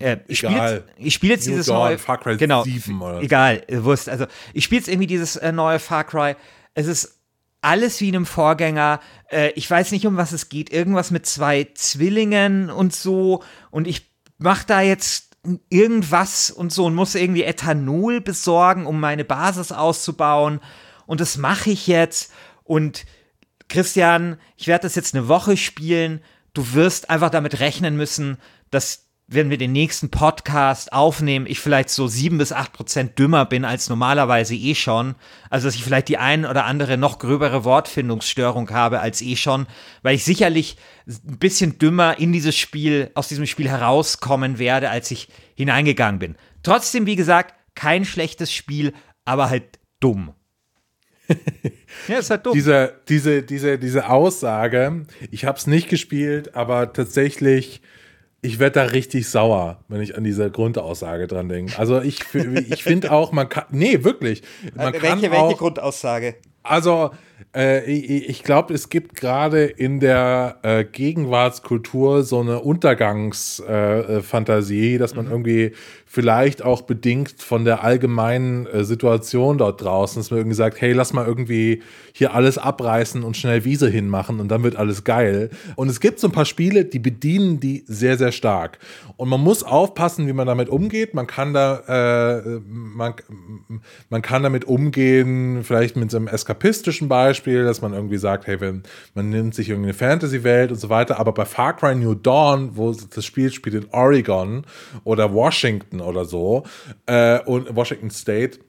Äh, 0.00 0.18
ich 0.28 0.38
spiele 0.38 0.84
jetzt, 0.98 1.12
spiel 1.14 1.30
jetzt 1.30 1.46
dieses 1.46 1.66
Dawn, 1.66 1.88
neue 1.88 1.98
Far 1.98 2.18
Cry 2.18 2.36
genau, 2.36 2.62
7 2.62 3.02
oder 3.02 3.16
so. 3.16 3.20
egal, 3.20 3.62
Wurst. 3.68 4.08
Also 4.08 4.26
ich 4.54 4.64
spiele 4.64 4.80
jetzt 4.80 4.88
irgendwie 4.88 5.08
dieses 5.08 5.36
äh, 5.36 5.50
neue 5.50 5.78
Far 5.78 6.04
Cry. 6.04 6.36
Es 6.78 6.86
ist 6.86 7.18
alles 7.60 8.00
wie 8.00 8.08
in 8.08 8.14
einem 8.14 8.26
Vorgänger. 8.26 9.00
Äh, 9.32 9.50
ich 9.56 9.68
weiß 9.68 9.90
nicht, 9.90 10.06
um 10.06 10.16
was 10.16 10.30
es 10.30 10.48
geht. 10.48 10.70
Irgendwas 10.70 11.10
mit 11.10 11.26
zwei 11.26 11.66
Zwillingen 11.74 12.70
und 12.70 12.94
so. 12.94 13.42
Und 13.72 13.88
ich 13.88 14.08
mache 14.38 14.64
da 14.64 14.80
jetzt 14.80 15.36
irgendwas 15.70 16.52
und 16.52 16.72
so 16.72 16.84
und 16.84 16.94
muss 16.94 17.16
irgendwie 17.16 17.42
Ethanol 17.42 18.20
besorgen, 18.20 18.86
um 18.86 19.00
meine 19.00 19.24
Basis 19.24 19.72
auszubauen. 19.72 20.60
Und 21.06 21.20
das 21.20 21.36
mache 21.36 21.70
ich 21.70 21.88
jetzt. 21.88 22.30
Und 22.62 23.06
Christian, 23.68 24.38
ich 24.56 24.68
werde 24.68 24.82
das 24.82 24.94
jetzt 24.94 25.16
eine 25.16 25.26
Woche 25.26 25.56
spielen. 25.56 26.22
Du 26.54 26.74
wirst 26.74 27.10
einfach 27.10 27.30
damit 27.30 27.58
rechnen 27.58 27.96
müssen, 27.96 28.38
dass 28.70 29.07
wenn 29.30 29.50
wir 29.50 29.58
den 29.58 29.72
nächsten 29.72 30.10
Podcast 30.10 30.90
aufnehmen, 30.94 31.46
ich 31.46 31.60
vielleicht 31.60 31.90
so 31.90 32.08
sieben 32.08 32.38
bis 32.38 32.50
acht 32.50 32.72
Prozent 32.72 33.18
dümmer 33.18 33.44
bin 33.44 33.66
als 33.66 33.90
normalerweise 33.90 34.54
eh 34.54 34.74
schon. 34.74 35.16
Also 35.50 35.68
dass 35.68 35.74
ich 35.74 35.84
vielleicht 35.84 36.08
die 36.08 36.16
ein 36.16 36.46
oder 36.46 36.64
andere 36.64 36.96
noch 36.96 37.18
gröbere 37.18 37.62
Wortfindungsstörung 37.62 38.70
habe 38.70 39.00
als 39.00 39.20
eh 39.20 39.36
schon, 39.36 39.66
weil 40.02 40.14
ich 40.14 40.24
sicherlich 40.24 40.78
ein 41.06 41.38
bisschen 41.38 41.78
dümmer 41.78 42.18
in 42.18 42.32
dieses 42.32 42.56
Spiel, 42.56 43.10
aus 43.14 43.28
diesem 43.28 43.44
Spiel 43.44 43.68
herauskommen 43.68 44.58
werde, 44.58 44.88
als 44.88 45.10
ich 45.10 45.28
hineingegangen 45.54 46.18
bin. 46.18 46.36
Trotzdem, 46.62 47.04
wie 47.04 47.16
gesagt, 47.16 47.54
kein 47.74 48.06
schlechtes 48.06 48.50
Spiel, 48.50 48.94
aber 49.26 49.50
halt 49.50 49.78
dumm. 50.00 50.32
ja, 52.08 52.18
ist 52.18 52.30
halt 52.30 52.46
dumm. 52.46 52.54
diese, 52.54 52.94
diese, 53.10 53.42
diese, 53.42 53.78
diese 53.78 54.08
Aussage, 54.08 55.06
ich 55.30 55.44
habe 55.44 55.58
es 55.58 55.66
nicht 55.66 55.90
gespielt, 55.90 56.54
aber 56.54 56.94
tatsächlich, 56.94 57.82
ich 58.40 58.58
werde 58.58 58.74
da 58.74 58.82
richtig 58.84 59.28
sauer, 59.28 59.80
wenn 59.88 60.00
ich 60.00 60.16
an 60.16 60.24
diese 60.24 60.50
Grundaussage 60.50 61.26
dran 61.26 61.48
denke. 61.48 61.78
Also 61.78 62.00
ich, 62.00 62.20
ich 62.34 62.82
finde 62.84 63.10
auch, 63.10 63.32
man 63.32 63.48
kann, 63.48 63.64
nee, 63.70 64.04
wirklich, 64.04 64.42
man 64.74 64.92
kann 64.92 65.02
welche, 65.22 65.32
auch, 65.32 65.48
welche 65.48 65.56
Grundaussage? 65.56 66.36
Also, 66.62 67.10
äh, 67.56 67.84
ich, 67.90 68.28
ich 68.28 68.42
glaube, 68.42 68.74
es 68.74 68.88
gibt 68.90 69.16
gerade 69.16 69.64
in 69.64 70.00
der 70.00 70.58
äh, 70.62 70.84
Gegenwartskultur 70.84 72.22
so 72.22 72.40
eine 72.40 72.60
Untergangsfantasie, 72.60 74.12
äh, 74.18 74.22
Fantasie, 74.22 74.98
dass 74.98 75.14
man 75.14 75.30
irgendwie 75.30 75.72
vielleicht 76.10 76.64
auch 76.64 76.82
bedingt 76.82 77.42
von 77.42 77.66
der 77.66 77.84
allgemeinen 77.84 78.66
äh, 78.66 78.82
Situation 78.82 79.58
dort 79.58 79.82
draußen, 79.82 80.18
dass 80.18 80.30
man 80.30 80.40
irgendwie 80.40 80.56
sagt, 80.56 80.80
hey, 80.80 80.94
lass 80.94 81.12
mal 81.12 81.26
irgendwie 81.26 81.82
hier 82.12 82.34
alles 82.34 82.56
abreißen 82.56 83.22
und 83.22 83.36
schnell 83.36 83.66
Wiese 83.66 83.90
hinmachen 83.90 84.40
und 84.40 84.48
dann 84.48 84.62
wird 84.62 84.76
alles 84.76 85.04
geil. 85.04 85.50
Und 85.76 85.88
es 85.88 86.00
gibt 86.00 86.18
so 86.18 86.28
ein 86.28 86.32
paar 86.32 86.46
Spiele, 86.46 86.86
die 86.86 86.98
bedienen 86.98 87.60
die 87.60 87.84
sehr, 87.86 88.16
sehr 88.16 88.32
stark. 88.32 88.78
Und 89.18 89.28
man 89.28 89.40
muss 89.42 89.62
aufpassen, 89.62 90.26
wie 90.26 90.32
man 90.32 90.46
damit 90.46 90.70
umgeht. 90.70 91.12
Man 91.12 91.26
kann 91.26 91.52
da, 91.52 92.38
äh, 92.38 92.60
man, 92.66 93.12
man 94.08 94.22
kann 94.22 94.42
damit 94.42 94.64
umgehen, 94.64 95.62
vielleicht 95.62 95.96
mit 95.96 96.10
so 96.10 96.16
einem 96.16 96.28
eskapistischen 96.28 97.08
Beispiel, 97.08 97.64
dass 97.64 97.82
man 97.82 97.92
irgendwie 97.92 98.18
sagt, 98.18 98.46
hey, 98.46 98.62
wenn, 98.62 98.82
man 99.14 99.28
nimmt 99.28 99.54
sich 99.54 99.68
irgendeine 99.68 99.94
Fantasy-Welt 99.94 100.70
und 100.70 100.80
so 100.80 100.88
weiter. 100.88 101.20
Aber 101.20 101.32
bei 101.32 101.44
Far 101.44 101.76
Cry 101.76 101.94
New 101.94 102.14
Dawn, 102.14 102.70
wo 102.78 102.92
das 102.92 103.26
Spiel 103.26 103.52
spielt 103.52 103.74
in 103.76 103.90
Oregon 103.92 104.64
oder 105.04 105.34
Washington 105.34 105.97
oder 106.00 106.24
so, 106.24 106.64
äh, 107.06 107.40
und 107.44 107.74
Washington 107.74 108.10
State, 108.10 108.60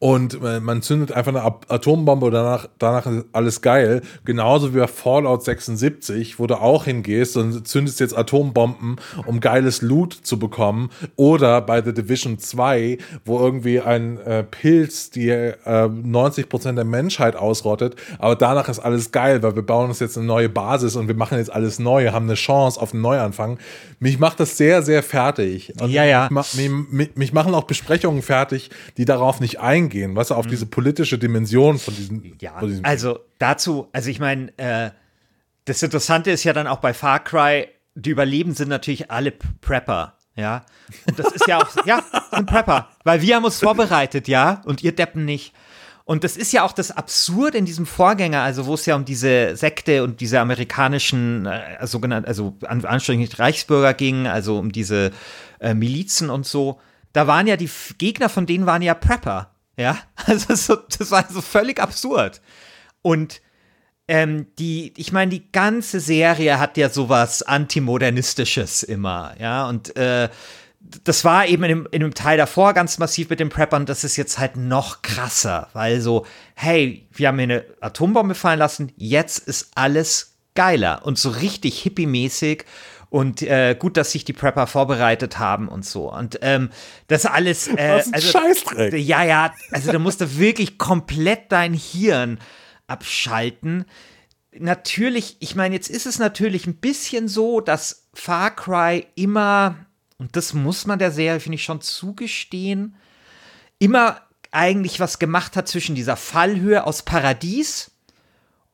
und 0.00 0.40
äh, 0.44 0.60
man 0.60 0.80
zündet 0.82 1.10
einfach 1.10 1.34
eine 1.34 1.44
Atombombe 1.68 2.26
und 2.26 2.32
danach, 2.32 2.68
danach 2.78 3.06
ist 3.06 3.24
alles 3.32 3.62
geil. 3.62 4.02
Genauso 4.24 4.72
wie 4.72 4.78
bei 4.78 4.86
Fallout 4.86 5.42
76, 5.42 6.38
wo 6.38 6.46
du 6.46 6.54
auch 6.60 6.84
hingehst 6.84 7.36
und 7.36 7.66
zündest 7.66 7.98
jetzt 7.98 8.16
Atombomben, 8.16 8.96
um 9.26 9.40
geiles 9.40 9.82
Loot 9.82 10.12
zu 10.12 10.38
bekommen. 10.38 10.90
Oder 11.16 11.60
bei 11.62 11.82
The 11.82 11.92
Division 11.92 12.38
2, 12.38 12.98
wo 13.24 13.40
irgendwie 13.40 13.80
ein 13.80 14.18
äh, 14.18 14.44
Pilz 14.44 15.10
die 15.10 15.30
äh, 15.30 15.56
90% 15.64 16.74
der 16.74 16.84
Menschheit 16.84 17.34
ausrottet. 17.34 17.96
Aber 18.20 18.36
danach 18.36 18.68
ist 18.68 18.78
alles 18.78 19.10
geil, 19.10 19.42
weil 19.42 19.56
wir 19.56 19.62
bauen 19.62 19.88
uns 19.88 19.98
jetzt 19.98 20.16
eine 20.16 20.26
neue 20.26 20.48
Basis 20.48 20.94
und 20.94 21.08
wir 21.08 21.16
machen 21.16 21.38
jetzt 21.38 21.52
alles 21.52 21.80
neu, 21.80 22.12
haben 22.12 22.26
eine 22.26 22.34
Chance 22.34 22.80
auf 22.80 22.92
einen 22.92 23.02
Neuanfang. 23.02 23.58
Mich 23.98 24.20
macht 24.20 24.38
das 24.38 24.56
sehr, 24.56 24.82
sehr 24.82 25.02
fertig. 25.02 25.72
Und 25.80 25.90
Ja, 25.90 26.04
ja. 26.04 26.28
Mich, 26.30 26.70
mich, 26.90 27.16
mich 27.16 27.32
machen 27.32 27.52
auch 27.52 27.64
Besprechungen 27.64 28.22
fertig, 28.22 28.70
die 28.96 29.04
darauf 29.04 29.40
nicht 29.40 29.58
eingehen, 29.58 29.87
weißt 29.92 30.30
du, 30.30 30.34
auf 30.34 30.46
diese 30.46 30.66
politische 30.66 31.18
Dimension 31.18 31.78
von 31.78 31.94
diesen. 31.94 32.18
Mhm. 32.18 32.36
Ja, 32.40 32.58
von 32.58 32.68
diesem 32.68 32.84
also 32.84 33.20
dazu, 33.38 33.88
also 33.92 34.10
ich 34.10 34.20
meine, 34.20 34.56
äh, 34.58 34.90
das 35.64 35.82
Interessante 35.82 36.30
ist 36.30 36.44
ja 36.44 36.52
dann 36.52 36.66
auch 36.66 36.78
bei 36.78 36.94
Far 36.94 37.22
Cry, 37.22 37.68
die 37.94 38.10
Überleben 38.10 38.54
sind 38.54 38.68
natürlich 38.68 39.10
alle 39.10 39.32
Prepper, 39.32 40.14
ja. 40.34 40.64
Und 41.06 41.18
das 41.18 41.32
ist 41.32 41.46
ja 41.46 41.58
auch, 41.58 41.86
ja, 41.86 42.02
sind 42.32 42.46
Prepper, 42.46 42.88
weil 43.04 43.20
wir 43.22 43.36
haben 43.36 43.44
uns 43.44 43.60
vorbereitet, 43.60 44.28
ja, 44.28 44.62
und 44.64 44.82
ihr 44.82 44.94
Deppen 44.94 45.24
nicht. 45.24 45.52
Und 46.08 46.24
das 46.24 46.38
ist 46.38 46.52
ja 46.52 46.62
auch 46.62 46.72
das 46.72 46.90
Absurde 46.90 47.58
in 47.58 47.66
diesem 47.66 47.84
Vorgänger, 47.84 48.40
also 48.40 48.64
wo 48.64 48.72
es 48.72 48.86
ja 48.86 48.96
um 48.96 49.04
diese 49.04 49.56
Sekte 49.56 50.02
und 50.02 50.22
diese 50.22 50.40
amerikanischen 50.40 51.44
äh, 51.44 51.86
sogenannten, 51.86 52.26
also 52.26 52.56
an 52.66 52.82
anständig 52.86 53.38
Reichsbürger 53.38 53.92
ging, 53.92 54.26
also 54.26 54.58
um 54.58 54.72
diese 54.72 55.10
äh, 55.60 55.74
Milizen 55.74 56.30
und 56.30 56.46
so. 56.46 56.80
Da 57.12 57.26
waren 57.26 57.46
ja 57.46 57.58
die 57.58 57.68
Gegner 57.98 58.30
von 58.30 58.46
denen 58.46 58.64
waren 58.64 58.80
ja 58.80 58.94
Prepper, 58.94 59.50
ja. 59.78 59.98
Also 60.26 60.54
so, 60.54 60.76
das 60.98 61.10
war 61.10 61.24
so 61.30 61.40
völlig 61.40 61.80
absurd. 61.80 62.42
Und 63.00 63.40
ähm, 64.08 64.46
die, 64.58 64.92
ich 64.96 65.12
meine, 65.12 65.30
die 65.30 65.50
ganze 65.52 66.00
Serie 66.00 66.58
hat 66.58 66.76
ja 66.76 66.90
sowas 66.90 67.42
Antimodernistisches 67.42 68.82
immer, 68.82 69.34
ja, 69.38 69.68
und 69.68 69.96
äh, 69.96 70.28
das 71.04 71.24
war 71.24 71.46
eben 71.46 71.64
in 71.64 71.68
dem, 71.68 71.88
in 71.90 72.00
dem 72.00 72.14
Teil 72.14 72.38
davor 72.38 72.72
ganz 72.72 72.98
massiv 72.98 73.28
mit 73.30 73.40
den 73.40 73.50
Preppern, 73.50 73.86
das 73.86 74.04
ist 74.04 74.16
jetzt 74.16 74.38
halt 74.38 74.56
noch 74.56 75.02
krasser, 75.02 75.68
weil 75.72 76.00
so, 76.00 76.24
hey, 76.54 77.06
wir 77.12 77.28
haben 77.28 77.38
hier 77.38 77.44
eine 77.44 77.64
Atombombe 77.80 78.34
fallen 78.34 78.58
lassen, 78.58 78.92
jetzt 78.96 79.40
ist 79.40 79.70
alles 79.74 80.36
geiler 80.54 81.04
und 81.04 81.18
so 81.18 81.30
richtig 81.30 81.78
hippie-mäßig 81.82 82.64
und 83.10 83.42
äh, 83.42 83.74
gut, 83.78 83.96
dass 83.96 84.12
sich 84.12 84.24
die 84.24 84.32
Prepper 84.32 84.66
vorbereitet 84.66 85.38
haben 85.38 85.68
und 85.68 85.84
so. 85.84 86.12
Und 86.12 86.38
ähm, 86.42 86.70
das 87.06 87.24
alles. 87.24 87.68
Äh, 87.68 87.96
Was 87.96 88.06
ein 88.08 88.14
also, 88.14 88.30
Scheißdreck. 88.30 88.94
Ja, 88.94 89.24
ja, 89.24 89.52
also 89.70 89.92
da 89.92 89.98
musst 89.98 90.20
du 90.20 90.38
wirklich 90.38 90.78
komplett 90.78 91.50
dein 91.50 91.72
Hirn 91.72 92.38
abschalten. 92.86 93.86
Natürlich, 94.58 95.36
ich 95.40 95.54
meine, 95.54 95.74
jetzt 95.74 95.88
ist 95.88 96.06
es 96.06 96.18
natürlich 96.18 96.66
ein 96.66 96.76
bisschen 96.76 97.28
so, 97.28 97.60
dass 97.60 98.08
Far 98.12 98.54
Cry 98.54 99.06
immer, 99.14 99.76
und 100.18 100.36
das 100.36 100.52
muss 100.52 100.86
man 100.86 100.98
der 100.98 101.12
Serie, 101.12 101.40
finde 101.40 101.56
ich, 101.56 101.64
schon 101.64 101.80
zugestehen, 101.80 102.96
immer 103.78 104.20
eigentlich 104.50 105.00
was 105.00 105.18
gemacht 105.18 105.56
hat 105.56 105.68
zwischen 105.68 105.94
dieser 105.94 106.16
Fallhöhe 106.16 106.86
aus 106.86 107.02
Paradies 107.02 107.92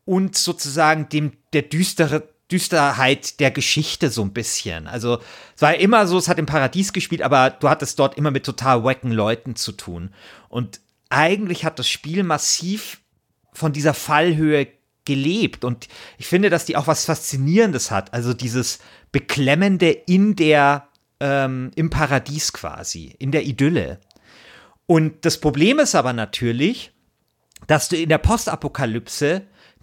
und 0.04 0.36
sozusagen 0.36 1.08
dem 1.08 1.32
der 1.52 1.62
düstere 1.62 2.33
Düsterheit 2.54 3.40
der 3.40 3.50
Geschichte 3.50 4.10
so 4.10 4.22
ein 4.22 4.32
bisschen. 4.32 4.86
Also 4.86 5.18
es 5.56 5.62
war 5.62 5.74
immer 5.74 6.06
so, 6.06 6.16
es 6.16 6.28
hat 6.28 6.38
im 6.38 6.46
Paradies 6.46 6.92
gespielt, 6.92 7.20
aber 7.20 7.50
du 7.50 7.68
hattest 7.68 7.98
dort 7.98 8.16
immer 8.16 8.30
mit 8.30 8.46
total 8.46 8.84
wacken 8.84 9.10
Leuten 9.10 9.56
zu 9.56 9.72
tun. 9.72 10.10
Und 10.48 10.80
eigentlich 11.10 11.64
hat 11.64 11.80
das 11.80 11.88
Spiel 11.88 12.22
massiv 12.22 13.00
von 13.52 13.72
dieser 13.72 13.92
Fallhöhe 13.92 14.68
gelebt. 15.04 15.64
Und 15.64 15.88
ich 16.16 16.28
finde, 16.28 16.48
dass 16.48 16.64
die 16.64 16.76
auch 16.76 16.86
was 16.86 17.06
Faszinierendes 17.06 17.90
hat. 17.90 18.14
Also 18.14 18.34
dieses 18.34 18.78
Beklemmende 19.10 19.90
in 19.90 20.36
der, 20.36 20.86
ähm, 21.18 21.72
im 21.74 21.90
Paradies 21.90 22.52
quasi, 22.52 23.16
in 23.18 23.32
der 23.32 23.44
Idylle. 23.44 23.98
Und 24.86 25.24
das 25.24 25.40
Problem 25.40 25.80
ist 25.80 25.96
aber 25.96 26.12
natürlich, 26.12 26.92
dass 27.66 27.88
du 27.88 27.96
in 27.96 28.10
der 28.10 28.18
Postapokalypse 28.18 29.42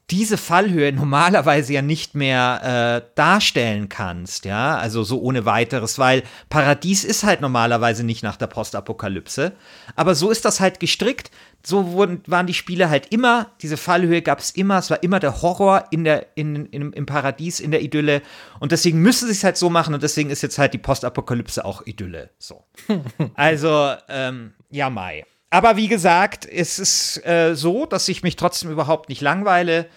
diese 0.10 0.38
Fallhöhe 0.38 0.92
normalerweise 0.94 1.74
ja 1.74 1.82
nicht 1.82 2.16
mehr 2.16 3.04
äh, 3.04 3.12
darstellen 3.16 3.90
kannst, 3.90 4.46
ja, 4.46 4.78
also 4.78 5.04
so 5.04 5.22
ohne 5.22 5.46
weiteres, 5.46 6.00
weil 6.00 6.24
Paradies 6.50 7.04
ist 7.04 7.24
halt 7.24 7.42
normalerweise 7.42 8.04
nicht 8.04 8.24
nach 8.24 8.38
der 8.38 8.48
Postapokalypse, 8.48 9.54
aber 9.96 10.16
so 10.16 10.30
ist 10.32 10.46
das 10.46 10.60
halt 10.60 10.80
gestrickt, 10.80 11.32
so 11.66 11.92
wurden, 11.92 12.22
waren 12.26 12.48
die 12.48 12.54
Spiele 12.54 12.90
halt 12.90 13.12
immer, 13.12 13.52
diese 13.62 13.78
Fallhöhe 13.78 14.22
gab 14.22 14.40
es 14.40 14.52
immer, 14.52 14.80
es 14.80 14.90
war 14.90 15.04
immer 15.04 15.20
der 15.20 15.42
Horror 15.42 15.86
in 15.92 16.04
der, 16.04 16.28
in, 16.36 16.66
in, 16.68 16.92
im 16.92 17.06
Paradies, 17.06 17.60
in 17.60 17.72
der 17.72 17.82
Idylle. 17.82 18.22
Und 18.60 18.72
deswegen 18.72 19.00
müssen 19.00 19.28
sie 19.28 19.34
es 19.34 19.44
halt 19.44 19.58
so 19.58 19.70
machen 19.70 19.94
und 19.94 20.04
deswegen 20.04 20.30
ist 20.30 20.42
jetzt 20.42 20.58
halt 20.58 20.74
die 20.74 20.80
Postapokalypse 20.80 21.64
auch 21.64 21.86
Idylle, 21.86 22.32
so. 22.40 22.66
also, 23.36 23.94
ähm, 24.10 24.54
ja, 24.70 24.90
Mai. 24.90 25.26
Aber 25.52 25.76
wie 25.76 25.90
gesagt, 25.90 26.48
es 26.50 26.80
ist 26.80 27.26
äh, 27.26 27.56
so, 27.56 27.86
dass 27.86 28.08
ich 28.08 28.24
mich 28.24 28.38
trotzdem 28.38 28.72
überhaupt 28.72 29.10
nicht 29.10 29.22
langweile. 29.22 29.88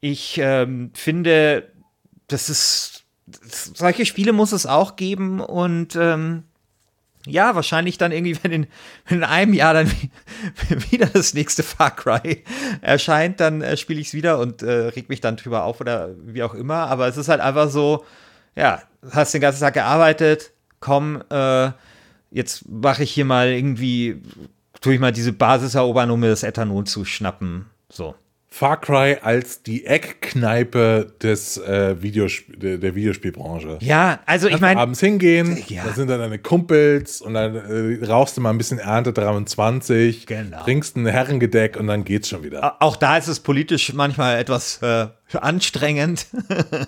Ich 0.00 0.38
ähm, 0.38 0.92
finde, 0.94 1.72
das 2.28 2.48
ist 2.48 3.04
solche 3.74 4.06
Spiele 4.06 4.32
muss 4.32 4.52
es 4.52 4.64
auch 4.64 4.96
geben 4.96 5.40
und 5.40 5.96
ähm, 5.96 6.44
ja, 7.26 7.54
wahrscheinlich 7.54 7.98
dann 7.98 8.12
irgendwie, 8.12 8.38
wenn 8.42 8.52
in, 8.52 8.66
wenn 9.06 9.18
in 9.18 9.24
einem 9.24 9.54
Jahr 9.54 9.74
dann 9.74 9.90
wieder 10.90 11.06
das 11.06 11.34
nächste 11.34 11.64
Far 11.64 11.94
Cry 11.94 12.44
erscheint, 12.80 13.40
dann 13.40 13.60
äh, 13.60 13.76
spiele 13.76 14.00
ich 14.00 14.08
es 14.08 14.14
wieder 14.14 14.38
und 14.38 14.62
äh, 14.62 14.88
reg 14.88 15.08
mich 15.08 15.20
dann 15.20 15.36
drüber 15.36 15.64
auf 15.64 15.80
oder 15.80 16.10
wie 16.24 16.44
auch 16.44 16.54
immer. 16.54 16.86
Aber 16.86 17.08
es 17.08 17.16
ist 17.16 17.28
halt 17.28 17.40
einfach 17.40 17.70
so, 17.70 18.04
ja, 18.54 18.82
hast 19.10 19.34
den 19.34 19.40
ganzen 19.40 19.60
Tag 19.60 19.74
gearbeitet, 19.74 20.52
komm, 20.78 21.22
äh, 21.28 21.70
jetzt 22.30 22.68
mache 22.68 23.02
ich 23.02 23.10
hier 23.10 23.24
mal 23.24 23.48
irgendwie 23.48 24.22
tue 24.82 24.94
ich 24.94 25.00
mal 25.00 25.12
diese 25.12 25.32
Basis 25.32 25.74
erobern, 25.74 26.10
um 26.10 26.20
mir 26.20 26.28
das 26.28 26.42
Ethanol 26.42 26.84
zu 26.84 27.04
schnappen. 27.06 27.66
So. 27.88 28.14
Far 28.54 28.78
Cry 28.82 29.16
als 29.22 29.62
die 29.62 29.86
Eckkneipe 29.86 31.14
des 31.22 31.56
äh, 31.56 32.02
Videosp 32.02 32.42
der, 32.54 32.94
Videospielbranche. 32.94 33.78
Ja, 33.80 34.20
also 34.26 34.46
ich 34.46 34.60
meine. 34.60 34.78
Abends 34.78 35.00
hingehen, 35.00 35.56
Ja. 35.68 35.84
da 35.86 35.94
sind 35.94 36.08
dann 36.10 36.20
deine 36.20 36.38
Kumpels 36.38 37.22
und 37.22 37.32
dann 37.32 37.54
äh, 37.56 38.04
rauchst 38.04 38.36
du 38.36 38.42
mal 38.42 38.50
ein 38.50 38.58
bisschen 38.58 38.78
Ernte 38.78 39.14
23, 39.14 40.26
Genau. 40.26 40.62
trinkst 40.64 40.96
ein 40.96 41.06
Herrengedeck 41.06 41.78
und 41.78 41.86
dann 41.86 42.04
geht's 42.04 42.28
schon 42.28 42.42
wieder. 42.42 42.82
Auch 42.82 42.96
da 42.96 43.16
ist 43.16 43.28
es 43.28 43.40
politisch 43.40 43.94
manchmal 43.94 44.38
etwas 44.38 44.82
äh, 44.82 45.06
anstrengend, 45.40 46.26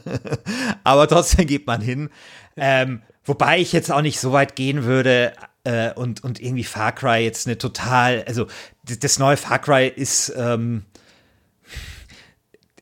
aber 0.84 1.08
trotzdem 1.08 1.46
geht 1.46 1.66
man 1.66 1.80
hin. 1.80 2.10
Ähm, 2.58 3.00
wobei 3.24 3.58
ich 3.58 3.72
jetzt 3.72 3.90
auch 3.90 4.02
nicht 4.02 4.20
so 4.20 4.32
weit 4.32 4.54
gehen 4.54 4.84
würde 4.84 5.32
äh, 5.64 5.92
und, 5.94 6.22
und 6.22 6.40
irgendwie 6.40 6.64
Far 6.64 6.92
Cry 6.92 7.24
jetzt 7.24 7.46
eine 7.46 7.58
total, 7.58 8.24
also 8.26 8.46
das 8.84 9.18
neue 9.18 9.36
Far 9.36 9.58
Cry 9.58 9.88
ist, 9.88 10.32
ähm, 10.36 10.84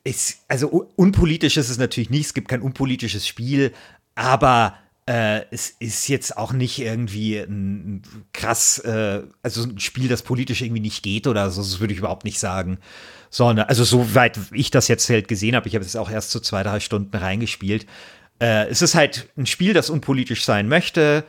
ist 0.04 0.38
also 0.48 0.70
un- 0.70 0.86
unpolitisch 0.96 1.56
ist 1.56 1.70
es 1.70 1.78
natürlich 1.78 2.10
nicht, 2.10 2.26
es 2.26 2.34
gibt 2.34 2.48
kein 2.48 2.60
unpolitisches 2.60 3.26
Spiel, 3.26 3.72
aber 4.14 4.76
äh, 5.06 5.42
es 5.50 5.70
ist 5.78 6.08
jetzt 6.08 6.36
auch 6.36 6.52
nicht 6.52 6.78
irgendwie 6.78 7.38
ein 7.38 7.96
ein 7.96 8.02
krass, 8.32 8.78
äh, 8.78 9.22
also 9.42 9.64
ein 9.64 9.78
Spiel, 9.80 10.08
das 10.08 10.22
politisch 10.22 10.62
irgendwie 10.62 10.80
nicht 10.80 11.02
geht 11.02 11.26
oder 11.26 11.50
so, 11.50 11.60
das 11.60 11.80
würde 11.80 11.92
ich 11.92 11.98
überhaupt 11.98 12.24
nicht 12.24 12.38
sagen. 12.38 12.78
Sondern, 13.30 13.66
also 13.66 13.82
soweit 13.82 14.38
ich 14.52 14.70
das 14.70 14.88
jetzt 14.88 15.08
halt 15.08 15.26
gesehen 15.26 15.56
habe, 15.56 15.66
ich 15.66 15.74
habe 15.74 15.84
es 15.84 15.96
auch 15.96 16.10
erst 16.10 16.30
so 16.30 16.38
zwei, 16.38 16.62
drei 16.62 16.80
Stunden 16.80 17.16
reingespielt. 17.16 17.86
Äh, 18.40 18.68
es 18.68 18.82
ist 18.82 18.94
halt 18.94 19.28
ein 19.36 19.46
Spiel, 19.46 19.72
das 19.72 19.88
unpolitisch 19.88 20.44
sein 20.44 20.68
möchte 20.68 21.24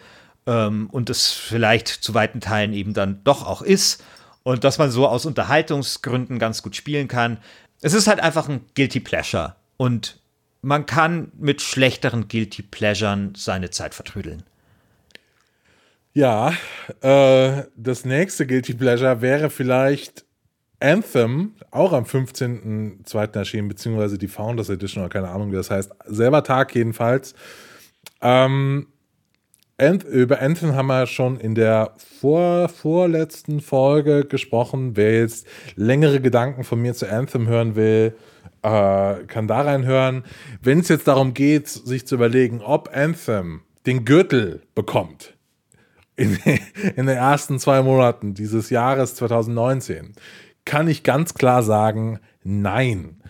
ähm, 0.47 0.89
und 0.91 1.09
es 1.09 1.31
vielleicht 1.31 1.87
zu 1.87 2.13
weiten 2.13 2.41
Teilen 2.41 2.73
eben 2.73 2.93
dann 2.93 3.23
doch 3.23 3.45
auch 3.45 3.61
ist 3.61 4.03
und 4.43 4.63
dass 4.63 4.77
man 4.77 4.91
so 4.91 5.07
aus 5.07 5.25
Unterhaltungsgründen 5.25 6.39
ganz 6.39 6.61
gut 6.61 6.75
spielen 6.75 7.07
kann. 7.07 7.37
Es 7.81 7.93
ist 7.93 8.07
halt 8.07 8.19
einfach 8.19 8.49
ein 8.49 8.61
Guilty 8.75 8.99
Pleasure 8.99 9.55
und 9.77 10.19
man 10.61 10.85
kann 10.85 11.31
mit 11.37 11.61
schlechteren 11.61 12.27
Guilty 12.27 12.61
Pleasuren 12.61 13.33
seine 13.35 13.69
Zeit 13.69 13.93
vertrödeln. 13.93 14.43
Ja, 16.13 16.53
äh, 17.01 17.63
das 17.75 18.05
nächste 18.05 18.45
Guilty 18.45 18.75
Pleasure 18.75 19.21
wäre 19.21 19.49
vielleicht 19.49 20.25
Anthem, 20.79 21.55
auch 21.71 21.93
am 21.93 22.03
15.02. 22.03 23.35
erschienen, 23.35 23.67
beziehungsweise 23.67 24.17
die 24.17 24.27
Founders 24.27 24.69
Edition 24.69 25.03
oder 25.03 25.11
keine 25.11 25.29
Ahnung, 25.29 25.51
wie 25.51 25.55
das 25.55 25.71
heißt. 25.71 25.91
Selber 26.05 26.43
Tag 26.43 26.75
jedenfalls. 26.75 27.33
Ähm, 28.21 28.87
Anth 29.78 30.03
über 30.03 30.39
Anthem 30.39 30.76
haben 30.76 30.88
wir 30.88 31.07
schon 31.07 31.39
in 31.39 31.55
der 31.55 31.93
vor 31.97 32.69
vorletzten 32.69 33.59
Folge 33.59 34.26
gesprochen. 34.26 34.95
Wer 34.95 35.19
jetzt 35.19 35.47
längere 35.76 36.21
Gedanken 36.21 36.63
von 36.63 36.80
mir 36.80 36.93
zu 36.93 37.09
Anthem 37.09 37.47
hören 37.47 37.76
will, 37.76 38.15
äh, 38.61 39.15
kann 39.26 39.47
da 39.47 39.61
reinhören. 39.61 40.24
Wenn 40.61 40.80
es 40.80 40.89
jetzt 40.89 41.07
darum 41.07 41.34
geht, 41.34 41.67
sich 41.67 42.05
zu 42.05 42.15
überlegen, 42.15 42.61
ob 42.61 42.95
Anthem 42.95 43.61
den 43.88 44.05
Gürtel 44.05 44.61
bekommt, 44.76 45.36
in, 46.15 46.38
in 46.95 47.07
den 47.07 47.17
ersten 47.17 47.57
zwei 47.57 47.82
Monaten 47.82 48.36
dieses 48.36 48.69
Jahres 48.69 49.15
2019 49.15 50.13
kann 50.65 50.88
ich 50.88 51.03
ganz 51.03 51.34
klar 51.34 51.63
sagen, 51.63 52.19
nein. 52.43 53.21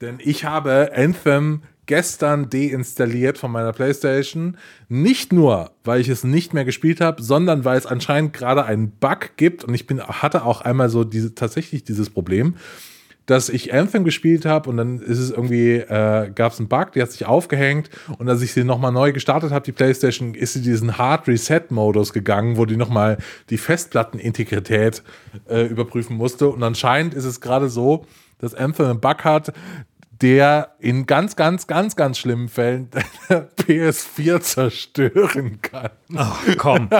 Denn 0.00 0.18
ich 0.18 0.44
habe 0.44 0.92
Anthem 0.94 1.62
gestern 1.90 2.48
deinstalliert 2.50 3.36
von 3.36 3.50
meiner 3.50 3.72
PlayStation. 3.72 4.56
Nicht 4.88 5.32
nur, 5.32 5.72
weil 5.82 6.00
ich 6.00 6.08
es 6.08 6.22
nicht 6.22 6.54
mehr 6.54 6.64
gespielt 6.64 7.00
habe, 7.00 7.20
sondern 7.20 7.64
weil 7.64 7.76
es 7.76 7.84
anscheinend 7.84 8.32
gerade 8.32 8.64
einen 8.64 8.92
Bug 8.92 9.32
gibt. 9.36 9.64
Und 9.64 9.74
ich 9.74 9.88
bin, 9.88 10.00
hatte 10.00 10.44
auch 10.44 10.60
einmal 10.60 10.88
so 10.88 11.02
diese, 11.02 11.34
tatsächlich 11.34 11.82
dieses 11.82 12.08
Problem, 12.08 12.54
dass 13.26 13.48
ich 13.48 13.74
Anthem 13.74 14.04
gespielt 14.04 14.46
habe 14.46 14.70
und 14.70 14.76
dann 14.76 15.00
ist 15.00 15.18
es 15.18 15.32
irgendwie, 15.32 15.78
äh, 15.78 16.30
gab 16.32 16.52
es 16.52 16.60
einen 16.60 16.68
Bug, 16.68 16.92
die 16.92 17.02
hat 17.02 17.10
sich 17.10 17.26
aufgehängt 17.26 17.90
und 18.18 18.28
als 18.28 18.40
ich 18.42 18.52
sie 18.52 18.64
nochmal 18.64 18.92
neu 18.92 19.12
gestartet 19.12 19.50
habe, 19.50 19.64
die 19.64 19.72
Playstation, 19.72 20.34
ist 20.34 20.54
sie 20.54 20.62
diesen 20.62 20.96
Hard 20.96 21.28
Reset 21.28 21.62
Modus 21.70 22.12
gegangen, 22.12 22.56
wo 22.56 22.66
die 22.66 22.76
nochmal 22.76 23.18
die 23.50 23.58
Festplattenintegrität 23.58 25.04
äh, 25.48 25.64
überprüfen 25.66 26.16
musste 26.16 26.48
und 26.48 26.62
anscheinend 26.62 27.14
ist 27.14 27.24
es 27.24 27.40
gerade 27.40 27.68
so, 27.68 28.04
dass 28.40 28.54
Anthem 28.54 28.86
einen 28.86 29.00
Bug 29.00 29.22
hat, 29.22 29.52
der 30.22 30.74
in 30.78 31.06
ganz, 31.06 31.36
ganz, 31.36 31.66
ganz, 31.66 31.96
ganz 31.96 32.18
schlimmen 32.18 32.48
Fällen 32.48 32.90
deine 33.28 33.48
PS4 33.60 34.40
zerstören 34.40 35.60
kann. 35.62 35.90
Ach, 36.16 36.40
komm. 36.58 36.90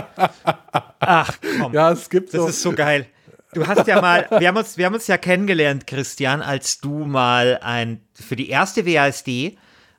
Ach, 1.00 1.38
komm. 1.60 1.72
Ja, 1.72 1.92
es 1.92 2.08
gibt 2.08 2.32
Das 2.34 2.40
so. 2.40 2.48
ist 2.48 2.62
so 2.62 2.72
geil. 2.72 3.06
Du 3.52 3.66
hast 3.66 3.86
ja 3.88 4.00
mal, 4.00 4.28
wir 4.38 4.46
haben 4.46 4.56
uns, 4.56 4.76
wir 4.76 4.86
haben 4.86 4.94
uns 4.94 5.08
ja 5.08 5.18
kennengelernt, 5.18 5.86
Christian, 5.86 6.40
als 6.40 6.80
du 6.80 7.04
mal 7.04 7.58
ein, 7.62 8.00
für 8.14 8.36
die 8.36 8.48
erste 8.48 8.86
WASD 8.86 9.58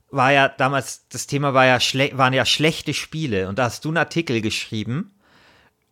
war 0.09 0.31
ja 0.31 0.47
damals, 0.47 1.07
das 1.09 1.27
Thema 1.27 1.53
war 1.53 1.65
ja 1.65 1.79
waren 2.17 2.33
ja 2.33 2.45
schlechte 2.45 2.93
Spiele 2.93 3.47
und 3.47 3.59
da 3.59 3.65
hast 3.65 3.83
du 3.83 3.89
einen 3.89 3.97
Artikel 3.97 4.41
geschrieben 4.41 5.13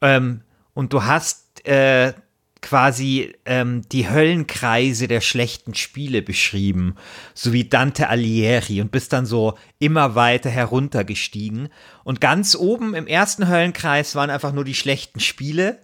ähm, 0.01 0.41
und 0.73 0.93
du 0.93 1.03
hast 1.03 1.65
äh, 1.67 2.13
quasi 2.61 3.33
ähm, 3.45 3.83
die 3.91 4.09
Höllenkreise 4.09 5.07
der 5.07 5.21
schlechten 5.21 5.75
Spiele 5.75 6.21
beschrieben, 6.21 6.95
so 7.33 7.53
wie 7.53 7.69
Dante 7.69 8.09
Alighieri 8.09 8.81
und 8.81 8.91
bist 8.91 9.13
dann 9.13 9.25
so 9.25 9.57
immer 9.79 10.15
weiter 10.15 10.49
heruntergestiegen. 10.49 11.69
Und 12.03 12.21
ganz 12.21 12.55
oben 12.55 12.95
im 12.95 13.07
ersten 13.07 13.47
Höllenkreis 13.47 14.15
waren 14.15 14.29
einfach 14.29 14.51
nur 14.53 14.65
die 14.65 14.75
schlechten 14.75 15.19
Spiele. 15.19 15.79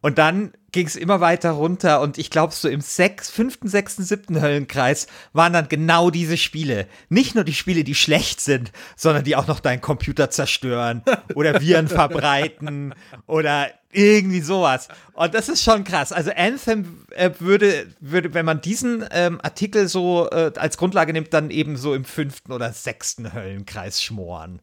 Und 0.00 0.18
dann 0.18 0.52
ging 0.76 0.86
es 0.86 0.96
immer 0.96 1.20
weiter 1.20 1.52
runter 1.52 2.02
und 2.02 2.18
ich 2.18 2.30
glaube, 2.30 2.52
so 2.52 2.68
im 2.68 2.82
sechs, 2.82 3.30
fünften, 3.30 3.66
sechsten, 3.66 4.04
siebten 4.04 4.42
Höllenkreis 4.42 5.06
waren 5.32 5.54
dann 5.54 5.68
genau 5.68 6.10
diese 6.10 6.36
Spiele. 6.36 6.86
Nicht 7.08 7.34
nur 7.34 7.44
die 7.44 7.54
Spiele, 7.54 7.82
die 7.82 7.94
schlecht 7.94 8.40
sind, 8.40 8.72
sondern 8.94 9.24
die 9.24 9.36
auch 9.36 9.46
noch 9.46 9.60
deinen 9.60 9.80
Computer 9.80 10.28
zerstören 10.28 11.02
oder 11.34 11.62
Viren 11.62 11.88
verbreiten 11.88 12.94
oder 13.26 13.70
irgendwie 13.96 14.40
sowas. 14.40 14.88
Und 15.14 15.34
das 15.34 15.48
ist 15.48 15.62
schon 15.62 15.84
krass. 15.84 16.12
Also 16.12 16.30
Anthem 16.36 17.06
äh, 17.10 17.30
würde, 17.38 17.86
würde, 18.00 18.34
wenn 18.34 18.44
man 18.44 18.60
diesen 18.60 19.04
ähm, 19.10 19.40
Artikel 19.42 19.88
so 19.88 20.28
äh, 20.30 20.52
als 20.56 20.76
Grundlage 20.76 21.12
nimmt, 21.12 21.32
dann 21.32 21.50
eben 21.50 21.76
so 21.76 21.94
im 21.94 22.04
fünften 22.04 22.52
oder 22.52 22.72
sechsten 22.72 23.32
Höllenkreis 23.32 24.02
schmoren. 24.02 24.60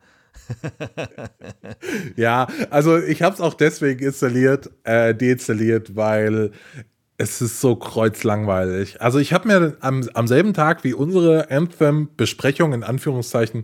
ja, 2.16 2.48
also 2.70 2.98
ich 2.98 3.22
habe 3.24 3.34
es 3.34 3.42
auch 3.42 3.56
deswegen 3.56 4.06
installiert, 4.06 4.70
äh, 4.84 5.16
deinstalliert, 5.16 5.96
weil 5.96 6.52
es 7.18 7.42
ist 7.42 7.60
so 7.60 7.76
kreuzlangweilig. 7.76 9.02
Also 9.02 9.18
ich 9.18 9.34
habe 9.34 9.48
mir 9.48 9.78
am, 9.80 10.08
am 10.14 10.28
selben 10.28 10.54
Tag 10.54 10.84
wie 10.84 10.94
unsere 10.94 11.50
Anthem-Besprechung, 11.50 12.74
in 12.74 12.84
Anführungszeichen, 12.84 13.64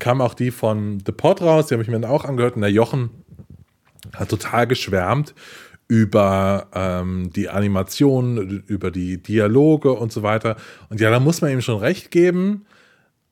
kam 0.00 0.20
auch 0.20 0.34
die 0.34 0.50
von 0.50 1.00
The 1.06 1.12
Pod 1.12 1.40
raus, 1.40 1.66
die 1.66 1.74
habe 1.74 1.82
ich 1.82 1.88
mir 1.88 2.00
dann 2.00 2.10
auch 2.10 2.24
angehört 2.24 2.56
und 2.56 2.62
der 2.62 2.70
Jochen 2.70 3.10
hat 4.14 4.28
total 4.28 4.66
geschwärmt 4.66 5.34
über 5.88 6.68
ähm, 6.74 7.30
die 7.34 7.48
Animationen, 7.48 8.62
über 8.66 8.90
die 8.90 9.22
Dialoge 9.22 9.92
und 9.92 10.12
so 10.12 10.22
weiter. 10.22 10.56
Und 10.90 11.00
ja, 11.00 11.10
da 11.10 11.18
muss 11.18 11.40
man 11.40 11.50
ihm 11.50 11.62
schon 11.62 11.78
recht 11.78 12.10
geben. 12.10 12.66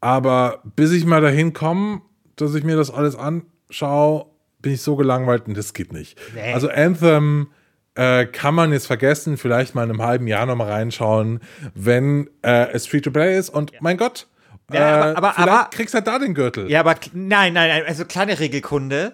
Aber 0.00 0.62
bis 0.74 0.92
ich 0.92 1.04
mal 1.04 1.20
dahin 1.20 1.52
komme, 1.52 2.00
dass 2.36 2.54
ich 2.54 2.64
mir 2.64 2.76
das 2.76 2.90
alles 2.90 3.16
anschaue, 3.16 4.26
bin 4.60 4.72
ich 4.72 4.80
so 4.80 4.96
gelangweilt 4.96 5.46
und 5.46 5.56
das 5.56 5.74
geht 5.74 5.92
nicht. 5.92 6.18
Nee. 6.34 6.52
Also 6.52 6.68
Anthem 6.68 7.48
äh, 7.94 8.26
kann 8.26 8.54
man 8.54 8.72
jetzt 8.72 8.86
vergessen, 8.86 9.36
vielleicht 9.36 9.74
mal 9.74 9.84
in 9.84 9.90
einem 9.90 10.02
halben 10.02 10.26
Jahr 10.26 10.46
nochmal 10.46 10.70
reinschauen, 10.70 11.40
wenn 11.74 12.28
äh, 12.42 12.70
es 12.72 12.86
Free-to-Play 12.86 13.38
ist 13.38 13.50
und 13.50 13.72
ja. 13.72 13.78
mein 13.80 13.96
Gott, 13.96 14.28
ja, 14.72 15.12
aber, 15.12 15.16
aber, 15.16 15.38
aber 15.38 15.70
kriegst 15.70 15.94
du 15.94 15.96
halt 15.96 16.06
da 16.06 16.18
den 16.18 16.34
Gürtel. 16.34 16.70
Ja, 16.70 16.80
aber 16.80 16.96
nein, 17.12 17.52
nein, 17.52 17.84
also 17.86 18.04
kleine 18.04 18.38
Regelkunde. 18.38 19.12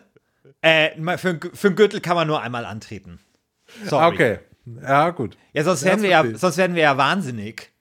Äh, 0.62 1.18
für, 1.18 1.38
für 1.52 1.66
einen 1.68 1.76
Gürtel 1.76 2.00
kann 2.00 2.16
man 2.16 2.26
nur 2.26 2.40
einmal 2.40 2.64
antreten. 2.64 3.20
Sorry. 3.84 4.14
Okay. 4.14 4.38
Ja, 4.80 5.10
gut. 5.10 5.36
Ja, 5.52 5.64
sonst, 5.64 5.84
werden 5.84 6.02
wir 6.02 6.10
ja, 6.10 6.24
sonst 6.36 6.56
werden 6.56 6.76
wir 6.76 6.82
ja 6.82 6.96
wahnsinnig. 6.96 7.72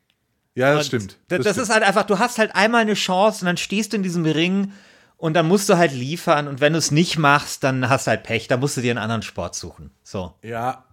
Ja, 0.56 0.74
das 0.74 0.80
und 0.80 0.86
stimmt. 0.88 1.18
Das, 1.28 1.44
das, 1.44 1.54
stimmt. 1.54 1.64
ist 1.64 1.74
halt 1.74 1.84
einfach, 1.84 2.04
du 2.04 2.20
hast 2.20 2.38
halt 2.38 2.56
einmal 2.56 2.82
eine 2.82 2.96
Chance 2.96 3.42
und 3.42 3.46
dann 3.46 3.58
stehst 3.58 3.94
du 3.94 3.98
in 3.98 4.04
diesem 4.04 4.26
Ring 4.26 4.74
und 5.18 5.36
dann 5.36 5.48
musst 5.48 5.70
du 5.70 5.78
halt 5.78 5.94
liefern 5.94 6.48
und 6.48 6.60
wenn 6.60 6.74
du 6.74 6.80
es 6.80 6.92
nicht 6.92 7.18
machst, 7.18 7.64
dann 7.64 7.88
hast 7.88 8.08
du 8.08 8.12
halt 8.12 8.24
Pech, 8.24 8.48
dann 8.48 8.60
musst 8.60 8.78
du 8.78 8.82
dir 8.82 8.92
einen 8.92 8.98
anderen 8.98 9.22
Sport 9.22 9.56
suchen. 9.56 9.92
So. 10.04 10.34
Ja, 10.42 10.86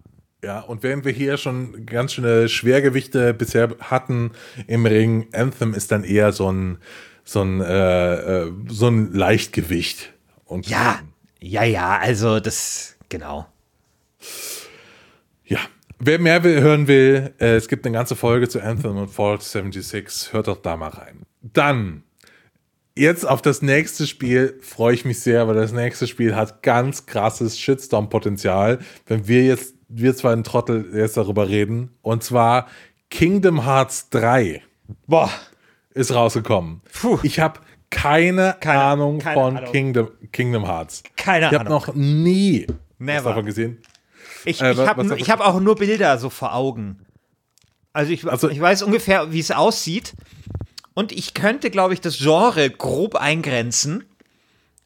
ja, 0.43 0.61
und 0.61 0.83
während 0.83 1.03
wir 1.03 1.11
hier 1.11 1.37
schon 1.37 1.85
ganz 1.85 2.13
schöne 2.13 2.47
Schwergewichte 2.47 3.33
bisher 3.33 3.75
hatten 3.81 4.31
im 4.67 4.85
Ring, 4.85 5.27
Anthem 5.33 5.73
ist 5.73 5.91
dann 5.91 6.03
eher 6.03 6.31
so 6.31 6.49
ein, 6.51 6.77
so 7.25 7.41
ein, 7.41 7.59
äh, 7.59 8.13
äh 8.45 8.51
so 8.69 8.87
ein 8.87 9.11
Leichtgewicht. 9.11 10.13
Und 10.45 10.69
ja, 10.69 10.99
ja, 11.41 11.63
ja, 11.63 11.97
also 11.97 12.39
das, 12.39 12.95
genau. 13.09 13.47
Ja, 15.45 15.59
wer 15.99 16.19
mehr 16.19 16.43
will, 16.43 16.61
hören 16.61 16.87
will, 16.87 17.33
äh, 17.39 17.55
es 17.55 17.67
gibt 17.67 17.85
eine 17.85 17.93
ganze 17.93 18.15
Folge 18.15 18.49
zu 18.49 18.61
Anthem 18.61 18.97
und 18.97 19.09
Fallout 19.09 19.43
76, 19.43 20.33
hört 20.33 20.47
doch 20.47 20.61
da 20.61 20.77
mal 20.77 20.89
rein. 20.89 21.23
Dann 21.41 22.03
Jetzt 22.99 23.25
auf 23.25 23.41
das 23.41 23.61
nächste 23.61 24.05
Spiel 24.05 24.59
freue 24.61 24.93
ich 24.93 25.05
mich 25.05 25.21
sehr, 25.21 25.47
weil 25.47 25.55
das 25.55 25.71
nächste 25.71 26.05
Spiel 26.05 26.35
hat 26.35 26.61
ganz 26.63 27.05
krasses 27.05 27.57
Shitstorm-Potenzial, 27.57 28.79
wenn 29.07 29.25
wir 29.25 29.45
jetzt, 29.45 29.75
wir 29.87 30.13
zwei 30.17 30.33
ein 30.33 30.43
Trottel 30.43 30.91
jetzt 30.93 31.15
darüber 31.15 31.47
reden. 31.47 31.95
Und 32.01 32.25
zwar 32.25 32.67
Kingdom 33.09 33.65
Hearts 33.65 34.09
3. 34.09 34.61
Boah. 35.07 35.31
Ist 35.91 36.13
rausgekommen. 36.13 36.81
Puh. 36.91 37.19
Ich 37.23 37.39
habe 37.39 37.61
keine, 37.89 38.55
keine, 38.59 38.81
Ahnung 38.81 39.19
keine 39.19 39.35
von 39.35 39.57
Ahnung. 39.57 39.71
Kingdom, 39.71 40.09
Kingdom 40.31 40.67
Hearts. 40.67 41.03
Keine 41.15 41.47
Ahnung. 41.47 41.53
Ich 41.53 41.59
habe 41.59 41.69
noch 41.69 41.95
nie 41.95 42.67
Never. 42.97 43.29
davon 43.29 43.45
gesehen. 43.45 43.81
Ich, 44.45 44.61
äh, 44.61 44.71
ich 44.71 44.79
habe 44.79 45.03
hab 45.03 45.39
auch 45.41 45.59
nur 45.59 45.75
Bilder 45.75 46.17
so 46.17 46.29
vor 46.29 46.53
Augen. 46.53 47.05
Also 47.93 48.11
ich, 48.11 48.27
also 48.27 48.49
ich 48.49 48.59
weiß 48.59 48.83
ungefähr, 48.83 49.31
wie 49.31 49.39
es 49.39 49.51
aussieht. 49.51 50.13
Und 50.93 51.11
ich 51.11 51.33
könnte, 51.33 51.69
glaube 51.69 51.93
ich, 51.93 52.01
das 52.01 52.17
Genre 52.17 52.69
grob 52.69 53.15
eingrenzen, 53.15 54.03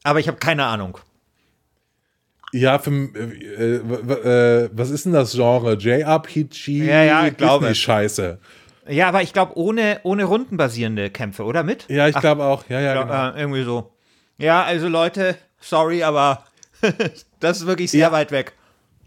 aber 0.04 0.20
ich 0.20 0.28
habe 0.28 0.38
keine 0.38 0.66
Ahnung. 0.66 0.98
Ja, 2.52 2.78
für, 2.78 2.92
äh, 2.92 3.78
äh, 3.78 4.70
was 4.72 4.92
ist 4.92 5.06
denn 5.06 5.14
das 5.14 5.32
Genre? 5.32 5.74
JRPG? 5.74 6.86
Ja, 6.86 7.04
ja, 7.04 7.28
ich 7.28 7.36
glaube. 7.36 7.74
Scheiße. 7.74 8.40
Ja, 8.88 9.08
aber 9.08 9.22
ich 9.22 9.34
glaube, 9.34 9.58
ohne, 9.58 10.00
ohne 10.04 10.26
rundenbasierende 10.26 11.10
Kämpfe, 11.10 11.44
oder 11.44 11.64
mit? 11.64 11.86
Ja, 11.90 12.08
ich 12.08 12.20
glaube 12.20 12.44
auch. 12.44 12.66
Ja, 12.70 12.80
ja, 12.82 13.04
genau. 13.04 13.30
äh, 13.30 13.40
irgendwie 13.40 13.64
so. 13.64 13.94
Ja, 14.38 14.64
also 14.64 14.88
Leute, 14.88 15.38
sorry, 15.60 16.04
aber 16.04 16.44
das 17.40 17.62
ist 17.62 17.68
wirklich 17.68 17.92
sehr 17.92 18.02
ja. 18.02 18.12
weit 18.12 18.32
weg. 18.32 18.54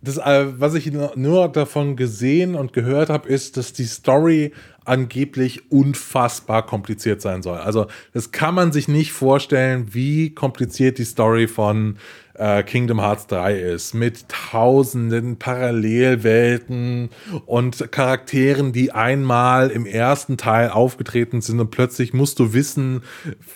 Das, 0.03 0.19
äh, 0.19 0.47
was 0.61 0.75
ich 0.75 0.93
nur 0.93 1.49
davon 1.49 1.97
gesehen 1.97 2.55
und 2.55 2.73
gehört 2.73 3.11
habe, 3.11 3.29
ist, 3.29 3.57
dass 3.57 3.73
die 3.73 3.85
Story 3.85 4.53
angeblich 4.85 5.71
unfassbar 5.73 6.65
kompliziert 6.65 7.21
sein 7.21 7.43
soll. 7.43 7.59
Also 7.59 7.87
das 8.13 8.31
kann 8.31 8.55
man 8.55 8.73
sich 8.73 8.89
nicht 8.89 9.13
vorstellen, 9.13 9.95
wie 9.95 10.33
kompliziert 10.35 10.99
die 10.99 11.05
Story 11.05 11.49
von 11.49 11.99
äh, 12.39 12.63
Kingdom 12.63 13.01
Hearts 13.01 13.27
3 13.27 13.59
ist. 13.59 13.95
Mit 13.95 14.29
tausenden 14.29 15.39
Parallelwelten 15.39 17.11
und 17.47 17.91
Charakteren, 17.93 18.73
die 18.73 18.93
einmal 18.93 19.71
im 19.71 19.87
ersten 19.87 20.37
Teil 20.37 20.71
aufgetreten 20.71 21.41
sind 21.41 21.61
und 21.61 21.71
plötzlich 21.71 22.13
musst 22.13 22.39
du 22.39 22.53
wissen, 22.53 23.03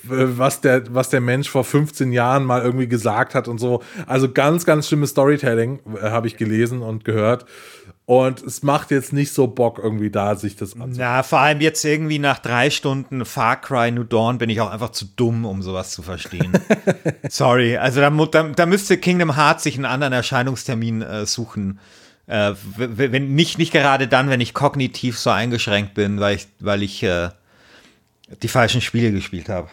was 0.02 0.60
der, 0.60 0.94
was 0.94 1.10
der 1.10 1.20
Mensch 1.20 1.48
vor 1.48 1.64
15 1.64 2.12
Jahren 2.12 2.44
mal 2.44 2.62
irgendwie 2.62 2.88
gesagt 2.88 3.34
hat 3.34 3.48
und 3.48 3.58
so. 3.58 3.82
Also 4.06 4.30
ganz, 4.30 4.64
ganz 4.64 4.88
schlimmes 4.88 5.10
Storytelling 5.10 5.80
äh, 5.96 6.10
habe 6.10 6.26
ich 6.26 6.36
gelesen 6.36 6.82
und 6.82 7.04
gehört. 7.04 7.46
Und 8.10 8.42
es 8.42 8.64
macht 8.64 8.90
jetzt 8.90 9.12
nicht 9.12 9.32
so 9.32 9.46
Bock, 9.46 9.78
irgendwie 9.80 10.10
da 10.10 10.34
sich 10.34 10.56
das 10.56 10.72
anzusehen. 10.72 10.98
Ja, 10.98 11.22
vor 11.22 11.38
allem 11.38 11.60
jetzt 11.60 11.84
irgendwie 11.84 12.18
nach 12.18 12.40
drei 12.40 12.68
Stunden 12.70 13.24
Far 13.24 13.60
Cry 13.60 13.92
New 13.92 14.02
Dawn 14.02 14.38
bin 14.38 14.50
ich 14.50 14.60
auch 14.60 14.68
einfach 14.68 14.90
zu 14.90 15.04
dumm, 15.04 15.44
um 15.44 15.62
sowas 15.62 15.92
zu 15.92 16.02
verstehen. 16.02 16.50
Sorry, 17.28 17.76
also 17.76 18.00
da, 18.00 18.10
da, 18.10 18.42
da, 18.48 18.66
müsste 18.66 18.98
Kingdom 18.98 19.36
Hearts 19.36 19.62
sich 19.62 19.76
einen 19.76 19.84
anderen 19.84 20.12
Erscheinungstermin 20.12 21.02
äh, 21.02 21.24
suchen. 21.24 21.78
Äh, 22.26 22.54
wenn 22.74 23.36
nicht, 23.36 23.58
nicht 23.58 23.70
gerade 23.70 24.08
dann, 24.08 24.28
wenn 24.28 24.40
ich 24.40 24.54
kognitiv 24.54 25.16
so 25.16 25.30
eingeschränkt 25.30 25.94
bin, 25.94 26.18
weil 26.18 26.34
ich, 26.34 26.48
weil 26.58 26.82
ich 26.82 27.04
äh, 27.04 27.28
die 28.42 28.48
falschen 28.48 28.80
Spiele 28.80 29.12
gespielt 29.12 29.48
habe. 29.48 29.68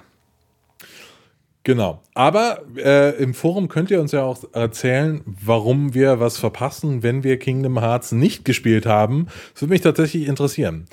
Genau. 1.68 2.02
Aber 2.14 2.62
äh, 2.78 3.22
im 3.22 3.34
Forum 3.34 3.68
könnt 3.68 3.92
ihr 3.92 4.00
uns 4.00 4.14
ja 4.14 4.24
auch 4.24 4.42
erzählen, 4.54 5.22
warum 5.26 5.94
wir 5.94 6.22
was 6.22 6.38
verpassen, 6.38 7.04
wenn 7.04 7.26
wir 7.26 7.38
Kingdom 7.40 7.82
Hearts 7.82 8.14
nicht 8.14 8.46
gespielt 8.46 8.86
haben. 8.86 9.28
Das 9.52 9.64
würde 9.64 9.74
mich 9.74 9.82
tatsächlich 9.82 10.30
interessieren. 10.30 10.86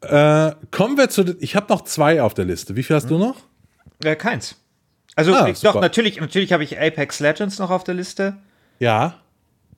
Äh, 0.00 0.50
kommen 0.72 0.96
wir 0.96 1.08
zu. 1.08 1.36
Ich 1.38 1.54
habe 1.54 1.72
noch 1.72 1.82
zwei 1.82 2.20
auf 2.20 2.34
der 2.34 2.46
Liste. 2.46 2.74
Wie 2.74 2.82
viel 2.82 2.96
hast 2.96 3.04
hm. 3.04 3.10
du 3.10 3.18
noch? 3.18 3.36
Äh, 4.02 4.16
keins. 4.16 4.56
Also 5.14 5.32
ah, 5.34 5.46
ich, 5.46 5.60
doch 5.60 5.80
natürlich, 5.80 6.18
natürlich 6.18 6.52
habe 6.52 6.64
ich 6.64 6.80
Apex 6.80 7.20
Legends 7.20 7.60
noch 7.60 7.70
auf 7.70 7.84
der 7.84 7.94
Liste. 7.94 8.38
Ja. 8.80 9.20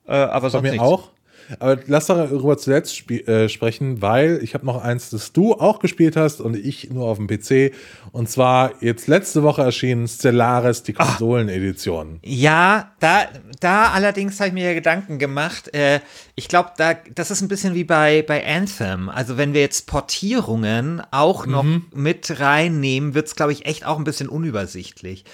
Äh, 0.07 0.13
aber 0.13 0.49
sonst 0.49 0.63
Bei 0.63 0.69
mir 0.69 0.71
nichts. 0.71 0.83
auch. 0.83 1.11
Aber 1.59 1.79
lass 1.87 2.07
darüber 2.07 2.57
zuletzt 2.57 3.09
äh, 3.09 3.49
sprechen, 3.49 4.01
weil 4.01 4.39
ich 4.41 4.53
habe 4.53 4.65
noch 4.65 4.81
eins, 4.81 5.09
das 5.09 5.33
du 5.33 5.53
auch 5.53 5.79
gespielt 5.79 6.15
hast 6.15 6.41
und 6.41 6.55
ich 6.55 6.89
nur 6.89 7.07
auf 7.07 7.17
dem 7.17 7.27
PC. 7.27 7.73
Und 8.11 8.29
zwar 8.29 8.73
jetzt 8.81 9.07
letzte 9.07 9.43
Woche 9.43 9.61
erschienen 9.61 10.07
Stellaris, 10.07 10.83
die 10.83 10.95
ah. 10.97 11.05
Konsolenedition. 11.05 12.19
Ja, 12.23 12.91
da, 12.99 13.27
da 13.59 13.91
allerdings 13.91 14.39
habe 14.39 14.49
ich 14.49 14.53
mir 14.53 14.73
Gedanken 14.73 15.19
gemacht. 15.19 15.73
Äh, 15.73 15.99
ich 16.35 16.47
glaube, 16.47 16.71
da, 16.77 16.95
das 17.15 17.31
ist 17.31 17.41
ein 17.41 17.47
bisschen 17.47 17.73
wie 17.75 17.83
bei, 17.83 18.23
bei 18.25 18.45
Anthem. 18.45 19.09
Also 19.09 19.37
wenn 19.37 19.53
wir 19.53 19.61
jetzt 19.61 19.87
Portierungen 19.87 21.01
auch 21.11 21.45
noch 21.45 21.63
mhm. 21.63 21.85
mit 21.93 22.39
reinnehmen, 22.39 23.13
wird 23.13 23.27
es, 23.27 23.35
glaube 23.35 23.51
ich, 23.51 23.65
echt 23.65 23.85
auch 23.85 23.97
ein 23.97 24.03
bisschen 24.03 24.29
unübersichtlich. 24.29 25.25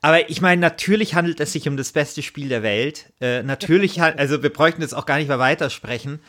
Aber 0.00 0.30
ich 0.30 0.40
meine, 0.40 0.60
natürlich 0.60 1.14
handelt 1.14 1.40
es 1.40 1.52
sich 1.52 1.68
um 1.68 1.76
das 1.76 1.92
beste 1.92 2.22
Spiel 2.22 2.48
der 2.48 2.62
Welt. 2.62 3.12
Äh, 3.20 3.42
natürlich, 3.42 4.00
also 4.00 4.42
wir 4.42 4.50
bräuchten 4.50 4.80
jetzt 4.80 4.94
auch 4.94 5.06
gar 5.06 5.18
nicht 5.18 5.28
mehr 5.28 5.38
weitersprechen. 5.38 6.20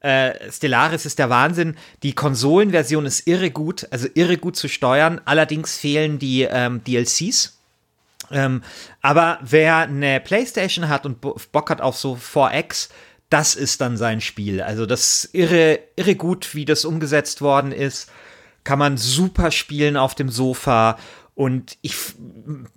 Äh, 0.00 0.50
Stellaris 0.50 1.04
ist 1.04 1.18
der 1.18 1.28
Wahnsinn. 1.28 1.76
Die 2.02 2.14
Konsolenversion 2.14 3.04
ist 3.04 3.26
irre 3.26 3.50
gut, 3.50 3.86
also 3.90 4.08
irre 4.14 4.38
gut 4.38 4.56
zu 4.56 4.68
steuern. 4.68 5.20
Allerdings 5.24 5.76
fehlen 5.76 6.18
die 6.18 6.42
ähm, 6.42 6.82
DLCs. 6.84 7.58
Ähm, 8.30 8.62
aber 9.02 9.38
wer 9.42 9.78
eine 9.78 10.20
PlayStation 10.20 10.88
hat 10.88 11.04
und 11.06 11.20
Bock 11.20 11.70
hat 11.70 11.80
auf 11.80 11.96
so 11.96 12.14
4X, 12.14 12.88
das 13.30 13.54
ist 13.54 13.80
dann 13.80 13.96
sein 13.96 14.20
Spiel. 14.20 14.62
Also 14.62 14.86
das 14.86 15.24
ist 15.24 15.34
irre, 15.34 15.80
irre 15.96 16.14
gut, 16.14 16.54
wie 16.54 16.64
das 16.64 16.84
umgesetzt 16.84 17.42
worden 17.42 17.72
ist. 17.72 18.10
Kann 18.64 18.78
man 18.78 18.96
super 18.96 19.50
spielen 19.50 19.96
auf 19.96 20.14
dem 20.14 20.30
Sofa. 20.30 20.98
Und 21.38 21.78
ich, 21.82 21.94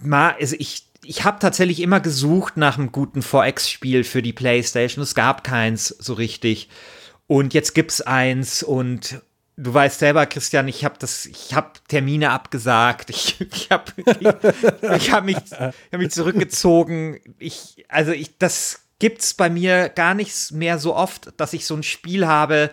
also 0.07 0.55
ich, 0.59 0.85
ich 1.03 1.23
habe 1.23 1.39
tatsächlich 1.39 1.79
immer 1.79 1.99
gesucht 1.99 2.57
nach 2.57 2.77
einem 2.77 2.91
guten 2.91 3.21
4X-Spiel 3.21 4.03
für 4.03 4.21
die 4.21 4.33
PlayStation. 4.33 5.01
Es 5.01 5.15
gab 5.15 5.43
keins 5.43 5.87
so 5.87 6.13
richtig. 6.13 6.69
Und 7.25 7.55
jetzt 7.55 7.73
gibt's 7.73 8.01
eins 8.01 8.61
und 8.61 9.23
du 9.57 9.73
weißt 9.73 9.97
selber, 9.97 10.27
Christian, 10.27 10.67
ich 10.67 10.85
habe 10.85 10.93
das, 10.99 11.25
ich 11.25 11.55
habe 11.55 11.71
Termine 11.87 12.29
abgesagt, 12.29 13.09
ich, 13.09 13.41
ich 13.41 13.71
habe 13.71 13.93
ich, 13.97 14.95
ich 14.95 15.11
hab 15.11 15.25
mich, 15.25 15.37
hab 15.37 15.97
mich 15.97 16.11
zurückgezogen. 16.11 17.19
Ich, 17.39 17.83
also 17.87 18.11
ich, 18.11 18.37
das 18.37 18.81
gibt's 18.99 19.33
bei 19.33 19.49
mir 19.49 19.89
gar 19.89 20.13
nicht 20.13 20.51
mehr 20.51 20.77
so 20.77 20.95
oft, 20.95 21.33
dass 21.37 21.53
ich 21.53 21.65
so 21.65 21.73
ein 21.73 21.81
Spiel 21.81 22.27
habe. 22.27 22.69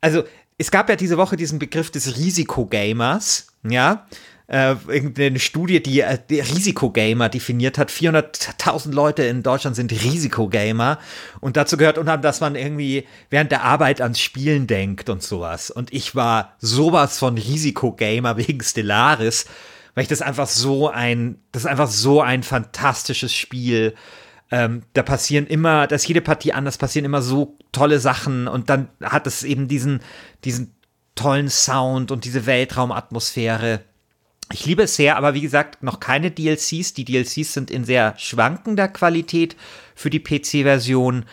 Also 0.00 0.24
es 0.56 0.70
gab 0.70 0.88
ja 0.88 0.96
diese 0.96 1.18
Woche 1.18 1.36
diesen 1.36 1.58
Begriff 1.58 1.90
des 1.90 2.16
Risikogamers, 2.16 3.48
ja 3.68 4.06
äh, 4.50 4.74
irgendeine 4.88 5.38
Studie, 5.38 5.80
die 5.80 6.00
äh, 6.00 6.18
Risikogamer 6.28 7.28
definiert 7.28 7.78
hat. 7.78 7.90
400.000 7.90 8.92
Leute 8.92 9.22
in 9.22 9.44
Deutschland 9.44 9.76
sind 9.76 9.92
Risikogamer. 9.92 10.98
Und 11.38 11.56
dazu 11.56 11.76
gehört 11.76 11.98
unter 11.98 12.12
anderem, 12.12 12.22
dass 12.22 12.40
man 12.40 12.56
irgendwie 12.56 13.06
während 13.30 13.52
der 13.52 13.62
Arbeit 13.62 14.00
ans 14.00 14.20
Spielen 14.20 14.66
denkt 14.66 15.08
und 15.08 15.22
sowas. 15.22 15.70
Und 15.70 15.92
ich 15.92 16.16
war 16.16 16.56
sowas 16.58 17.18
von 17.18 17.38
Risikogamer 17.38 18.36
wegen 18.36 18.60
Stellaris, 18.60 19.46
weil 19.94 20.02
ich 20.02 20.08
das 20.08 20.20
einfach 20.20 20.48
so 20.48 20.88
ein, 20.88 21.38
das 21.52 21.62
ist 21.62 21.70
einfach 21.70 21.88
so 21.88 22.20
ein 22.20 22.42
fantastisches 22.42 23.32
Spiel. 23.32 23.94
Ähm, 24.50 24.82
da 24.94 25.04
passieren 25.04 25.46
immer, 25.46 25.86
dass 25.86 26.08
jede 26.08 26.20
Partie 26.20 26.52
anders 26.52 26.76
passieren 26.76 27.04
immer 27.04 27.22
so 27.22 27.56
tolle 27.70 28.00
Sachen 28.00 28.48
und 28.48 28.68
dann 28.68 28.88
hat 29.00 29.28
es 29.28 29.44
eben 29.44 29.68
diesen, 29.68 30.00
diesen 30.42 30.74
tollen 31.14 31.48
Sound 31.50 32.10
und 32.10 32.24
diese 32.24 32.46
Weltraumatmosphäre. 32.46 33.82
Ich 34.52 34.66
liebe 34.66 34.82
es 34.82 34.96
sehr, 34.96 35.16
aber 35.16 35.34
wie 35.34 35.40
gesagt, 35.40 35.82
noch 35.82 36.00
keine 36.00 36.30
DLCs. 36.30 36.94
Die 36.94 37.04
DLCs 37.04 37.52
sind 37.52 37.70
in 37.70 37.84
sehr 37.84 38.14
schwankender 38.16 38.88
Qualität 38.88 39.56
für 39.94 40.10
die 40.10 40.18
PC-Version. 40.18 41.24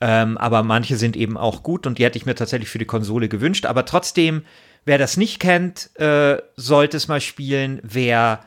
Ähm, 0.00 0.38
aber 0.38 0.62
manche 0.62 0.96
sind 0.96 1.16
eben 1.16 1.36
auch 1.36 1.62
gut 1.62 1.86
und 1.86 1.98
die 1.98 2.04
hätte 2.04 2.18
ich 2.18 2.26
mir 2.26 2.34
tatsächlich 2.34 2.70
für 2.70 2.78
die 2.78 2.86
Konsole 2.86 3.28
gewünscht. 3.28 3.66
Aber 3.66 3.84
trotzdem, 3.84 4.42
wer 4.84 4.98
das 4.98 5.16
nicht 5.16 5.38
kennt, 5.38 5.90
äh, 6.00 6.38
sollte 6.56 6.96
es 6.96 7.08
mal 7.08 7.20
spielen. 7.20 7.78
Wer 7.82 8.40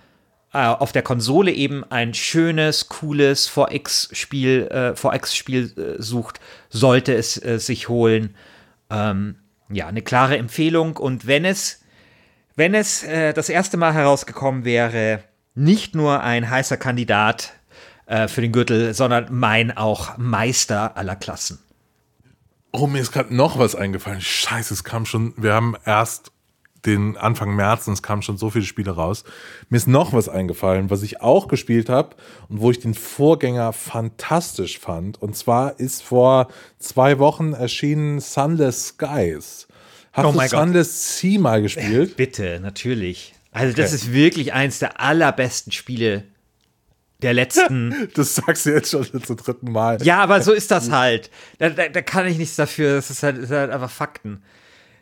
äh, 0.54 0.66
auf 0.66 0.92
der 0.92 1.04
Konsole 1.04 1.52
eben 1.52 1.84
ein 1.84 2.14
schönes, 2.14 2.90
cooles 2.90 3.50
4X-Spiel 3.50 4.68
äh, 4.72 5.00
4X 5.00 5.78
äh, 5.78 6.02
sucht, 6.02 6.40
sollte 6.70 7.14
es 7.14 7.42
äh, 7.42 7.60
sich 7.60 7.90
holen. 7.90 8.36
Ähm, 8.90 9.36
ja, 9.70 9.88
eine 9.88 10.02
klare 10.02 10.38
Empfehlung. 10.38 10.98
Und 10.98 11.28
wenn 11.28 11.46
es 11.46 11.85
wenn 12.56 12.74
es 12.74 13.04
äh, 13.04 13.34
das 13.34 13.50
erste 13.50 13.78
Mal 13.78 13.94
herausgekommen 13.94 14.66
wäre, 14.66 15.24
nicht 15.54 15.96
nur 15.96 16.22
ein 16.22 16.50
heißer 16.50 16.78
Kandidat 16.78 17.54
äh, 18.06 18.28
für 18.28 18.42
den 18.42 18.52
Gürtel, 18.52 18.94
sondern 18.94 19.28
mein 19.32 19.76
auch 19.76 20.18
Meister 20.18 20.98
aller 20.98 21.16
Klassen. 21.16 21.60
Oh, 22.72 22.88
mir 22.88 23.00
ist 23.00 23.14
gerade 23.14 23.34
noch 23.34 23.58
was 23.58 23.74
eingefallen. 23.74 24.20
Scheiße, 24.20 24.74
es 24.74 24.84
kam 24.84 25.06
schon, 25.06 25.34
wir 25.38 25.54
haben 25.54 25.76
erst 25.86 26.32
den 26.86 27.18
Anfang 27.18 27.56
März 27.56 27.88
und 27.88 27.94
es 27.94 28.04
kamen 28.04 28.22
schon 28.22 28.38
so 28.38 28.50
viele 28.50 28.66
Spiele 28.66 28.92
raus. 28.92 29.24
Mir 29.70 29.78
ist 29.78 29.88
noch 29.88 30.14
was 30.14 30.30
eingefallen, 30.30 30.90
was 30.90 31.02
ich 31.02 31.22
auch 31.22 31.48
gespielt 31.48 31.90
habe 31.90 32.16
und 32.50 32.62
wo 32.62 32.72
ich 32.72 32.80
den 32.80 32.94
Vorgänger 32.94 33.74
fantastisch 33.74 34.80
fand. 34.80 35.22
Und 35.22 35.36
zwar 35.36 35.80
ist 35.80 36.04
vor 36.04 36.48
zwei 36.78 37.18
Wochen 37.20 37.54
erschienen 37.54 38.20
Sunless 38.20 38.90
Skies. 38.90 39.65
Hast 40.16 40.26
oh 40.26 40.32
du 40.32 40.48
Sunless 40.48 41.20
Sea 41.20 41.40
mal 41.40 41.62
gespielt? 41.62 42.16
Bitte, 42.18 42.62
natürlich. 42.62 43.34
Also, 43.52 43.74
okay. 43.74 43.82
das 43.82 43.92
ist 43.92 44.14
wirklich 44.14 44.54
eins 44.54 44.80
der 44.80 45.02
allerbesten 45.02 45.74
Spiele 45.74 46.24
der 47.22 47.34
letzten. 47.34 48.10
Das 48.14 48.36
sagst 48.36 48.66
du 48.66 48.70
jetzt 48.70 48.92
schon 48.92 49.06
zum 49.24 49.36
dritten 49.36 49.74
Mal. 49.74 50.02
Ja, 50.04 50.24
aber 50.24 50.42
so 50.42 50.54
ist 50.54 50.72
das 50.72 50.90
halt. 50.90 51.30
Da, 51.58 51.70
da, 51.70 51.90
da 51.90 52.02
kann 52.02 52.28
ich 52.28 52.38
nichts 52.38 52.56
dafür. 52.56 52.96
Das 52.96 53.10
ist 53.10 53.24
halt, 53.24 53.38
ist 53.38 53.52
halt 53.52 53.72
einfach 53.72 53.90
Fakten. 53.90 54.42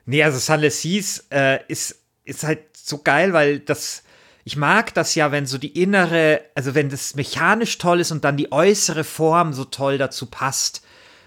Nee, 0.08 0.24
also 0.24 0.40
Sunless 0.40 0.82
Seas 0.82 1.28
äh, 1.30 1.60
ist, 1.68 1.96
ist 2.24 2.44
halt 2.44 2.76
so 2.76 2.98
geil, 2.98 3.34
weil 3.34 3.60
das. 3.60 4.04
Ich 4.46 4.58
mag 4.58 4.94
das 4.96 5.16
ja, 5.16 5.32
wenn 5.32 5.46
so 5.46 5.58
die 5.58 5.80
innere, 5.80 6.42
also 6.54 6.76
wenn 6.76 6.90
das 6.90 7.16
mechanisch 7.16 7.78
toll 7.78 8.02
ist 8.02 8.12
und 8.12 8.26
dann 8.26 8.36
die 8.36 8.52
äußere 8.52 9.06
Form 9.06 9.54
so 9.54 9.64
toll 9.64 9.98
dazu 9.98 10.26
passt. 10.26 10.82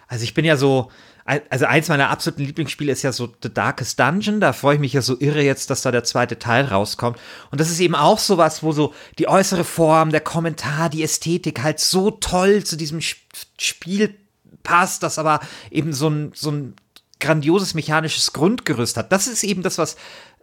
Also 0.06 0.24
ich 0.24 0.34
bin 0.34 0.44
ja 0.44 0.58
so, 0.58 0.90
also 1.26 1.66
eins 1.66 1.88
meiner 1.88 2.10
absoluten 2.10 2.44
Lieblingsspiele 2.44 2.92
ist 2.92 3.02
ja 3.02 3.12
so 3.12 3.28
The 3.42 3.52
Darkest 3.52 3.98
Dungeon. 3.98 4.40
Da 4.40 4.52
freue 4.52 4.74
ich 4.76 4.80
mich 4.80 4.92
ja 4.92 5.02
so 5.02 5.18
irre 5.18 5.42
jetzt, 5.42 5.70
dass 5.70 5.82
da 5.82 5.90
der 5.90 6.04
zweite 6.04 6.38
Teil 6.38 6.66
rauskommt. 6.66 7.18
Und 7.50 7.60
das 7.60 7.70
ist 7.70 7.80
eben 7.80 7.96
auch 7.96 8.18
sowas, 8.18 8.62
wo 8.62 8.72
so 8.72 8.94
die 9.18 9.28
äußere 9.28 9.64
Form, 9.64 10.10
der 10.10 10.20
Kommentar, 10.20 10.88
die 10.88 11.02
Ästhetik 11.02 11.62
halt 11.62 11.80
so 11.80 12.12
toll 12.12 12.62
zu 12.64 12.76
diesem 12.76 13.00
Spiel 13.00 14.14
passt, 14.62 15.02
dass 15.02 15.18
aber 15.18 15.40
eben 15.70 15.92
so 15.92 16.08
ein, 16.08 16.32
so 16.34 16.50
ein 16.50 16.74
grandioses 17.18 17.74
mechanisches 17.74 18.32
Grundgerüst 18.32 18.96
hat. 18.96 19.10
Das 19.10 19.26
ist 19.26 19.42
eben 19.42 19.62
das, 19.62 19.78
was 19.78 19.96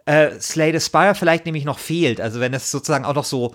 äh, 0.06 0.38
Slay 0.38 0.72
the 0.72 0.84
Spire 0.84 1.14
vielleicht 1.14 1.46
nämlich 1.46 1.64
noch 1.64 1.78
fehlt. 1.78 2.20
Also 2.20 2.40
wenn 2.40 2.52
es 2.52 2.70
sozusagen 2.70 3.04
auch 3.04 3.14
noch 3.14 3.24
so 3.24 3.54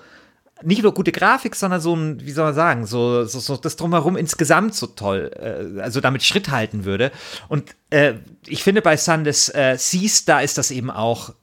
nicht 0.64 0.84
nur 0.84 0.94
gute 0.94 1.12
Grafik, 1.12 1.56
sondern 1.56 1.82
so 1.82 1.96
ein, 1.96 2.20
wie 2.22 2.32
soll 2.32 2.46
man 2.46 2.54
sagen, 2.54 2.86
so, 2.86 3.24
so, 3.26 3.40
so 3.40 3.58
das 3.58 3.76
drumherum 3.76 4.18
insgesamt 4.18 4.76
so 4.76 4.88
toll, 4.88 5.32
äh, 5.36 5.82
also 5.82 6.02
damit 6.02 6.24
Schritt 6.24 6.50
halten 6.50 6.86
würde. 6.86 7.12
Und 7.48 7.76
äh, 7.90 8.16
ich 8.46 8.64
finde 8.64 8.82
bei 8.82 8.98
Sundes 8.98 9.50
äh, 9.50 9.76
Seas, 9.78 10.26
da 10.26 10.42
ist 10.42 10.58
das 10.58 10.72
eben 10.72 10.92
auch 10.92 11.34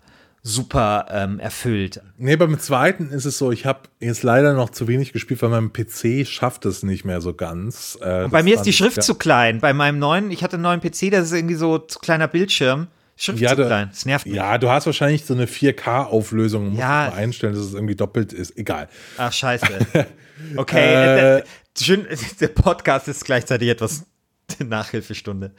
super 0.46 1.06
ähm, 1.10 1.40
erfüllt. 1.40 2.00
Nee, 2.18 2.36
beim 2.36 2.58
zweiten 2.60 3.10
ist 3.10 3.24
es 3.24 3.36
so, 3.36 3.50
ich 3.50 3.66
habe 3.66 3.80
jetzt 3.98 4.22
leider 4.22 4.54
noch 4.54 4.70
zu 4.70 4.86
wenig 4.86 5.12
gespielt, 5.12 5.42
weil 5.42 5.48
mein 5.48 5.72
PC 5.72 6.24
schafft 6.24 6.66
es 6.66 6.84
nicht 6.84 7.04
mehr 7.04 7.20
so 7.20 7.34
ganz. 7.34 7.98
Äh, 8.00 8.28
bei 8.28 8.44
mir 8.44 8.54
ist 8.54 8.62
die 8.62 8.72
Schrift 8.72 8.98
ja. 8.98 9.02
zu 9.02 9.16
klein. 9.16 9.58
Bei 9.60 9.72
meinem 9.72 9.98
neuen, 9.98 10.30
ich 10.30 10.44
hatte 10.44 10.54
einen 10.54 10.62
neuen 10.62 10.80
PC, 10.80 11.10
das 11.10 11.26
ist 11.26 11.32
irgendwie 11.32 11.56
so 11.56 11.78
zu 11.78 11.98
kleiner 11.98 12.28
Bildschirm. 12.28 12.86
Schrift 13.16 13.40
ja, 13.40 13.56
zu 13.56 13.64
klein. 13.64 13.88
Das 13.90 14.04
nervt 14.04 14.26
mich. 14.26 14.34
Ja, 14.34 14.58
du 14.58 14.68
hast 14.68 14.84
wahrscheinlich 14.86 15.24
so 15.24 15.32
eine 15.34 15.46
4K-Auflösung. 15.46 16.68
Musst 16.68 16.80
ja. 16.80 17.08
du 17.08 17.16
einstellen, 17.16 17.54
dass 17.54 17.64
es 17.64 17.74
irgendwie 17.74 17.96
doppelt 17.96 18.32
ist. 18.32 18.56
Egal. 18.58 18.88
Ach, 19.16 19.32
scheiße. 19.32 19.66
Okay. 20.54 20.78
äh, 20.78 21.38
äh 21.38 21.42
schön, 21.80 22.06
der 22.40 22.48
Podcast 22.48 23.08
ist 23.08 23.24
gleichzeitig 23.24 23.70
etwas 23.70 24.04
Nachhilfestunde. 24.58 25.52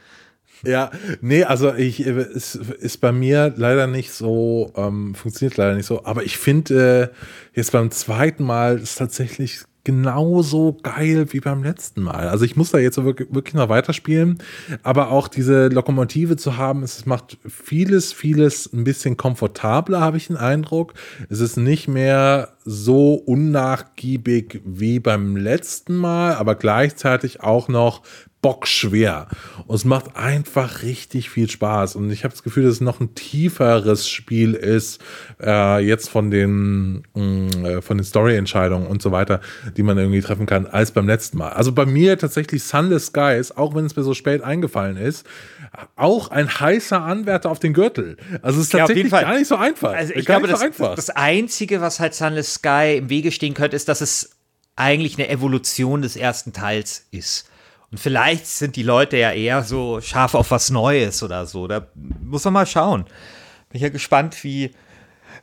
Ja, 0.64 0.92
nee, 1.22 1.44
also 1.44 1.74
ich, 1.74 2.00
es 2.00 2.56
ist 2.56 2.98
bei 2.98 3.12
mir 3.12 3.54
leider 3.58 3.88
nicht 3.88 4.12
so, 4.12 4.72
ähm, 4.76 5.14
funktioniert 5.14 5.58
leider 5.58 5.76
nicht 5.76 5.86
so, 5.86 6.06
aber 6.06 6.24
ich 6.24 6.38
finde 6.38 7.12
äh, 7.12 7.58
jetzt 7.58 7.72
beim 7.72 7.92
zweiten 7.92 8.44
Mal 8.44 8.80
ist 8.80 8.98
tatsächlich 8.98 9.62
genauso 9.88 10.78
geil 10.84 11.28
wie 11.32 11.40
beim 11.40 11.64
letzten 11.64 12.02
Mal. 12.02 12.28
Also 12.28 12.44
ich 12.44 12.58
muss 12.58 12.72
da 12.72 12.78
jetzt 12.78 13.02
wirklich 13.02 13.54
noch 13.54 13.70
weiterspielen, 13.70 14.38
aber 14.84 15.12
auch 15.12 15.30
diese 15.30 15.70
Lokomotive 15.70 16.36
zu 16.36 16.58
haben, 16.58 16.84
es 16.84 17.06
macht 17.06 17.38
vieles, 17.48 18.12
vieles 18.12 18.74
ein 18.74 18.84
bisschen 18.84 19.16
komfortabler, 19.16 20.02
habe 20.02 20.18
ich 20.18 20.28
den 20.28 20.36
Eindruck. 20.36 20.94
Es 21.30 21.40
ist 21.40 21.56
nicht 21.56 21.88
mehr 21.88 22.50
so 22.66 23.14
unnachgiebig 23.14 24.60
wie 24.66 25.00
beim 25.00 25.38
letzten 25.38 25.96
Mal, 25.96 26.34
aber 26.34 26.56
gleichzeitig 26.56 27.40
auch 27.40 27.70
noch 27.70 28.02
bockschwer. 28.42 29.28
Und 29.66 29.76
es 29.76 29.86
macht 29.86 30.16
einfach 30.16 30.84
richtig 30.84 31.30
viel 31.30 31.50
Spaß. 31.50 31.96
Und 31.96 32.12
ich 32.12 32.24
habe 32.24 32.34
das 32.34 32.44
Gefühl, 32.44 32.64
dass 32.64 32.74
es 32.74 32.82
noch 32.82 33.00
ein 33.00 33.16
tieferes 33.16 34.10
Spiel 34.10 34.54
ist, 34.54 35.02
äh, 35.42 35.80
jetzt 35.84 36.10
von 36.10 36.30
den, 36.30 37.04
mm, 37.14 37.66
äh, 37.66 37.82
von 37.82 37.98
den 37.98 38.04
Story-Entscheidungen 38.04 38.88
und 38.88 39.02
so 39.02 39.12
weiter, 39.12 39.42
die 39.76 39.84
man 39.84 39.98
irgendwie 39.98 40.22
treffen 40.22 40.46
kann, 40.46 40.68
als 40.68 40.92
beim 40.92 41.08
letzten 41.08 41.38
Mal. 41.38 41.50
Also 41.50 41.72
bei 41.72 41.86
mir 41.86 42.18
tatsächlich 42.18 42.64
Sunless 42.64 43.08
Skies, 43.08 43.52
auch 43.52 43.76
wenn 43.76 43.86
es 43.86 43.96
mir 43.96 44.04
so 44.04 44.14
spät 44.14 44.42
eingefallen 44.42 44.98
ist, 44.98 45.26
auch 45.96 46.30
ein 46.30 46.48
heißer 46.48 47.02
Anwärter 47.02 47.50
auf 47.50 47.60
den 47.60 47.74
Gürtel. 47.74 48.18
Also 48.42 48.60
es 48.60 48.68
ist 48.68 48.72
tatsächlich 48.72 49.12
ja, 49.12 49.22
gar 49.22 49.38
nicht 49.38 49.48
so 49.48 49.56
einfach. 49.56 49.94
Also 49.94 50.14
ich 50.14 50.26
glaube, 50.26 50.48
so 50.48 50.54
das, 50.54 50.96
das 50.96 51.10
Einzige, 51.10 51.82
was 51.82 52.00
halt 52.00 52.14
Sunless 52.14 52.56
Sky 52.56 52.98
im 52.98 53.10
Wege 53.10 53.32
stehen 53.32 53.54
könnte, 53.54 53.76
ist, 53.76 53.88
dass 53.90 54.02
es 54.02 54.38
eigentlich 54.76 55.18
eine 55.18 55.28
Evolution 55.30 56.02
des 56.02 56.16
ersten 56.16 56.54
Teils 56.54 57.08
ist. 57.12 57.50
Und 57.92 58.00
vielleicht 58.00 58.48
sind 58.48 58.76
die 58.76 58.84
Leute 58.84 59.18
ja 59.18 59.32
eher 59.32 59.64
so 59.64 60.02
scharf 60.02 60.36
auf 60.36 60.52
was 60.52 60.70
Neues 60.70 61.24
oder 61.24 61.46
so. 61.46 61.68
Da 61.68 61.88
muss 61.96 62.44
man 62.44 62.54
mal 62.54 62.66
schauen. 62.66 63.06
Bin 63.70 63.82
ja 63.82 63.90
gespannt, 63.90 64.44
wie, 64.44 64.72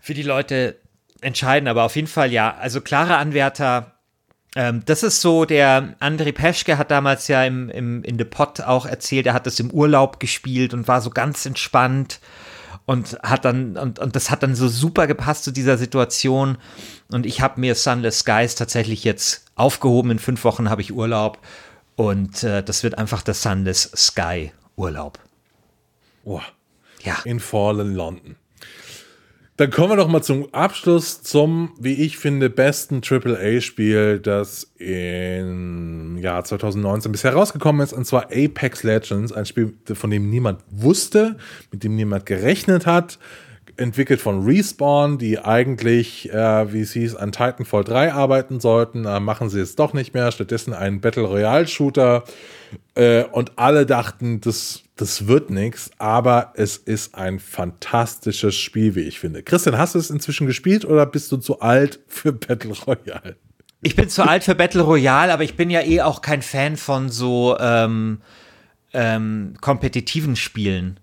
wie 0.03 0.15
die 0.15 0.23
Leute 0.23 0.79
entscheiden. 1.21 1.69
Aber 1.69 1.85
auf 1.85 1.97
jeden 1.97 2.09
Fall 2.09 2.33
ja, 2.33 2.55
also 2.55 2.81
klare 2.81 3.17
Anwärter. 3.17 3.95
Ähm, 4.57 4.83
das 4.85 5.03
ist 5.03 5.21
so, 5.21 5.47
der 5.47 5.97
André 6.01 6.33
Peschke 6.33 6.77
hat 6.77 6.91
damals 6.91 7.29
ja 7.29 7.45
im, 7.45 7.71
im, 7.71 8.05
in 8.05 8.19
The 8.19 8.25
Pot 8.25 8.61
auch 8.61 8.87
erzählt, 8.87 9.27
er 9.27 9.35
hat 9.35 9.47
das 9.47 9.59
im 9.59 9.71
Urlaub 9.71 10.21
gespielt 10.21 10.75
und 10.75 10.87
war 10.87 11.01
so 11.01 11.11
ganz 11.11 11.47
entspannt 11.47 12.21
und 12.87 13.19
hat 13.23 13.45
dann 13.45 13.77
und, 13.77 13.99
und 13.99 14.15
das 14.15 14.31
hat 14.31 14.43
dann 14.43 14.55
so 14.55 14.69
super 14.69 15.07
gepasst 15.07 15.45
zu 15.45 15.51
dieser 15.51 15.79
Situation 15.79 16.59
und 17.11 17.27
ich 17.27 17.41
habe 17.41 17.61
mir 17.61 17.75
Sunless 17.75 18.21
Skies 18.21 18.55
tatsächlich 18.55 19.05
jetzt 19.05 19.47
aufgehoben 19.55 20.11
in 20.11 20.19
fünf 20.19 20.45
Wochen 20.45 20.69
habe 20.69 20.83
ich 20.83 20.93
Urlaub 20.93 21.39
Und 21.97 22.43
äh, 22.43 22.63
das 22.63 22.83
wird 22.83 22.99
einfach 22.99 23.23
der 23.23 23.35
Sunless 23.35 23.91
Sky 23.95 24.53
Urlaub. 24.77 25.19
Oh. 26.25 26.41
Ja. 27.03 27.19
In 27.25 27.41
Fallen 27.41 27.95
London. 27.95 28.37
Dann 29.57 29.71
kommen 29.71 29.91
wir 29.91 29.97
doch 29.97 30.09
mal 30.09 30.23
zum 30.23 30.53
Abschluss 30.53 31.23
zum, 31.23 31.75
wie 31.79 31.93
ich 31.93 32.19
finde, 32.19 32.51
besten 32.51 33.03
AAA-Spiel, 33.09 34.19
das 34.19 34.73
im 34.79 36.19
Jahr 36.19 36.43
2019 36.43 37.13
bisher 37.13 37.35
rausgekommen 37.35 37.81
ist, 37.81 37.93
und 37.93 38.05
zwar 38.05 38.33
Apex 38.33 38.83
Legends, 38.83 39.33
ein 39.33 39.47
Spiel, 39.47 39.75
von 39.93 40.11
dem 40.11 40.29
niemand 40.29 40.61
wusste, 40.71 41.37
mit 41.71 41.85
dem 41.85 41.95
niemand 41.95 42.27
gerechnet 42.27 42.85
hat, 42.85 43.21
entwickelt 43.77 44.21
von 44.21 44.45
Respawn, 44.45 45.19
die 45.19 45.39
eigentlich, 45.39 46.33
äh, 46.33 46.73
wie 46.73 46.81
es 46.81 46.93
hieß, 46.93 47.17
an 47.17 47.33
Titanfall 47.33 47.85
3 47.85 48.13
arbeiten 48.13 48.61
sollten. 48.61 49.05
Äh, 49.05 49.21
machen 49.21 49.49
sie 49.51 49.61
es 49.61 49.77
doch 49.77 49.93
nicht 49.93 50.15
mehr. 50.15 50.31
Stattdessen 50.33 50.73
einen 50.73 51.01
Battle 51.01 51.25
Royale 51.25 51.67
Shooter. 51.67 52.25
Äh, 52.95 53.25
und 53.25 53.53
alle 53.57 53.87
dachten, 53.87 54.41
das, 54.41 54.83
das 54.97 55.27
wird 55.27 55.51
nichts. 55.51 55.91
Aber 55.99 56.53
es 56.57 56.77
ist 56.77 57.15
ein 57.15 57.39
fantastisches 57.39 58.55
Spiel, 58.55 58.95
wie 58.95 59.03
ich 59.03 59.19
finde. 59.19 59.43
Christian, 59.43 59.77
hast 59.77 59.95
du 59.95 59.99
es 59.99 60.11
inzwischen 60.11 60.47
gespielt 60.47 60.85
oder 60.85 61.07
bist 61.07 61.33
du 61.33 61.37
zu 61.37 61.61
alt 61.61 62.01
für 62.07 62.33
Battle 62.33 62.73
Royale? 62.87 63.37
Ich 63.83 63.97
bin 63.97 64.09
zu 64.09 64.27
alt 64.27 64.45
für 64.45 64.55
Battle 64.55 64.83
Royale, 64.83 65.33
aber 65.33 65.43
ich 65.43 65.57
bin 65.57 65.69
ja 65.69 65.83
eh 65.83 66.01
auch 66.01 66.23
kein 66.23 66.41
Fan 66.41 66.77
von 66.77 67.11
so 67.11 67.57
ähm, 67.59 68.19
ähm, 68.95 69.55
kompetitiven 69.61 70.37
Spielen. 70.37 71.01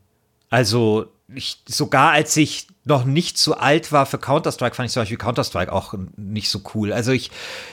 Also 0.49 1.10
ich, 1.35 1.57
sogar 1.67 2.11
als 2.11 2.35
ich 2.37 2.67
noch 2.83 3.05
nicht 3.05 3.37
zu 3.37 3.57
alt 3.57 3.91
war 3.91 4.05
für 4.05 4.17
Counter-Strike, 4.17 4.75
fand 4.75 4.87
ich 4.87 4.93
zum 4.93 5.01
Beispiel 5.01 5.17
Counter-Strike 5.17 5.71
auch 5.71 5.93
nicht 6.17 6.49
so 6.49 6.61
cool. 6.73 6.91
Also 6.91 7.11
ich, 7.11 7.29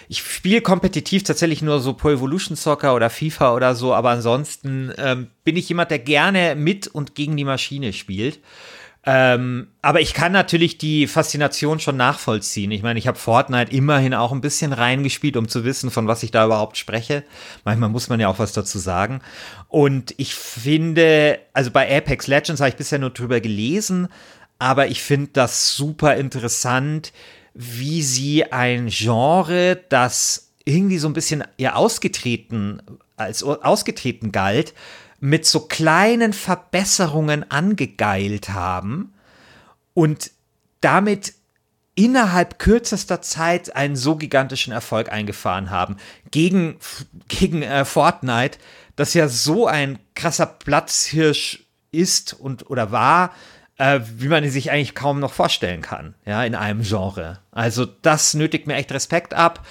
ich 0.09 0.19
spiele 0.19 0.61
kompetitiv 0.61 1.23
tatsächlich 1.23 1.63
nur 1.63 1.81
so 1.81 1.95
Pro 1.95 2.11
Evolution 2.11 2.57
Soccer 2.57 2.95
oder 2.95 3.09
FIFA 3.09 3.55
oder 3.55 3.75
so, 3.75 3.95
aber 3.95 4.11
ansonsten 4.11 4.93
ähm, 4.99 5.29
bin 5.45 5.57
ich 5.57 5.69
jemand, 5.69 5.91
der 5.91 5.99
gerne 5.99 6.55
mit 6.57 6.87
und 6.87 7.15
gegen 7.15 7.37
die 7.37 7.45
Maschine 7.45 7.93
spielt. 7.93 8.41
Ähm, 9.11 9.69
aber 9.81 10.03
ich 10.03 10.13
kann 10.13 10.33
natürlich 10.33 10.77
die 10.77 11.07
Faszination 11.07 11.81
schon 11.81 11.97
nachvollziehen. 11.97 12.71
Ich 12.73 12.83
meine, 12.83 12.99
ich 12.99 13.07
habe 13.07 13.17
Fortnite 13.17 13.73
immerhin 13.73 14.13
auch 14.13 14.33
ein 14.33 14.43
bisschen 14.43 14.75
reingespielt, 14.75 15.39
um 15.39 15.49
zu 15.49 15.65
wissen, 15.65 15.91
von 15.91 16.07
was 16.07 16.23
ich 16.23 16.31
da 16.31 16.45
überhaupt 16.45 16.77
spreche. 16.77 17.25
Manchmal 17.65 17.89
muss 17.89 18.11
man 18.11 18.21
ja 18.21 18.29
auch 18.29 18.39
was 18.39 18.53
dazu 18.53 18.79
sagen. 18.79 19.23
Und 19.69 20.13
ich 20.19 20.35
finde, 20.35 21.39
also 21.55 21.71
bei 21.71 21.97
Apex 21.97 22.27
Legends 22.27 22.61
habe 22.61 22.69
ich 22.69 22.77
bisher 22.77 22.99
nur 22.99 23.09
drüber 23.09 23.41
gelesen, 23.41 24.09
aber 24.59 24.89
ich 24.89 25.03
finde 25.03 25.31
das 25.33 25.75
super 25.75 26.17
interessant, 26.17 27.15
wie 27.55 28.03
sie 28.03 28.53
ein 28.53 28.89
Genre, 28.89 29.81
das 29.89 30.53
irgendwie 30.67 30.99
so 30.99 31.09
ein 31.09 31.15
bisschen 31.15 31.45
ja 31.57 31.77
ausgetreten, 31.77 32.83
als 33.17 33.43
ausgetreten 33.43 34.33
galt, 34.33 34.75
mit 35.21 35.47
so 35.47 35.61
kleinen 35.61 36.33
Verbesserungen 36.33 37.51
angegeilt 37.51 38.51
haben 38.51 39.15
und 39.95 40.31
damit 40.81 41.35
innerhalb 41.95 42.61
kürzester 42.61 43.21
Zeit 43.23 43.75
einen 43.75 43.97
so 43.97 44.15
gigantischen 44.15 44.73
Erfolg 44.73 45.11
eingefahren 45.11 45.71
haben. 45.71 45.97
Gegen, 46.31 46.77
gegen 47.27 47.63
äh, 47.63 47.85
Fortnite, 47.85 48.59
das 48.95 49.15
ja 49.15 49.29
so 49.29 49.67
ein 49.67 49.99
krasser 50.15 50.47
Platzhirsch 50.47 51.65
ist 51.91 52.35
und 52.35 52.71
oder 52.71 52.93
war, 52.93 53.33
äh, 53.79 54.01
wie 54.17 54.29
man 54.29 54.49
sich 54.49 54.71
eigentlich 54.71 54.95
kaum 54.95 55.19
noch 55.19 55.33
vorstellen 55.33 55.83
kann, 55.83 56.15
ja, 56.25 56.45
in 56.45 56.55
einem 56.55 56.83
Genre. 56.83 57.41
Also 57.51 57.87
das 57.87 58.35
nötigt 58.35 58.67
mir 58.67 58.75
echt 58.75 58.93
Respekt 58.93 59.35
ab. 59.35 59.67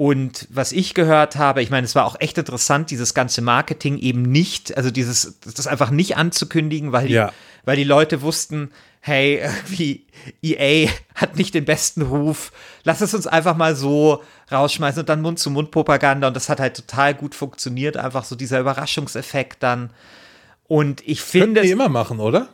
Und 0.00 0.48
was 0.48 0.72
ich 0.72 0.94
gehört 0.94 1.36
habe, 1.36 1.60
ich 1.60 1.68
meine, 1.68 1.84
es 1.84 1.94
war 1.94 2.06
auch 2.06 2.16
echt 2.20 2.38
interessant, 2.38 2.90
dieses 2.90 3.12
ganze 3.12 3.42
Marketing 3.42 3.98
eben 3.98 4.22
nicht, 4.22 4.74
also 4.74 4.90
dieses, 4.90 5.38
das 5.40 5.66
einfach 5.66 5.90
nicht 5.90 6.16
anzukündigen, 6.16 6.90
weil 6.90 7.08
die, 7.08 7.12
ja. 7.12 7.34
weil 7.66 7.76
die 7.76 7.84
Leute 7.84 8.22
wussten, 8.22 8.70
hey, 9.00 9.42
wie 9.66 10.06
EA 10.40 10.88
hat 11.14 11.36
nicht 11.36 11.52
den 11.52 11.66
besten 11.66 12.00
Ruf, 12.00 12.50
lass 12.82 13.02
es 13.02 13.12
uns 13.12 13.26
einfach 13.26 13.54
mal 13.58 13.76
so 13.76 14.22
rausschmeißen 14.50 15.00
und 15.00 15.08
dann 15.10 15.20
Mund-zu-Mund-Propaganda 15.20 16.28
und 16.28 16.34
das 16.34 16.48
hat 16.48 16.60
halt 16.60 16.76
total 16.76 17.12
gut 17.12 17.34
funktioniert, 17.34 17.98
einfach 17.98 18.24
so 18.24 18.36
dieser 18.36 18.58
Überraschungseffekt 18.58 19.62
dann. 19.62 19.90
Und 20.66 21.06
ich 21.06 21.20
finde. 21.20 21.60
Könnten 21.60 21.66
die 21.66 21.72
immer 21.72 21.90
machen, 21.90 22.20
oder? 22.20 22.48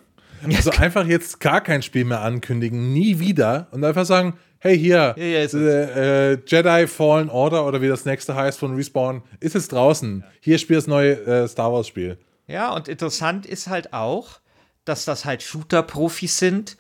Also 0.53 0.72
einfach 0.72 1.07
jetzt 1.07 1.38
gar 1.38 1.61
kein 1.61 1.82
Spiel 1.82 2.07
mehr 2.07 2.22
ankündigen, 2.22 2.92
nie 2.92 3.20
wieder 3.20 3.68
und 3.70 3.84
einfach 3.84 4.05
sagen, 4.05 4.34
hey 4.59 4.78
hier, 4.78 5.14
ja, 5.16 5.24
ja, 5.24 5.38
äh, 5.40 6.32
äh, 6.32 6.38
Jedi 6.46 6.86
Fallen 6.86 7.28
Order 7.30 7.66
oder 7.66 7.80
wie 7.82 7.88
das 7.88 8.04
nächste 8.04 8.34
heißt 8.34 8.59
von 8.59 8.74
Respawn, 8.74 9.22
ist 9.40 9.54
es 9.57 9.68
draußen. 9.68 10.20
Ja. 10.20 10.26
Hier 10.40 10.59
spielt 10.59 10.78
das 10.78 10.86
neue 10.86 11.12
äh, 11.26 11.48
Star 11.48 11.72
Wars 11.72 11.88
Spiel. 11.88 12.18
Ja, 12.46 12.72
und 12.72 12.88
interessant 12.88 13.46
ist 13.46 13.68
halt 13.68 13.92
auch, 13.92 14.40
dass 14.84 15.04
das 15.04 15.24
halt 15.24 15.42
Shooter-Profis 15.42 16.38
sind, 16.38 16.76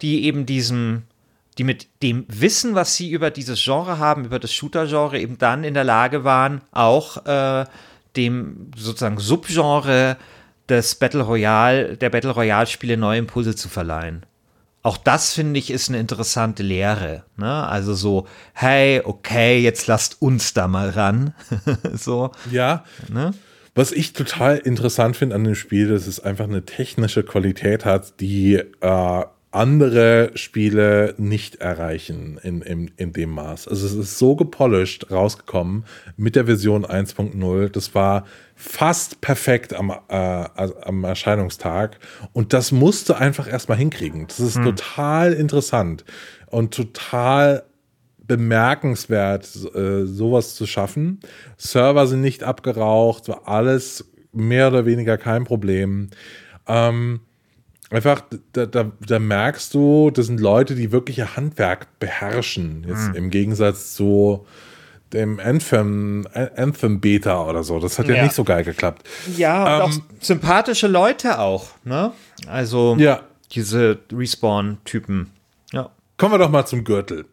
die 0.00 0.24
eben 0.24 0.46
diesem, 0.46 1.02
die 1.58 1.64
mit 1.64 1.88
dem 2.02 2.24
Wissen, 2.28 2.74
was 2.74 2.96
sie 2.96 3.10
über 3.10 3.30
dieses 3.30 3.62
Genre 3.62 3.98
haben, 3.98 4.24
über 4.24 4.38
das 4.38 4.52
Shooter-Genre, 4.52 5.18
eben 5.18 5.36
dann 5.38 5.64
in 5.64 5.74
der 5.74 5.84
Lage 5.84 6.24
waren, 6.24 6.62
auch 6.72 7.26
äh, 7.26 7.66
dem 8.16 8.70
sozusagen 8.76 9.18
Subgenre 9.18 10.16
des 10.68 10.94
Battle 10.94 11.22
Royale, 11.22 11.96
der 11.96 12.10
Battle 12.10 12.30
Royale-Spiele 12.30 12.96
neue 12.96 13.18
Impulse 13.18 13.54
zu 13.54 13.68
verleihen 13.68 14.24
auch 14.82 14.96
das 14.96 15.34
finde 15.34 15.58
ich 15.58 15.70
ist 15.70 15.88
eine 15.88 15.98
interessante 15.98 16.62
Lehre. 16.62 17.24
Ne? 17.36 17.66
Also 17.66 17.94
so, 17.94 18.26
hey, 18.54 19.02
okay, 19.04 19.60
jetzt 19.60 19.86
lasst 19.86 20.22
uns 20.22 20.54
da 20.54 20.68
mal 20.68 20.90
ran. 20.90 21.34
so. 21.92 22.32
Ja. 22.50 22.84
Ne? 23.08 23.34
Was 23.74 23.92
ich 23.92 24.14
total 24.14 24.56
interessant 24.58 25.16
finde 25.16 25.34
an 25.34 25.44
dem 25.44 25.54
Spiel, 25.54 25.88
dass 25.88 26.06
es 26.06 26.20
einfach 26.20 26.46
eine 26.46 26.64
technische 26.64 27.22
Qualität 27.22 27.84
hat, 27.84 28.20
die 28.20 28.54
äh, 28.54 29.24
andere 29.52 30.30
Spiele 30.34 31.14
nicht 31.18 31.56
erreichen 31.56 32.38
in, 32.42 32.62
in, 32.62 32.90
in 32.96 33.12
dem 33.12 33.30
Maß. 33.30 33.66
Also 33.66 33.86
es 33.86 33.94
ist 33.94 34.18
so 34.18 34.36
gepolished 34.36 35.10
rausgekommen 35.10 35.84
mit 36.16 36.36
der 36.36 36.46
Version 36.46 36.86
1.0. 36.86 37.68
Das 37.68 37.94
war 37.94 38.24
fast 38.54 39.20
perfekt 39.20 39.74
am, 39.74 39.90
äh, 39.90 40.14
am 40.14 41.02
Erscheinungstag. 41.02 41.98
Und 42.32 42.52
das 42.52 42.70
musste 42.70 43.16
einfach 43.16 43.50
erstmal 43.50 43.78
hinkriegen. 43.78 44.26
Das 44.28 44.38
ist 44.38 44.56
hm. 44.56 44.64
total 44.64 45.32
interessant 45.32 46.04
und 46.46 46.72
total 46.72 47.64
bemerkenswert, 48.18 49.48
äh, 49.74 50.06
sowas 50.06 50.54
zu 50.54 50.66
schaffen. 50.66 51.18
Server 51.56 52.06
sind 52.06 52.20
nicht 52.20 52.44
abgeraucht, 52.44 53.26
war 53.28 53.48
alles 53.48 54.12
mehr 54.32 54.68
oder 54.68 54.86
weniger 54.86 55.18
kein 55.18 55.42
Problem. 55.42 56.10
Ähm, 56.68 57.20
einfach, 57.90 58.22
da, 58.52 58.66
da, 58.66 58.92
da, 59.00 59.18
merkst 59.18 59.74
du, 59.74 60.10
das 60.10 60.26
sind 60.26 60.40
Leute, 60.40 60.74
die 60.74 60.92
wirklich 60.92 61.18
ihr 61.18 61.36
Handwerk 61.36 61.98
beherrschen. 61.98 62.84
Jetzt 62.88 63.08
mhm. 63.08 63.14
im 63.14 63.30
Gegensatz 63.30 63.94
zu 63.94 64.46
dem 65.12 65.40
Anthem, 65.40 66.26
Anthem 66.56 67.00
Beta 67.00 67.44
oder 67.44 67.64
so. 67.64 67.80
Das 67.80 67.98
hat 67.98 68.06
ja, 68.08 68.16
ja 68.16 68.22
nicht 68.22 68.34
so 68.34 68.44
geil 68.44 68.64
geklappt. 68.64 69.06
Ja, 69.36 69.84
und 69.84 69.94
ähm, 69.94 70.02
auch 70.02 70.24
sympathische 70.24 70.86
Leute 70.86 71.40
auch, 71.40 71.70
ne? 71.84 72.12
Also 72.46 72.96
ja. 72.98 73.22
diese 73.52 73.98
Respawn-Typen. 74.12 75.30
Ja. 75.72 75.90
Kommen 76.16 76.34
wir 76.34 76.38
doch 76.38 76.50
mal 76.50 76.66
zum 76.66 76.84
Gürtel. 76.84 77.26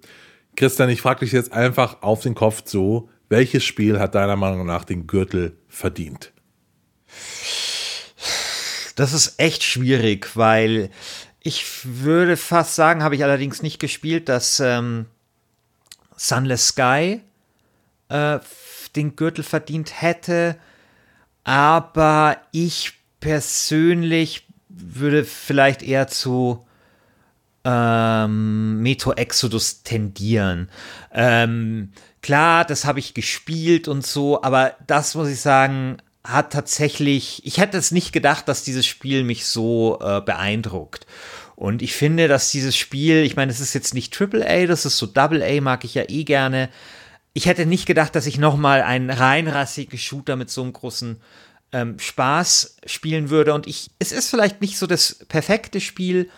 Christian, 0.55 0.89
ich 0.89 1.01
frage 1.01 1.20
dich 1.20 1.32
jetzt 1.32 1.53
einfach 1.53 2.01
auf 2.01 2.22
den 2.22 2.34
Kopf 2.34 2.64
zu, 2.64 3.10
welches 3.30 3.64
Spiel 3.64 3.99
hat 3.99 4.16
deiner 4.16 4.36
Meinung 4.36 4.66
nach 4.66 4.84
den 4.84 5.05
Gürtel 5.05 5.55
verdient? 5.68 6.32
Das 8.97 9.13
ist 9.13 9.39
echt 9.39 9.61
schwierig, 9.61 10.35
weil 10.35 10.89
ich 11.39 11.63
würde 11.83 12.35
fast 12.35 12.73
sagen, 12.73 13.03
habe 13.03 13.15
ich 13.15 13.23
allerdings 13.23 13.61
nicht 13.61 13.79
gespielt, 13.79 14.27
dass 14.27 14.59
ähm, 14.59 15.05
Sunless 16.15 16.69
Sky 16.69 17.21
äh, 18.09 18.39
den 18.95 19.15
Gürtel 19.15 19.43
verdient 19.43 20.01
hätte. 20.01 20.57
Aber 21.43 22.37
ich 22.51 22.93
persönlich 23.19 24.47
würde 24.67 25.25
vielleicht 25.25 25.83
eher 25.83 26.07
zu 26.07 26.65
ähm, 27.65 28.81
Metro 28.81 29.13
Exodus 29.13 29.83
tendieren. 29.83 30.69
Ähm, 31.13 31.91
klar, 32.23 32.65
das 32.65 32.85
habe 32.85 32.97
ich 32.97 33.13
gespielt 33.13 33.87
und 33.87 34.07
so, 34.07 34.41
aber 34.41 34.75
das 34.87 35.13
muss 35.13 35.29
ich 35.29 35.39
sagen, 35.39 35.97
hat 36.24 36.51
tatsächlich, 36.51 37.45
ich 37.45 37.57
hätte 37.57 37.78
es 37.78 37.91
nicht 37.91 38.11
gedacht, 38.11 38.47
dass 38.47 38.63
dieses 38.63 38.86
Spiel 38.86 39.24
mich 39.24 39.45
so 39.45 39.99
äh, 40.01 40.22
beeindruckt. 40.22 41.05
Und 41.55 41.82
ich 41.82 41.93
finde, 41.93 42.28
dass 42.28 42.51
dieses 42.51 42.76
Spiel, 42.76 43.24
ich 43.24 43.36
meine, 43.36 43.51
es 43.51 43.59
ist 43.59 43.74
jetzt 43.74 43.93
nicht 43.93 44.13
Triple 44.13 44.47
A, 44.47 44.68
das 44.68 44.86
ist 44.86 44.97
so 44.97 45.07
Double 45.07 45.41
A, 45.41 45.61
mag 45.61 45.84
ich 45.84 45.95
ja 45.95 46.03
eh 46.07 46.24
gerne. 46.24 46.70
Ich 47.34 47.47
hätte 47.47 47.65
nicht 47.65 47.86
gedacht, 47.86 48.15
dass 48.15 48.28
ich 48.28 48.38
noch 48.38 48.57
mal 48.57 48.82
einen 48.82 49.09
reinrassigen 49.09 49.97
Shooter 49.97 50.36
mit 50.36 50.49
so 50.49 50.61
einem 50.61 50.74
großen 50.74 51.20
ähm, 51.72 51.97
Spaß 51.97 52.78
spielen 52.86 53.30
würde. 53.30 53.53
Und 53.53 53.68
ich, 53.68 53.91
es 53.99 54.11
ist 54.11 54.30
vielleicht 54.30 54.61
nicht 54.61 54.78
so 54.78 54.86
das 54.86 55.26
perfekte 55.28 55.82
Spiel, 55.82 56.30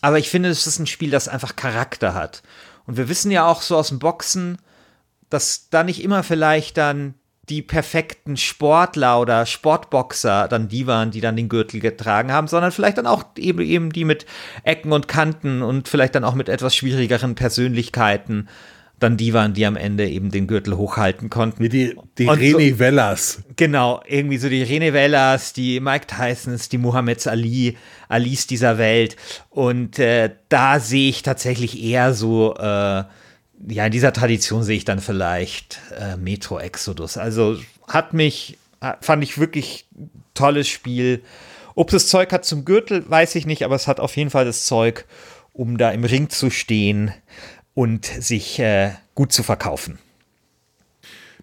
aber 0.00 0.18
ich 0.18 0.30
finde, 0.30 0.48
es 0.48 0.66
ist 0.66 0.78
ein 0.78 0.86
Spiel, 0.86 1.10
das 1.10 1.28
einfach 1.28 1.56
Charakter 1.56 2.14
hat. 2.14 2.42
Und 2.86 2.96
wir 2.96 3.08
wissen 3.08 3.30
ja 3.30 3.46
auch 3.46 3.62
so 3.62 3.76
aus 3.76 3.88
dem 3.88 3.98
Boxen, 3.98 4.58
dass 5.30 5.68
da 5.70 5.84
nicht 5.84 6.02
immer 6.02 6.22
vielleicht 6.22 6.76
dann 6.76 7.14
die 7.48 7.62
perfekten 7.62 8.36
Sportler 8.36 9.20
oder 9.20 9.46
Sportboxer 9.46 10.46
dann 10.48 10.68
die 10.68 10.86
waren, 10.86 11.10
die 11.10 11.20
dann 11.20 11.36
den 11.36 11.48
Gürtel 11.48 11.80
getragen 11.80 12.32
haben, 12.32 12.46
sondern 12.46 12.70
vielleicht 12.70 12.98
dann 12.98 13.06
auch 13.06 13.24
eben, 13.36 13.60
eben 13.60 13.92
die 13.92 14.04
mit 14.04 14.26
Ecken 14.62 14.92
und 14.92 15.08
Kanten 15.08 15.62
und 15.62 15.88
vielleicht 15.88 16.14
dann 16.14 16.24
auch 16.24 16.34
mit 16.34 16.48
etwas 16.48 16.76
schwierigeren 16.76 17.34
Persönlichkeiten 17.34 18.48
dann 19.02 19.16
die 19.16 19.34
waren, 19.34 19.52
die 19.52 19.66
am 19.66 19.76
Ende 19.76 20.08
eben 20.08 20.30
den 20.30 20.46
Gürtel 20.46 20.76
hochhalten 20.76 21.28
konnten. 21.28 21.62
Wie 21.62 21.68
die, 21.68 21.96
die 22.18 22.28
René 22.28 22.70
so, 22.70 22.78
Wellas. 22.78 23.42
Genau, 23.56 24.00
irgendwie 24.06 24.38
so 24.38 24.48
die 24.48 24.64
René 24.64 24.92
Wellas, 24.92 25.52
die 25.52 25.80
Mike 25.80 26.06
Tysons, 26.06 26.68
die 26.68 26.78
Muhammeds 26.78 27.26
Ali, 27.26 27.76
Alis 28.08 28.46
dieser 28.46 28.78
Welt. 28.78 29.16
Und 29.50 29.98
äh, 29.98 30.30
da 30.48 30.78
sehe 30.78 31.08
ich 31.08 31.22
tatsächlich 31.22 31.82
eher 31.82 32.14
so, 32.14 32.54
äh, 32.54 33.02
ja, 33.68 33.86
in 33.86 33.92
dieser 33.92 34.12
Tradition 34.12 34.62
sehe 34.62 34.76
ich 34.76 34.84
dann 34.84 35.00
vielleicht 35.00 35.80
äh, 35.98 36.16
Metro 36.16 36.58
Exodus. 36.58 37.16
Also 37.16 37.58
hat 37.86 38.12
mich, 38.12 38.58
fand 39.00 39.22
ich 39.22 39.38
wirklich 39.38 39.86
tolles 40.34 40.68
Spiel. 40.68 41.22
Ob 41.74 41.92
es 41.92 42.08
Zeug 42.08 42.32
hat 42.32 42.44
zum 42.44 42.64
Gürtel, 42.64 43.08
weiß 43.08 43.34
ich 43.34 43.46
nicht, 43.46 43.64
aber 43.64 43.76
es 43.76 43.86
hat 43.86 44.00
auf 44.00 44.16
jeden 44.16 44.30
Fall 44.30 44.44
das 44.44 44.66
Zeug, 44.66 45.06
um 45.52 45.78
da 45.78 45.90
im 45.90 46.04
Ring 46.04 46.28
zu 46.28 46.50
stehen 46.50 47.12
und 47.74 48.06
sich 48.06 48.58
äh, 48.58 48.92
gut 49.14 49.32
zu 49.32 49.42
verkaufen. 49.42 49.98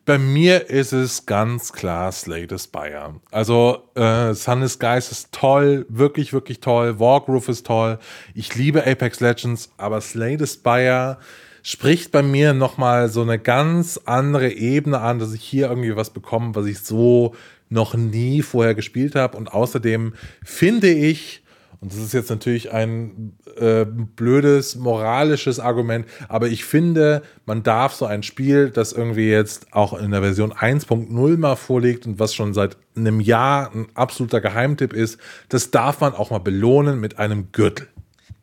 Bei 0.05 0.17
mir 0.17 0.69
ist 0.69 0.91
es 0.91 1.27
ganz 1.27 1.71
klar 1.71 2.11
Slay 2.11 2.47
the 2.49 2.57
Spire. 2.57 3.15
Also 3.31 3.83
äh, 3.95 4.33
Sun 4.33 4.63
is 4.63 4.79
Guys 4.79 5.11
ist 5.11 5.31
toll, 5.31 5.85
wirklich, 5.87 6.33
wirklich 6.33 6.61
toll. 6.61 6.99
Wargroove 6.99 7.49
ist 7.49 7.67
toll. 7.67 7.99
Ich 8.33 8.55
liebe 8.55 8.87
Apex 8.87 9.19
Legends, 9.19 9.69
aber 9.77 10.01
Slay 10.01 10.37
the 10.39 10.47
Spire 10.47 11.19
spricht 11.63 12.11
bei 12.11 12.23
mir 12.23 12.53
nochmal 12.53 13.09
so 13.09 13.21
eine 13.21 13.39
ganz 13.39 13.99
andere 14.05 14.51
Ebene 14.51 14.99
an, 14.99 15.19
dass 15.19 15.33
ich 15.33 15.43
hier 15.43 15.69
irgendwie 15.69 15.95
was 15.95 16.09
bekomme, 16.11 16.55
was 16.55 16.65
ich 16.65 16.79
so 16.79 17.35
noch 17.69 17.93
nie 17.93 18.41
vorher 18.41 18.75
gespielt 18.75 19.15
habe. 19.15 19.37
Und 19.37 19.53
außerdem 19.53 20.13
finde 20.43 20.89
ich, 20.89 21.43
und 21.81 21.93
das 21.93 21.99
ist 21.99 22.13
jetzt 22.13 22.29
natürlich 22.29 22.73
ein 22.73 23.37
äh, 23.55 23.85
blödes 23.85 24.75
moralisches 24.75 25.59
Argument, 25.59 26.05
aber 26.27 26.47
ich 26.47 26.65
finde, 26.65 27.21
man 27.45 27.63
darf 27.63 27.93
so 27.93 28.05
ein 28.05 28.21
Spiel, 28.21 28.69
das 28.69 28.91
irgendwie 28.91 29.29
jetzt 29.29 29.71
auch 29.71 29.97
in 29.97 30.11
der 30.11 30.21
Version 30.21 30.51
1.0 30.51 31.37
mal 31.37 31.55
vorliegt 31.55 32.05
und 32.05 32.19
was 32.19 32.35
schon 32.35 32.53
seit 32.53 32.75
einem 32.97 33.21
Jahr 33.21 33.73
ein 33.73 33.87
absoluter 33.93 34.41
Geheimtipp 34.41 34.91
ist, 34.91 35.19
das 35.47 35.71
darf 35.71 36.01
man 36.01 36.13
auch 36.13 36.31
mal 36.31 36.39
belohnen 36.39 36.99
mit 36.99 37.17
einem 37.17 37.51
Gürtel. 37.53 37.87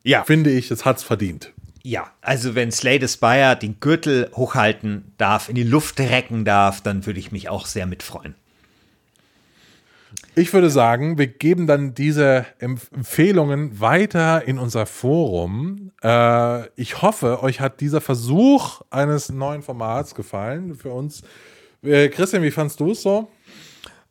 Ja. 0.03 0.25
Finde 0.25 0.51
ich, 0.51 0.69
das 0.69 0.85
hat's 0.87 1.03
verdient. 1.03 1.53
Ja, 1.89 2.11
also 2.21 2.57
wenn 2.57 2.73
Slay 2.73 2.99
the 3.01 3.07
Spire 3.07 3.57
den 3.57 3.79
Gürtel 3.79 4.29
hochhalten 4.35 5.13
darf, 5.19 5.49
in 5.49 5.55
die 5.55 5.63
Luft 5.63 6.01
recken 6.01 6.45
darf, 6.45 6.81
dann 6.81 7.07
würde 7.07 7.21
ich 7.21 7.31
mich 7.31 7.49
auch 7.49 7.65
sehr 7.65 7.87
mitfreuen. 7.87 8.35
Ich 10.35 10.53
würde 10.53 10.69
sagen, 10.69 11.17
wir 11.17 11.29
geben 11.29 11.69
dann 11.69 11.95
diese 11.95 12.45
Empfehlungen 12.59 13.81
weiter 13.81 14.43
in 14.49 14.59
unser 14.59 14.85
Forum. 14.85 15.93
Äh, 16.03 16.67
ich 16.71 17.03
hoffe, 17.03 17.41
euch 17.45 17.61
hat 17.61 17.81
dieser 17.81 18.01
Versuch 18.01 18.81
eines 18.91 19.31
neuen 19.31 19.63
Formats 19.63 20.17
gefallen 20.17 20.75
für 20.75 20.91
uns. 20.91 21.23
Äh, 21.85 22.09
Christian, 22.09 22.43
wie 22.43 22.51
fandst 22.51 22.81
du 22.81 22.91
es 22.91 23.03
so? 23.03 23.31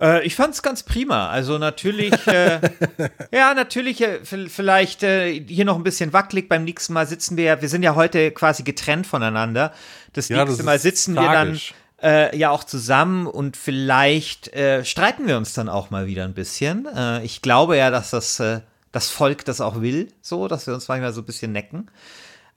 Äh, 0.02 0.26
ich 0.26 0.36
fand 0.36 0.54
es 0.54 0.62
ganz 0.62 0.84
prima. 0.84 1.30
Also 1.30 1.58
natürlich, 1.58 2.28
äh, 2.28 2.60
ja, 3.32 3.54
natürlich 3.54 4.02
äh, 4.02 4.20
vielleicht 4.24 5.04
äh, 5.04 5.34
hier 5.48 5.66
noch 5.66 5.78
ein 5.78 5.84
bisschen 5.84 6.14
wackelig. 6.14 6.50
Beim 6.50 6.64
nächsten 6.64 6.94
Mal 6.94 7.08
sitzen 7.08 7.38
wir, 7.38 7.62
wir 7.62 7.70
sind 7.70 7.84
ja 7.84 7.96
heute 7.96 8.32
quasi 8.32 8.64
getrennt 8.64 9.08
voneinander. 9.08 9.74
Das 10.14 10.30
ja, 10.30 10.38
nächste 10.38 10.58
das 10.58 10.66
Mal 10.66 10.80
sitzen 10.80 11.16
tragisch. 11.16 11.74
wir 12.02 12.02
dann 12.02 12.32
äh, 12.32 12.38
ja 12.38 12.50
auch 12.52 12.64
zusammen 12.64 13.28
und 13.28 13.58
vielleicht 13.58 14.54
äh, 14.54 14.84
streiten 14.84 15.28
wir 15.28 15.38
uns 15.38 15.54
dann 15.54 15.70
auch 15.70 15.90
mal 15.90 16.08
wieder 16.08 16.26
ein 16.26 16.34
bisschen. 16.34 16.88
Äh, 16.94 17.24
ich 17.24 17.42
glaube 17.42 17.78
ja, 17.78 17.90
dass 17.90 18.12
das, 18.12 18.40
äh, 18.40 18.62
das 18.92 19.10
Volk 19.10 19.46
das 19.46 19.62
auch 19.62 19.82
will, 19.82 20.12
so, 20.22 20.48
dass 20.48 20.68
wir 20.68 20.74
uns 20.74 20.88
manchmal 20.88 21.14
so 21.14 21.22
ein 21.22 21.26
bisschen 21.26 21.52
necken. 21.52 21.90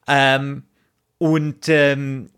Ähm, 0.07 0.65
und 1.19 1.69
ähm, 1.69 2.31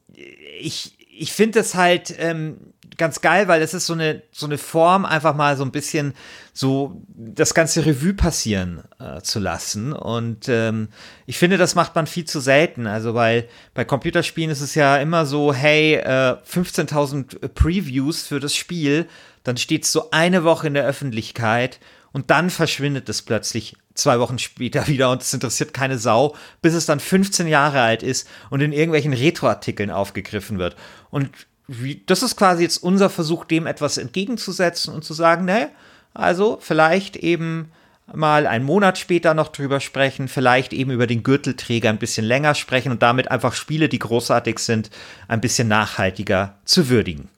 ich, 0.60 0.96
ich 1.10 1.32
finde 1.32 1.60
es 1.60 1.74
halt, 1.74 2.14
ähm, 2.18 2.58
ganz 2.96 3.20
geil, 3.20 3.48
weil 3.48 3.62
es 3.62 3.74
ist 3.74 3.86
so 3.86 3.92
eine, 3.92 4.22
so 4.32 4.46
eine 4.46 4.58
Form, 4.58 5.04
einfach 5.04 5.34
mal 5.34 5.56
so 5.56 5.64
ein 5.64 5.72
bisschen 5.72 6.14
so 6.52 7.02
das 7.08 7.54
ganze 7.54 7.86
Revue 7.86 8.14
passieren 8.14 8.82
äh, 8.98 9.20
zu 9.22 9.38
lassen. 9.38 9.92
Und 9.92 10.48
ähm, 10.48 10.88
ich 11.26 11.38
finde, 11.38 11.56
das 11.56 11.74
macht 11.74 11.94
man 11.94 12.06
viel 12.06 12.24
zu 12.24 12.40
selten. 12.40 12.86
Also, 12.86 13.14
weil 13.14 13.48
bei 13.74 13.84
Computerspielen 13.84 14.50
ist 14.50 14.60
es 14.60 14.74
ja 14.74 14.96
immer 14.96 15.26
so, 15.26 15.52
hey, 15.52 15.94
äh, 15.94 16.36
15.000 16.48 17.48
Previews 17.48 18.26
für 18.26 18.40
das 18.40 18.54
Spiel, 18.54 19.06
dann 19.44 19.56
steht 19.56 19.84
es 19.84 19.92
so 19.92 20.10
eine 20.10 20.44
Woche 20.44 20.66
in 20.66 20.74
der 20.74 20.86
Öffentlichkeit 20.86 21.80
und 22.12 22.30
dann 22.30 22.50
verschwindet 22.50 23.08
es 23.08 23.22
plötzlich 23.22 23.76
zwei 23.94 24.18
Wochen 24.18 24.38
später 24.38 24.86
wieder 24.88 25.10
und 25.10 25.22
es 25.22 25.32
interessiert 25.32 25.74
keine 25.74 25.98
Sau, 25.98 26.34
bis 26.62 26.74
es 26.74 26.86
dann 26.86 27.00
15 27.00 27.46
Jahre 27.46 27.80
alt 27.80 28.02
ist 28.02 28.28
und 28.50 28.60
in 28.60 28.72
irgendwelchen 28.72 29.12
Retro-Artikeln 29.12 29.90
aufgegriffen 29.90 30.58
wird. 30.58 30.76
Und 31.10 31.30
wie, 31.72 32.02
das 32.06 32.24
ist 32.24 32.36
quasi 32.36 32.64
jetzt 32.64 32.78
unser 32.78 33.08
Versuch, 33.08 33.44
dem 33.44 33.66
etwas 33.66 33.96
entgegenzusetzen 33.96 34.92
und 34.92 35.04
zu 35.04 35.14
sagen, 35.14 35.44
ne, 35.44 35.70
also 36.12 36.58
vielleicht 36.60 37.16
eben 37.16 37.70
mal 38.12 38.48
einen 38.48 38.64
Monat 38.64 38.98
später 38.98 39.34
noch 39.34 39.48
drüber 39.48 39.78
sprechen, 39.78 40.26
vielleicht 40.26 40.72
eben 40.72 40.90
über 40.90 41.06
den 41.06 41.22
Gürtelträger 41.22 41.88
ein 41.88 42.00
bisschen 42.00 42.26
länger 42.26 42.56
sprechen 42.56 42.90
und 42.90 43.02
damit 43.02 43.30
einfach 43.30 43.54
Spiele, 43.54 43.88
die 43.88 44.00
großartig 44.00 44.58
sind, 44.58 44.90
ein 45.28 45.40
bisschen 45.40 45.68
nachhaltiger 45.68 46.58
zu 46.64 46.88
würdigen. 46.88 47.28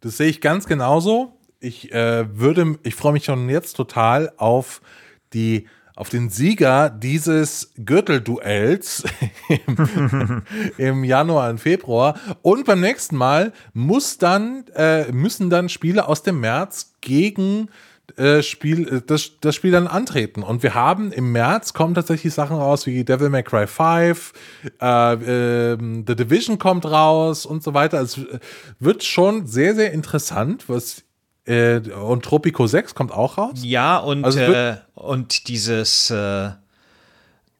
Das 0.00 0.16
sehe 0.16 0.28
ich 0.28 0.40
ganz 0.40 0.66
genauso. 0.66 1.32
Ich 1.58 1.90
äh, 1.92 2.38
würde, 2.38 2.78
ich 2.84 2.94
freue 2.94 3.12
mich 3.12 3.24
schon 3.24 3.48
jetzt 3.48 3.72
total 3.72 4.32
auf 4.36 4.80
die 5.32 5.66
auf 5.98 6.10
den 6.10 6.28
Sieger 6.28 6.90
dieses 6.90 7.72
Gürtelduells 7.76 9.02
im, 9.48 10.42
im, 10.78 11.02
Januar 11.02 11.50
und 11.50 11.58
Februar. 11.58 12.14
Und 12.42 12.66
beim 12.66 12.80
nächsten 12.80 13.16
Mal 13.16 13.52
muss 13.72 14.16
dann, 14.16 14.64
äh, 14.76 15.10
müssen 15.10 15.50
dann 15.50 15.68
Spiele 15.68 16.06
aus 16.06 16.22
dem 16.22 16.38
März 16.38 16.94
gegen 17.00 17.68
äh, 18.16 18.42
Spiel, 18.44 18.86
äh, 18.86 19.02
das, 19.04 19.32
das 19.40 19.56
Spiel 19.56 19.72
dann 19.72 19.88
antreten. 19.88 20.44
Und 20.44 20.62
wir 20.62 20.74
haben 20.74 21.10
im 21.10 21.32
März 21.32 21.72
kommen 21.72 21.94
tatsächlich 21.94 22.32
Sachen 22.32 22.56
raus 22.56 22.86
wie 22.86 23.02
Devil 23.02 23.28
May 23.28 23.42
Cry 23.42 23.66
5, 23.66 24.32
äh, 24.80 25.72
äh, 25.72 25.76
The 26.06 26.14
Division 26.14 26.60
kommt 26.60 26.84
raus 26.86 27.44
und 27.44 27.64
so 27.64 27.74
weiter. 27.74 28.00
Es 28.00 28.20
wird 28.78 29.02
schon 29.02 29.48
sehr, 29.48 29.74
sehr 29.74 29.92
interessant, 29.92 30.68
was 30.68 31.02
äh, 31.48 31.80
und 31.90 32.24
Tropico 32.24 32.66
6 32.66 32.94
kommt 32.94 33.12
auch 33.12 33.38
raus. 33.38 33.60
Ja, 33.62 33.98
und, 33.98 34.24
also 34.24 34.40
äh, 34.40 34.76
und 34.94 35.48
dieses 35.48 36.10
äh, 36.10 36.50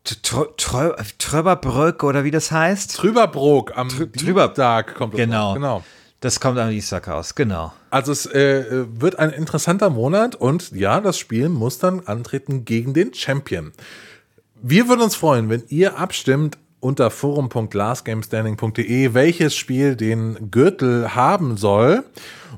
Tröberbrück 0.04 2.04
oder 2.04 2.24
wie 2.24 2.30
das 2.30 2.50
heißt? 2.50 2.96
Trüberbrook 2.96 3.76
am 3.76 3.88
Dienstag 3.88 4.94
kommt 4.94 5.14
das 5.14 5.20
genau. 5.20 5.48
Raus. 5.48 5.54
Genau. 5.54 5.84
Das 6.20 6.40
kommt 6.40 6.58
am 6.58 6.70
Dienstag 6.70 7.06
raus, 7.06 7.36
genau. 7.36 7.72
Also 7.90 8.10
es 8.10 8.26
äh, 8.26 8.86
wird 9.00 9.20
ein 9.20 9.30
interessanter 9.30 9.88
Monat 9.88 10.34
und 10.34 10.72
ja, 10.72 11.00
das 11.00 11.16
Spiel 11.16 11.48
muss 11.48 11.78
dann 11.78 12.00
antreten 12.06 12.64
gegen 12.64 12.92
den 12.92 13.14
Champion. 13.14 13.72
Wir 14.60 14.88
würden 14.88 15.02
uns 15.02 15.14
freuen, 15.14 15.48
wenn 15.48 15.62
ihr 15.68 15.96
abstimmt 15.96 16.58
unter 16.80 17.10
forum.lastgamestanding.de, 17.10 19.14
welches 19.14 19.54
Spiel 19.54 19.96
den 19.96 20.50
Gürtel 20.50 21.14
haben 21.14 21.56
soll. 21.56 22.04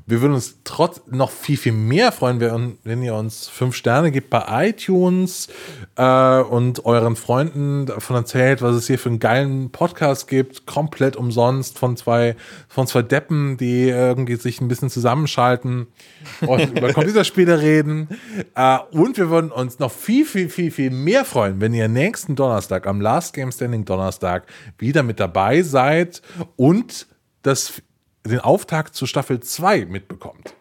Wir 0.05 0.21
würden 0.21 0.33
uns 0.33 0.59
trotz 0.63 1.01
noch 1.07 1.31
viel, 1.31 1.57
viel 1.57 1.71
mehr 1.73 2.11
freuen, 2.11 2.77
wenn 2.83 3.03
ihr 3.03 3.15
uns 3.15 3.47
fünf 3.47 3.75
Sterne 3.75 4.11
gibt 4.11 4.29
bei 4.29 4.69
iTunes 4.69 5.47
äh, 5.95 6.39
und 6.39 6.85
euren 6.85 7.15
Freunden 7.15 7.85
davon 7.85 8.15
erzählt, 8.15 8.61
was 8.61 8.75
es 8.75 8.87
hier 8.87 8.99
für 8.99 9.09
einen 9.09 9.19
geilen 9.19 9.71
Podcast 9.71 10.27
gibt, 10.27 10.65
komplett 10.65 11.15
umsonst 11.15 11.77
von 11.77 11.97
zwei, 11.97 12.35
von 12.67 12.87
zwei 12.87 13.01
Deppen, 13.01 13.57
die 13.57 13.89
irgendwie 13.89 14.35
sich 14.35 14.61
ein 14.61 14.67
bisschen 14.67 14.89
zusammenschalten 14.89 15.87
und 16.41 16.77
über 16.77 16.93
Computerspiele 16.93 17.61
reden. 17.61 18.09
Äh, 18.55 18.79
und 18.91 19.17
wir 19.17 19.29
würden 19.29 19.51
uns 19.51 19.79
noch 19.79 19.91
viel, 19.91 20.25
viel, 20.25 20.49
viel, 20.49 20.71
viel 20.71 20.91
mehr 20.91 21.25
freuen, 21.25 21.61
wenn 21.61 21.73
ihr 21.73 21.87
nächsten 21.87 22.35
Donnerstag, 22.35 22.87
am 22.87 23.01
Last 23.01 23.33
Game 23.33 23.51
Standing 23.51 23.85
Donnerstag, 23.85 24.47
wieder 24.77 25.03
mit 25.03 25.19
dabei 25.19 25.61
seid 25.61 26.21
und 26.55 27.07
das 27.43 27.81
den 28.25 28.39
Auftakt 28.39 28.95
zu 28.95 29.05
Staffel 29.05 29.39
2 29.39 29.85
mitbekommt. 29.85 30.53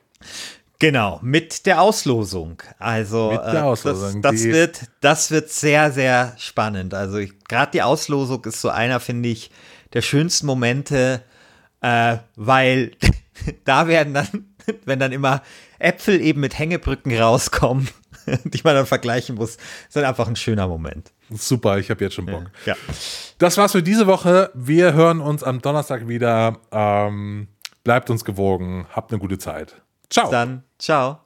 Genau, 0.81 1.21
mit 1.23 1.67
der 1.67 1.83
Auslosung. 1.83 2.63
Also 2.79 3.33
mit 3.33 3.41
der 3.41 3.55
äh, 3.55 3.59
Auslosung, 3.59 4.23
das, 4.23 4.33
das 4.33 4.45
wird, 4.45 4.81
das 5.01 5.31
wird 5.31 5.51
sehr, 5.51 5.93
sehr 5.93 6.35
spannend. 6.39 6.95
Also 6.95 7.19
gerade 7.49 7.73
die 7.73 7.83
Auslosung 7.83 8.43
ist 8.47 8.63
so 8.63 8.71
einer, 8.71 8.99
finde 8.99 9.29
ich, 9.29 9.51
der 9.93 10.01
schönsten 10.01 10.47
Momente, 10.47 11.23
äh, 11.83 12.17
weil 12.35 12.93
da 13.65 13.89
werden 13.89 14.15
dann, 14.15 14.29
wenn 14.87 14.99
dann 14.99 15.13
immer 15.13 15.43
Äpfel 15.79 16.19
eben 16.21 16.41
mit 16.41 16.59
Hängebrücken 16.59 17.15
rauskommen, 17.15 17.91
die 18.45 18.61
man 18.65 18.75
dann 18.75 18.87
vergleichen 18.87 19.35
muss, 19.37 19.57
ist 19.57 19.97
dann 19.97 20.05
einfach 20.05 20.29
ein 20.29 20.37
schöner 20.37 20.67
Moment. 20.67 21.13
Super, 21.31 21.79
ich 21.79 21.91
habe 21.91 22.05
jetzt 22.05 22.15
schon 22.15 22.27
Bock. 22.27 22.51
Ja. 22.67 22.77
Das 23.39 23.57
war's 23.57 23.73
für 23.73 23.83
diese 23.83 24.07
Woche. 24.07 24.51
Wir 24.55 24.93
hören 24.93 25.21
uns 25.21 25.43
am 25.43 25.61
Donnerstag 25.61 26.09
wieder. 26.09 26.59
Ähm, 26.73 27.49
Bleibt 27.85 28.11
uns 28.11 28.25
gewogen. 28.25 28.87
Habt 28.93 29.11
eine 29.11 29.21
gute 29.21 29.39
Zeit. 29.39 29.81
Ciao. 30.11 30.31
Dann, 30.31 30.65
ciao. 30.79 31.21